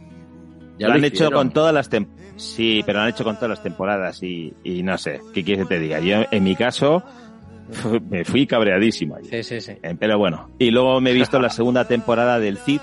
[0.79, 2.21] Ya lo han hecho con todas las temporadas.
[2.37, 5.67] Sí, pero lo han hecho con todas las temporadas y, y no sé, ¿qué quieres
[5.67, 6.01] que te diga?
[6.01, 7.03] Yo, en mi caso,
[8.09, 9.29] me fui cabreadísimo allí.
[9.29, 9.73] Sí, sí, sí.
[9.83, 12.81] Eh, Pero bueno, y luego me he visto la segunda temporada del Cid.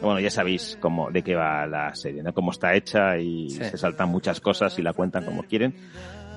[0.00, 2.32] Bueno, ya sabéis cómo, de qué va la serie, ¿no?
[2.32, 3.64] Cómo está hecha y Sí.
[3.64, 5.74] se saltan muchas cosas y la cuentan como quieren.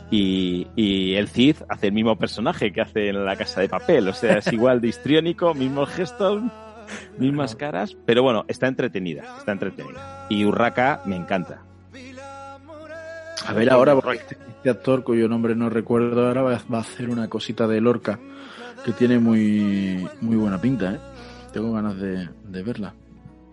[0.10, 4.08] Y, y el Cid hace el mismo personaje que hace en la casa de papel,
[4.10, 6.42] o sea, es igual de histriónico, mismos gestos,
[7.18, 10.26] mismas caras, pero bueno, está entretenida, está entretenida.
[10.30, 11.62] Y Urraca me encanta.
[13.48, 16.82] A ver ahora, porque este, este actor cuyo nombre no recuerdo ahora va, va a
[16.82, 18.20] hacer una cosita de Lorca
[18.86, 21.00] que tiene muy, muy buena pinta, ¿eh?
[21.54, 22.94] Tengo ganas de, de verla.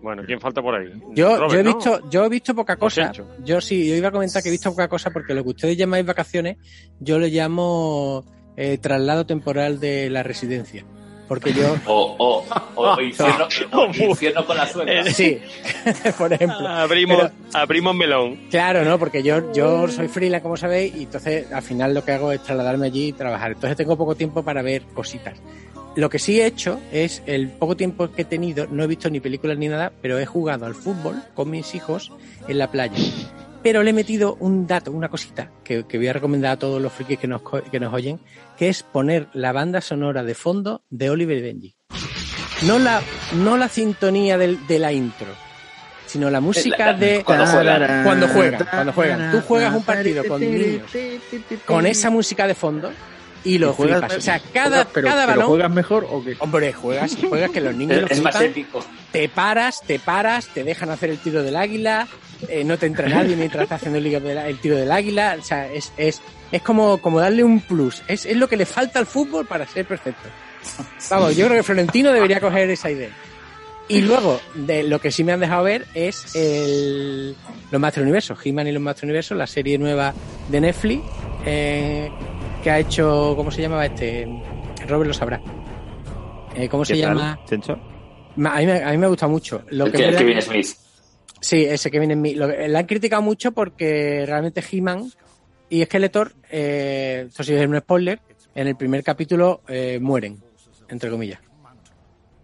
[0.01, 0.87] Bueno, ¿quién falta por ahí?
[1.13, 1.75] Yo, Robert, yo he ¿no?
[1.75, 3.11] visto, yo he visto poca cosa.
[3.43, 5.77] Yo sí, yo iba a comentar que he visto poca cosa porque lo que ustedes
[5.77, 6.57] llamáis vacaciones,
[6.99, 8.23] yo le llamo
[8.55, 10.85] eh, traslado temporal de la residencia.
[11.27, 12.43] Porque yo, O, o,
[12.75, 15.03] o, o infierno, o infierno con la suegra.
[15.11, 15.37] sí,
[16.17, 16.67] por ejemplo.
[16.67, 18.39] Abrimos, Pero- abrimos melón.
[18.49, 18.97] Claro, ¿no?
[18.97, 22.41] Porque yo, yo soy freelance, como sabéis, y entonces al final lo que hago es
[22.41, 23.51] trasladarme allí y trabajar.
[23.51, 25.37] Entonces tengo poco tiempo para ver cositas.
[25.99, 29.09] Lo que sí he hecho es, el poco tiempo que he tenido, no he visto
[29.09, 32.11] ni películas ni nada, pero he jugado al fútbol con mis hijos
[32.47, 32.93] en la playa.
[33.63, 36.81] Pero le he metido un dato, una cosita, que, que voy a recomendar a todos
[36.81, 38.19] los frikis que nos, que nos oyen,
[38.57, 41.75] que es poner la banda sonora de fondo de Oliver y Benji.
[42.65, 43.01] No la,
[43.35, 45.27] no la sintonía del- de la intro,
[46.05, 48.03] sino la música La- de cuando juegan.
[48.05, 49.31] cuando juegan, cuando juegan.
[49.31, 50.83] Tú juegas un partido con niños
[51.65, 52.91] con esa música de fondo
[53.43, 54.17] y lo ¿Y juegas- flipas.
[54.17, 55.47] O sea, cada, pero, cada pero balón.
[55.47, 56.35] juegas mejor o qué?
[56.39, 58.83] Hombre, juegas, juegas que los niños lo Es más épico.
[59.11, 62.07] Te paras, te paras, te dejan hacer el tiro del águila,
[62.47, 65.35] eh, no te entra nadie mientras estás haciendo el, el tiro del águila.
[65.39, 66.21] O sea, es, es,
[66.51, 68.01] es como, como darle un plus.
[68.07, 70.27] Es, es lo que le falta al fútbol para ser perfecto.
[71.09, 73.09] Vamos, yo creo que Florentino debería coger esa idea.
[73.87, 77.35] Y luego, de lo que sí me han dejado ver es el,
[77.71, 80.13] los Master Universos, He-Man y los Master Universos, la serie nueva
[80.49, 81.01] de Netflix,
[81.45, 82.11] eh,
[82.63, 84.27] que ha hecho, ¿cómo se llamaba este?
[84.87, 85.41] Robert lo sabrá.
[86.55, 87.39] Eh, ¿Cómo se ¿Qué tal, llama?
[87.45, 87.73] Chencho?
[87.73, 89.63] A mí, me- a mí me gusta mucho.
[89.69, 90.67] Lo El que da- Kevin Smith.
[91.41, 92.37] Sí, ese Kevin Smith.
[92.37, 95.11] Lo que- la han criticado mucho porque realmente He-Man
[95.69, 98.19] y Skeletor, eh, esto sí es un spoiler,
[98.55, 100.39] en el primer capítulo eh, mueren,
[100.89, 101.39] entre comillas.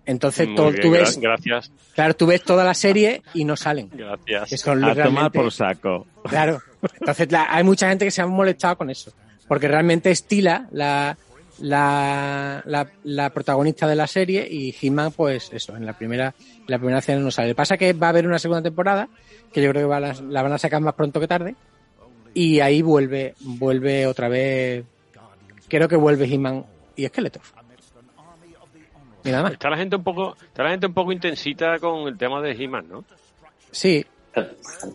[0.05, 3.89] Entonces todo- bien, tú ves, Gracias, claro, tú ves toda la serie y no salen.
[3.91, 4.49] gracias.
[4.49, 6.05] Que son A tomar realmente- por saco.
[6.29, 6.61] Claro.
[6.99, 9.11] Entonces la- hay mucha gente que se ha molestado con eso.
[9.47, 11.17] Porque realmente estila la,
[11.59, 16.65] la, la, la protagonista de la serie y He-Man, pues eso, en la primera, en
[16.67, 17.53] la primera escena no sale.
[17.55, 19.07] Pasa que va a haber una segunda temporada,
[19.53, 21.55] que yo creo que va a- la van a sacar más pronto que tarde.
[22.33, 24.83] Y ahí vuelve, vuelve otra vez,
[25.69, 26.65] creo que vuelve He-Man
[26.95, 27.41] y Skeletor.
[29.23, 29.53] Y nada más.
[29.53, 32.51] Está la gente un poco, está la gente un poco intensita con el tema de
[32.51, 33.03] He-Man, ¿no?
[33.71, 34.05] Sí.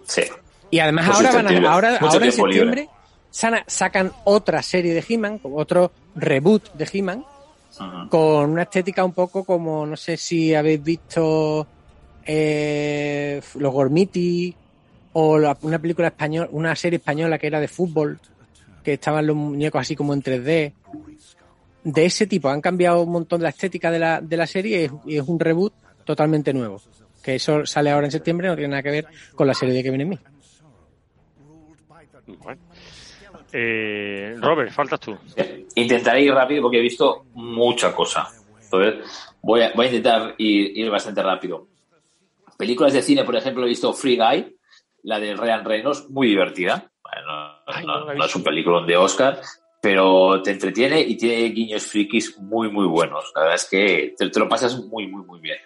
[0.06, 0.22] Sí.
[0.70, 2.88] Y además Pues ahora van a, ahora, ahora en septiembre libre.
[3.30, 7.24] Sana- sacan otra serie de He-Man, otro reboot de He-Man,
[8.10, 11.66] con una estética un poco como, no sé si habéis visto
[12.26, 14.54] eh, los Gormiti
[15.14, 18.18] o la- una película española, una serie española que era de fútbol,
[18.84, 20.72] que estaban los muñecos así como en 3D.
[21.82, 24.84] De ese tipo, han cambiado un montón la estética de la, de la serie y
[24.84, 25.72] es, y es un reboot
[26.04, 26.80] totalmente nuevo.
[27.22, 29.82] Que eso sale ahora en septiembre, no tiene nada que ver con la serie de
[29.82, 30.20] Kevin Smith.
[32.42, 32.60] Bueno.
[33.52, 35.16] Eh, Robert, faltas tú.
[35.74, 38.28] Intentaré ir rápido porque he visto mucha cosa.
[38.62, 39.04] Entonces,
[39.42, 41.66] voy a, voy a intentar ir, ir bastante rápido.
[42.56, 44.56] Películas de cine, por ejemplo, he visto Free Guy,
[45.04, 46.90] la de Ryan Reynolds, muy divertida.
[47.02, 49.40] Bueno, no, no- no es un película de Oscar,
[49.80, 53.32] pero te entretiene y tiene guiños frikis muy, muy buenos.
[53.34, 55.56] La verdad es que te, te lo pasas muy, muy, muy bien.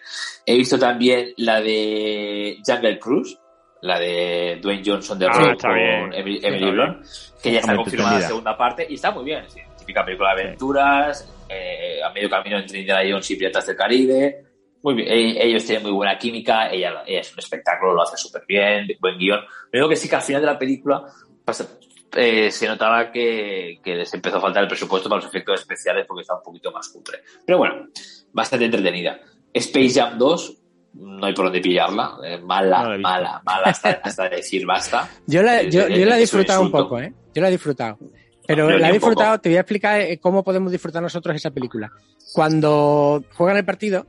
[0.46, 3.36] He visto también la de Jungle Cruise,
[3.84, 6.12] la de Dwayne Johnson de Ah, Rock está con bien.
[6.14, 7.06] Emily, Emily está Blunt,
[7.42, 9.44] que ya está Está confirmada la segunda parte y está muy bien.
[9.48, 9.60] sí.
[9.78, 14.44] Típica película de aventuras, eh, a medio camino entre Indiana Jones y Piratas del Caribe.
[14.82, 18.16] Muy bien, e- ellos tienen muy buena química, ella, ella es un espectáculo, lo hace
[18.16, 19.40] súper bien, buen guion.
[19.70, 21.02] Pero que sí que al final de la película
[21.44, 21.68] pasa-
[22.16, 26.06] eh, se notaba que, que les empezó a faltar el presupuesto para los efectos especiales
[26.06, 27.18] porque estaba un poquito más cutre.
[27.44, 27.88] Pero bueno,
[28.32, 29.20] bastante entretenida.
[29.52, 30.62] Space Jam 2,
[30.94, 32.12] no hay por dónde pillarla.
[32.24, 35.08] Eh, mala, mala, mala, hasta, hasta decir basta.
[35.26, 37.12] Yo la, Es- yo, es- yo la he disfrutado un poco, ¿eh?
[37.34, 37.98] Yo la he disfrutado.
[38.46, 41.90] Pero la he disfrutado, te voy a explicar eh, cómo podemos disfrutar nosotros esa película.
[42.34, 44.06] Cuando juegan el partido,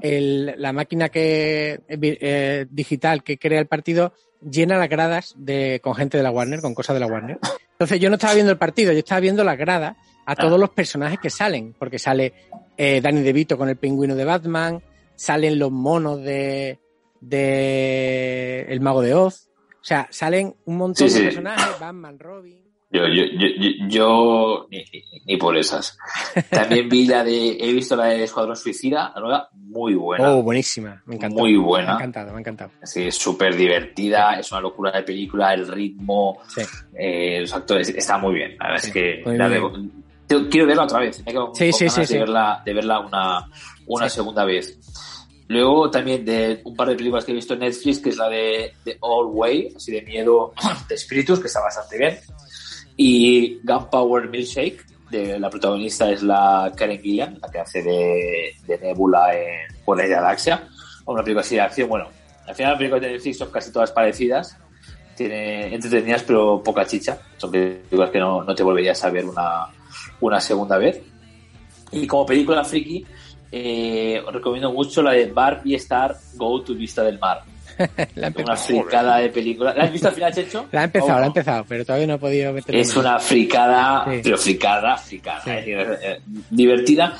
[0.00, 5.80] el- la máquina que eh, eh, digital que crea el partido llena las gradas de,
[5.82, 7.38] con gente de la Warner, con cosas de la Warner.
[7.72, 10.70] Entonces yo no estaba viendo el partido, yo estaba viendo las gradas a todos los
[10.70, 12.32] personajes que salen, porque sale
[12.76, 14.80] eh, Danny DeVito con el pingüino de Batman,
[15.16, 16.78] salen los monos de,
[17.20, 19.48] de El Mago de Oz,
[19.80, 21.24] o sea, salen un montón Sí, de sí.
[21.36, 22.64] personajes, Batman, Robin.
[22.88, 24.84] Yo, yo, yo, yo, yo- ni,
[25.26, 25.98] ni- por esas.
[26.50, 30.30] También vi la de, he visto la de Escuadrón Suicida, la nueva, muy buena.
[30.32, 31.40] Oh, buenísima, me encantó.
[31.40, 31.86] Muy buena.
[31.88, 32.70] Me ha encantado, me ha encantado.
[32.84, 36.38] Sí, es súper divertida, es una locura de película, el ritmo,
[36.94, 38.56] eh, los actores, está muy bien.
[38.58, 41.22] La verdad es que la debo- quiero verla otra vez.
[41.26, 42.18] Me Sí, con sí, ganas sí, de, sí.
[42.18, 43.50] Verla, de verla una,
[43.86, 44.16] una Sí.
[44.16, 44.78] segunda vez.
[45.48, 48.28] Luego también de un par de películas que he visto en Netflix, que es la
[48.28, 50.52] de, de All Way, así de miedo
[50.88, 52.18] de espíritus, que está bastante bien.
[52.96, 58.78] Y Gunpowder Milkshake, de, la protagonista es la Karen Gillan, la que hace de, de
[58.78, 60.66] Nebula en la Galaxia.
[61.04, 62.08] Una película así de acción, bueno,
[62.46, 64.56] al final las películas de Netflix son casi todas parecidas,
[65.16, 67.18] tiene entretenidas pero poca chicha.
[67.36, 69.66] Son películas que no, no te volverías a ver una,
[70.20, 71.00] una segunda vez.
[71.92, 73.06] Y como película friki,
[73.52, 77.42] eh, os recomiendo mucho la de Barbie Star Go to Vista del Mar.
[78.14, 79.74] La Una fricada de película.
[79.74, 80.66] ¿La has visto al final, Checho?
[80.72, 81.26] La he empezado, ¿O la he no?
[81.26, 82.80] empezado, pero todavía no he podido meterme.
[82.80, 84.20] Es una fricada, Sí.
[84.24, 85.38] pero fricada, fricada.
[85.58, 87.18] es decir, eh, divertida,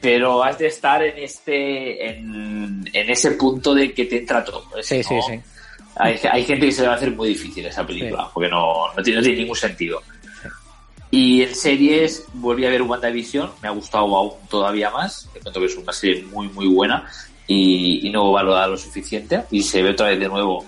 [0.00, 4.64] pero has de estar en este, en, en ese punto de que te entra todo.
[4.82, 5.40] Sí, sí, no- sí.
[6.00, 8.92] Hay, hay gente que se le va a hacer muy difícil esa película, porque no,
[8.96, 10.00] no, tiene, no tiene ningún sentido.
[11.10, 15.60] Y en series volví a ver WandaVision, me ha gustado aún todavía más, te cuento
[15.60, 17.06] que es una serie muy muy buena
[17.46, 20.66] y, y no valorada lo suficiente y se ve otra vez de nuevo,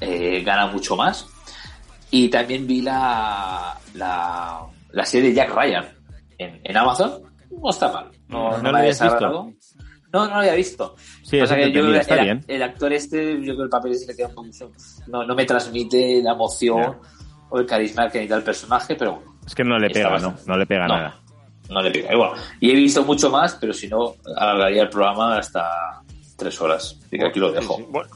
[0.00, 1.26] eh, gana mucho más.
[2.12, 4.60] Y también vi la, la,
[4.92, 5.88] la serie de Jack Ryan
[6.38, 9.52] en, en Amazon, no está mal, no, ¿No no la habías visto?
[10.12, 10.96] No, no lo había visto.
[11.22, 12.44] Sí, que yo, entretenida, está el, bien.
[12.48, 14.70] el actor este, yo creo que el papel ese le queda un poquito,
[15.08, 16.96] no, no me transmite la emoción
[17.48, 20.36] o el carisma que necesita el personaje, pero bueno, Es que no le pega, ¿no?
[20.46, 20.96] No le pega No.
[20.96, 21.16] nada.
[21.70, 22.12] no le pega.
[22.12, 26.00] Y bueno, y he visto mucho más, pero si no, alargaría el programa hasta
[26.36, 26.96] tres horas.
[27.04, 27.76] Así que aquí lo dejo.
[27.76, 27.88] Sí, sí.
[27.90, 28.08] Bueno,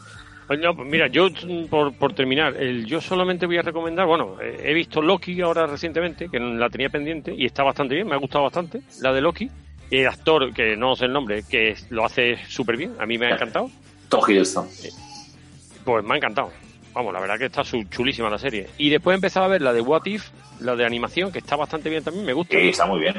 [0.46, 1.28] pues no, pues mira, yo
[1.68, 5.66] por, por terminar, el, yo solamente voy a recomendar, bueno, eh, he visto Loki ahora
[5.66, 9.20] recientemente, que la tenía pendiente y está bastante bien, me ha gustado bastante, la de
[9.20, 9.50] Loki.
[9.90, 13.06] Y el actor, que no sé el nombre, que es- lo hace súper bien, a
[13.06, 13.70] mí me ha encantado.
[14.08, 14.66] Tom Hiddleston.
[15.84, 16.50] Pues me ha encantado.
[16.94, 18.68] Vamos, la verdad que está su- chulísima la serie.
[18.78, 20.28] Y después he empezado a ver la de What If,
[20.60, 22.56] la de animación, que está bastante bien también, me gusta.
[22.58, 23.14] Sí, está muy bien.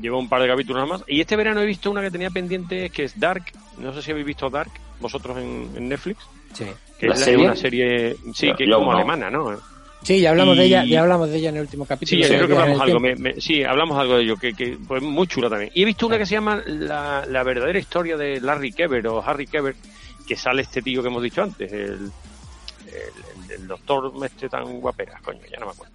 [0.00, 1.04] Llevo un par de capítulos nada más.
[1.08, 3.44] Y este verano he visto una que tenía pendiente, que es Dark.
[3.78, 4.70] No sé si habéis visto Dark,
[5.00, 6.18] vosotros en, en Netflix.
[6.54, 6.64] Sí.
[6.98, 7.44] Que ¿La es serie?
[7.44, 8.98] una serie, sí, Yo- que es yo como no.
[8.98, 9.58] alemana, ¿no?
[10.02, 12.22] Sí, ya hablamos de ella, ya hablamos de ella en el último Sí, capítulo.
[12.22, 13.00] yo de creo que hablamos algo.
[13.00, 15.70] Me- sí, hablamos algo de ello, que, que pues, muy chula también.
[15.74, 19.22] Y he visto una que se llama la, la verdadera historia de Larry Kever o
[19.24, 19.76] Harry Kever,
[20.26, 22.10] que sale este tío que hemos dicho antes, el,
[23.50, 25.92] el, doctor este tan guapera, coño, ya no me acuerdo.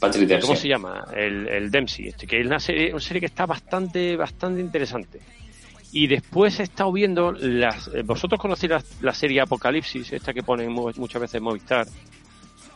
[0.00, 0.46] Patrick Dempsey.
[0.48, 1.04] ¿Cómo se llama?
[1.14, 5.20] El, el Dempsey, este, que es una serie, una serie que está bastante, bastante interesante.
[5.92, 7.88] Y después he estado viendo las.
[7.94, 11.86] eh, Vosotros conocéis la, la serie Apocalipsis, esta que ponen mu- muchas veces Movistar,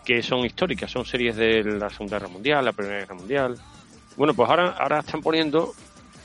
[0.05, 3.57] que son históricas, son series de la Segunda Guerra Mundial, la Primera Guerra Mundial.
[4.17, 5.75] Bueno, pues ahora, ahora están poniendo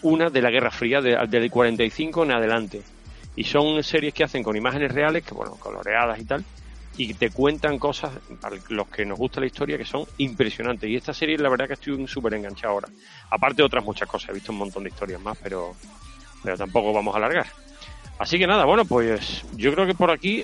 [0.04, 2.82] una de la Guerra Fría de- del 45 en adelante.
[3.36, 6.46] Y son series que hacen con imágenes reales, que bueno, coloreadas y tal,
[6.96, 10.90] y te cuentan cosas, para los que nos gusta la historia, que son impresionantes.
[10.90, 12.88] Y esta serie, la verdad que estoy súper enganchado ahora.
[13.32, 15.76] Aparte de otras muchas cosas, he visto un montón de historias más, pero,
[16.44, 17.48] pero tampoco vamos a alargar.
[18.20, 20.44] Así que nada, bueno, pues yo creo que por aquí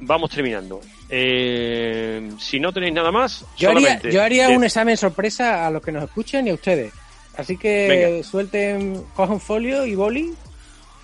[0.00, 0.80] vamos terminando.
[1.10, 5.66] Eh, si no tenéis nada más, Yo haría, solamente yo haría de- un examen sorpresa
[5.66, 6.92] a los que nos escuchen y a ustedes.
[7.36, 8.24] Así que Venga.
[8.24, 10.32] suelten, cojan folio y boli,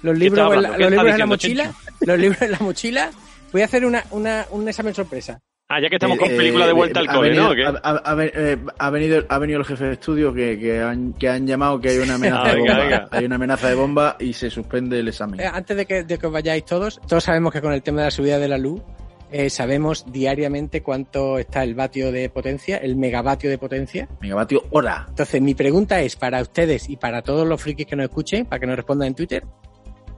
[0.02, 3.10] los ¿Qué libros, los libros en la mochila, los libros en la mochila.
[3.56, 5.40] Voy a hacer una, una, un examen sorpresa.
[5.66, 8.22] Ah, ya que estamos con Eh, película de vuelta al cole, venido- ¿no?
[8.22, 11.80] Eh, ha venido, ha venido el jefe de estudio que, que, han, que han llamado
[11.80, 12.84] que hay una amenaza Ah, de venga, bomba.
[12.84, 13.08] venga.
[13.12, 15.40] Hay una amenaza de bomba y se suspende el examen.
[15.40, 18.00] Eh, antes de que, de que os vayáis todos, todos sabemos que con el tema
[18.00, 18.82] de la subida de la luz,
[19.32, 24.06] eh, sabemos diariamente cuánto está el vatio de potencia, el megavatio de potencia.
[24.20, 25.06] Megavatio hora.
[25.08, 28.60] Entonces, mi pregunta es para ustedes y para todos los frikis que nos escuchen, para
[28.60, 29.44] que nos respondan en Twitter,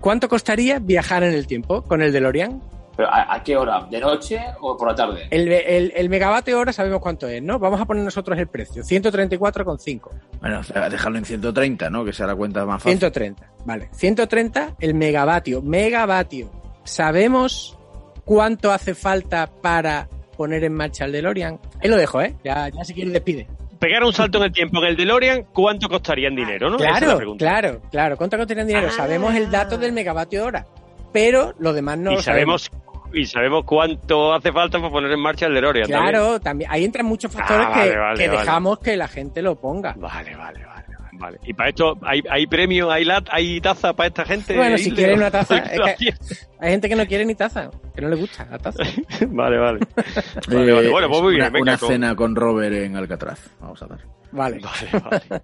[0.01, 2.61] ¿cuánto costaría viajar en el tiempo con el DeLorean?
[2.99, 3.87] ¿Pero a, a qué hora?
[3.89, 5.29] ¿De noche o por la tarde?
[5.31, 7.61] El, el, el megavatio hora sabemos cuánto es, ¿no?
[7.61, 10.11] Vamos a poner nosotros el precio, 134,5.
[10.41, 10.61] Bueno,
[10.91, 12.05] dejarlo en 130, ¿no?
[12.05, 12.99] Que sea la cuenta más fácil.
[12.99, 13.89] 130, vale.
[13.93, 16.51] 130 el megavatio, megavatio.
[16.83, 17.79] ¿sabemos
[18.25, 21.61] cuánto hace falta para poner en marcha el DeLorean?
[21.81, 22.35] Ahí lo dejo, ¿eh?
[22.43, 23.47] Ya, ya si quieres despide.
[23.79, 26.79] Pegar un salto en el tiempo en el DeLorean, ¿cuánto costaría en dinero, no?
[26.79, 28.17] Esa es la Claro, claro, claro.
[28.17, 28.91] ¿Cuánto costaría en dinero?
[28.91, 30.67] Sabemos el dato del megavatio hora,
[31.13, 32.73] pero lo demás no y lo sabemos
[33.13, 35.87] y sabemos cuánto hace falta para poner en marcha el DeLorean.
[35.89, 36.71] Claro, también.
[36.71, 38.41] Ahí entran muchos factores Ah, vale, que, vale, que vale.
[38.41, 39.95] dejamos que la gente lo ponga.
[39.97, 40.79] Vale, vale, vale.
[41.21, 41.39] Vale.
[41.45, 44.55] Y para esto, ¿hay, hay premio, hay, lat, hay taza para esta gente?
[44.57, 46.15] Bueno, si quieren una taza, es que
[46.61, 48.85] hay gente que no quiere ni taza, que no le gusta la taza.
[49.27, 49.81] Vale, vale.
[50.49, 50.89] Vale, vale.
[50.91, 51.43] Bueno, pues muy bien.
[51.47, 53.51] Una, venga, una con- cena con Robert en Alcatraz.
[53.59, 53.99] Vamos a dar.
[54.31, 54.61] Vale.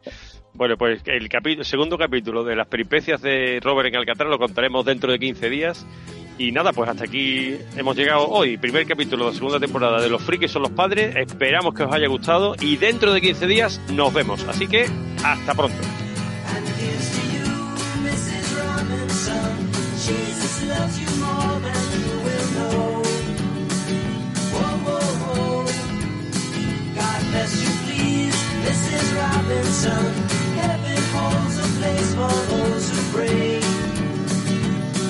[0.57, 4.85] Bueno, pues el capítulo, segundo capítulo de las peripecias de Robert en Alcatraz lo contaremos
[4.85, 5.85] dentro de 15 días.
[6.37, 8.57] Y nada, pues hasta aquí hemos llegado hoy.
[8.57, 11.15] Primer capítulo de la segunda temporada de Los Frikis son los padres.
[11.17, 14.45] Esperamos que os haya gustado y dentro de 15 días nos vemos.
[14.49, 14.87] Así que
[15.23, 15.77] hasta pronto.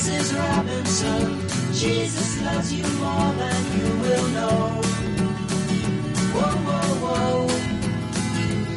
[0.00, 0.34] Mrs.
[0.34, 1.46] Robinson.
[1.74, 4.80] Jesus loves you more than you will know.
[6.32, 7.46] Whoa, whoa, whoa.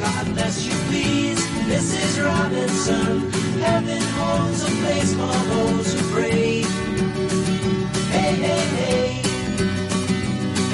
[0.00, 1.40] God bless you, please,
[1.70, 2.22] Mrs.
[2.22, 3.30] Robinson.
[3.62, 6.60] Heaven holds a place for those who pray.
[8.12, 9.22] Hey, hey, hey.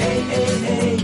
[0.01, 0.97] Hey, hey, hey.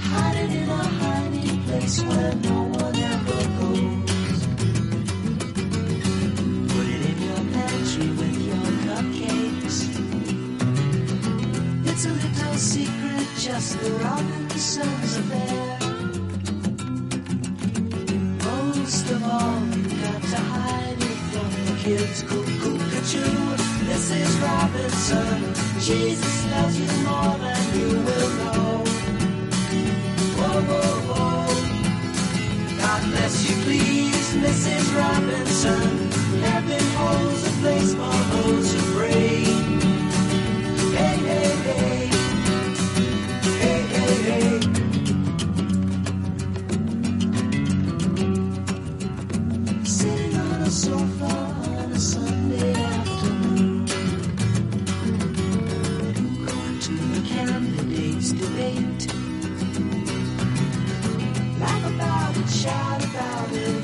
[0.00, 2.61] Hiding in a hiding place where no
[13.52, 15.78] just the Robinsons affair.
[18.48, 22.22] Most of all, you've got to hide it from the kids.
[22.22, 23.36] Cuckoo, cuckoo,
[23.88, 24.30] Mrs.
[24.46, 25.38] Robinson.
[25.80, 28.84] Jesus loves you more than you will know.
[30.38, 31.52] Whoa, whoa, whoa.
[32.80, 34.84] God bless you, please, Mrs.
[34.96, 35.88] Robinson.
[36.40, 39.44] Heaven holds a place for those who pray.
[40.96, 41.52] Hey, hey.
[41.66, 42.01] Hey,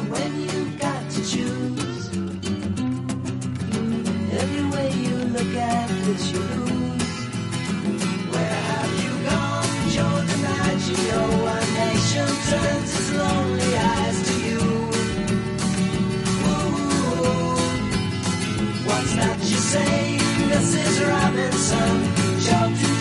[0.09, 2.09] when you've got to choose.
[4.40, 5.90] Every way you look at
[6.32, 7.18] you lose.
[8.32, 10.18] Where have you gone, Joe
[12.50, 14.60] turns its lonely eyes to you.
[18.86, 20.18] What's that you say,
[20.50, 20.94] Mrs.
[21.09, 22.97] Robinson?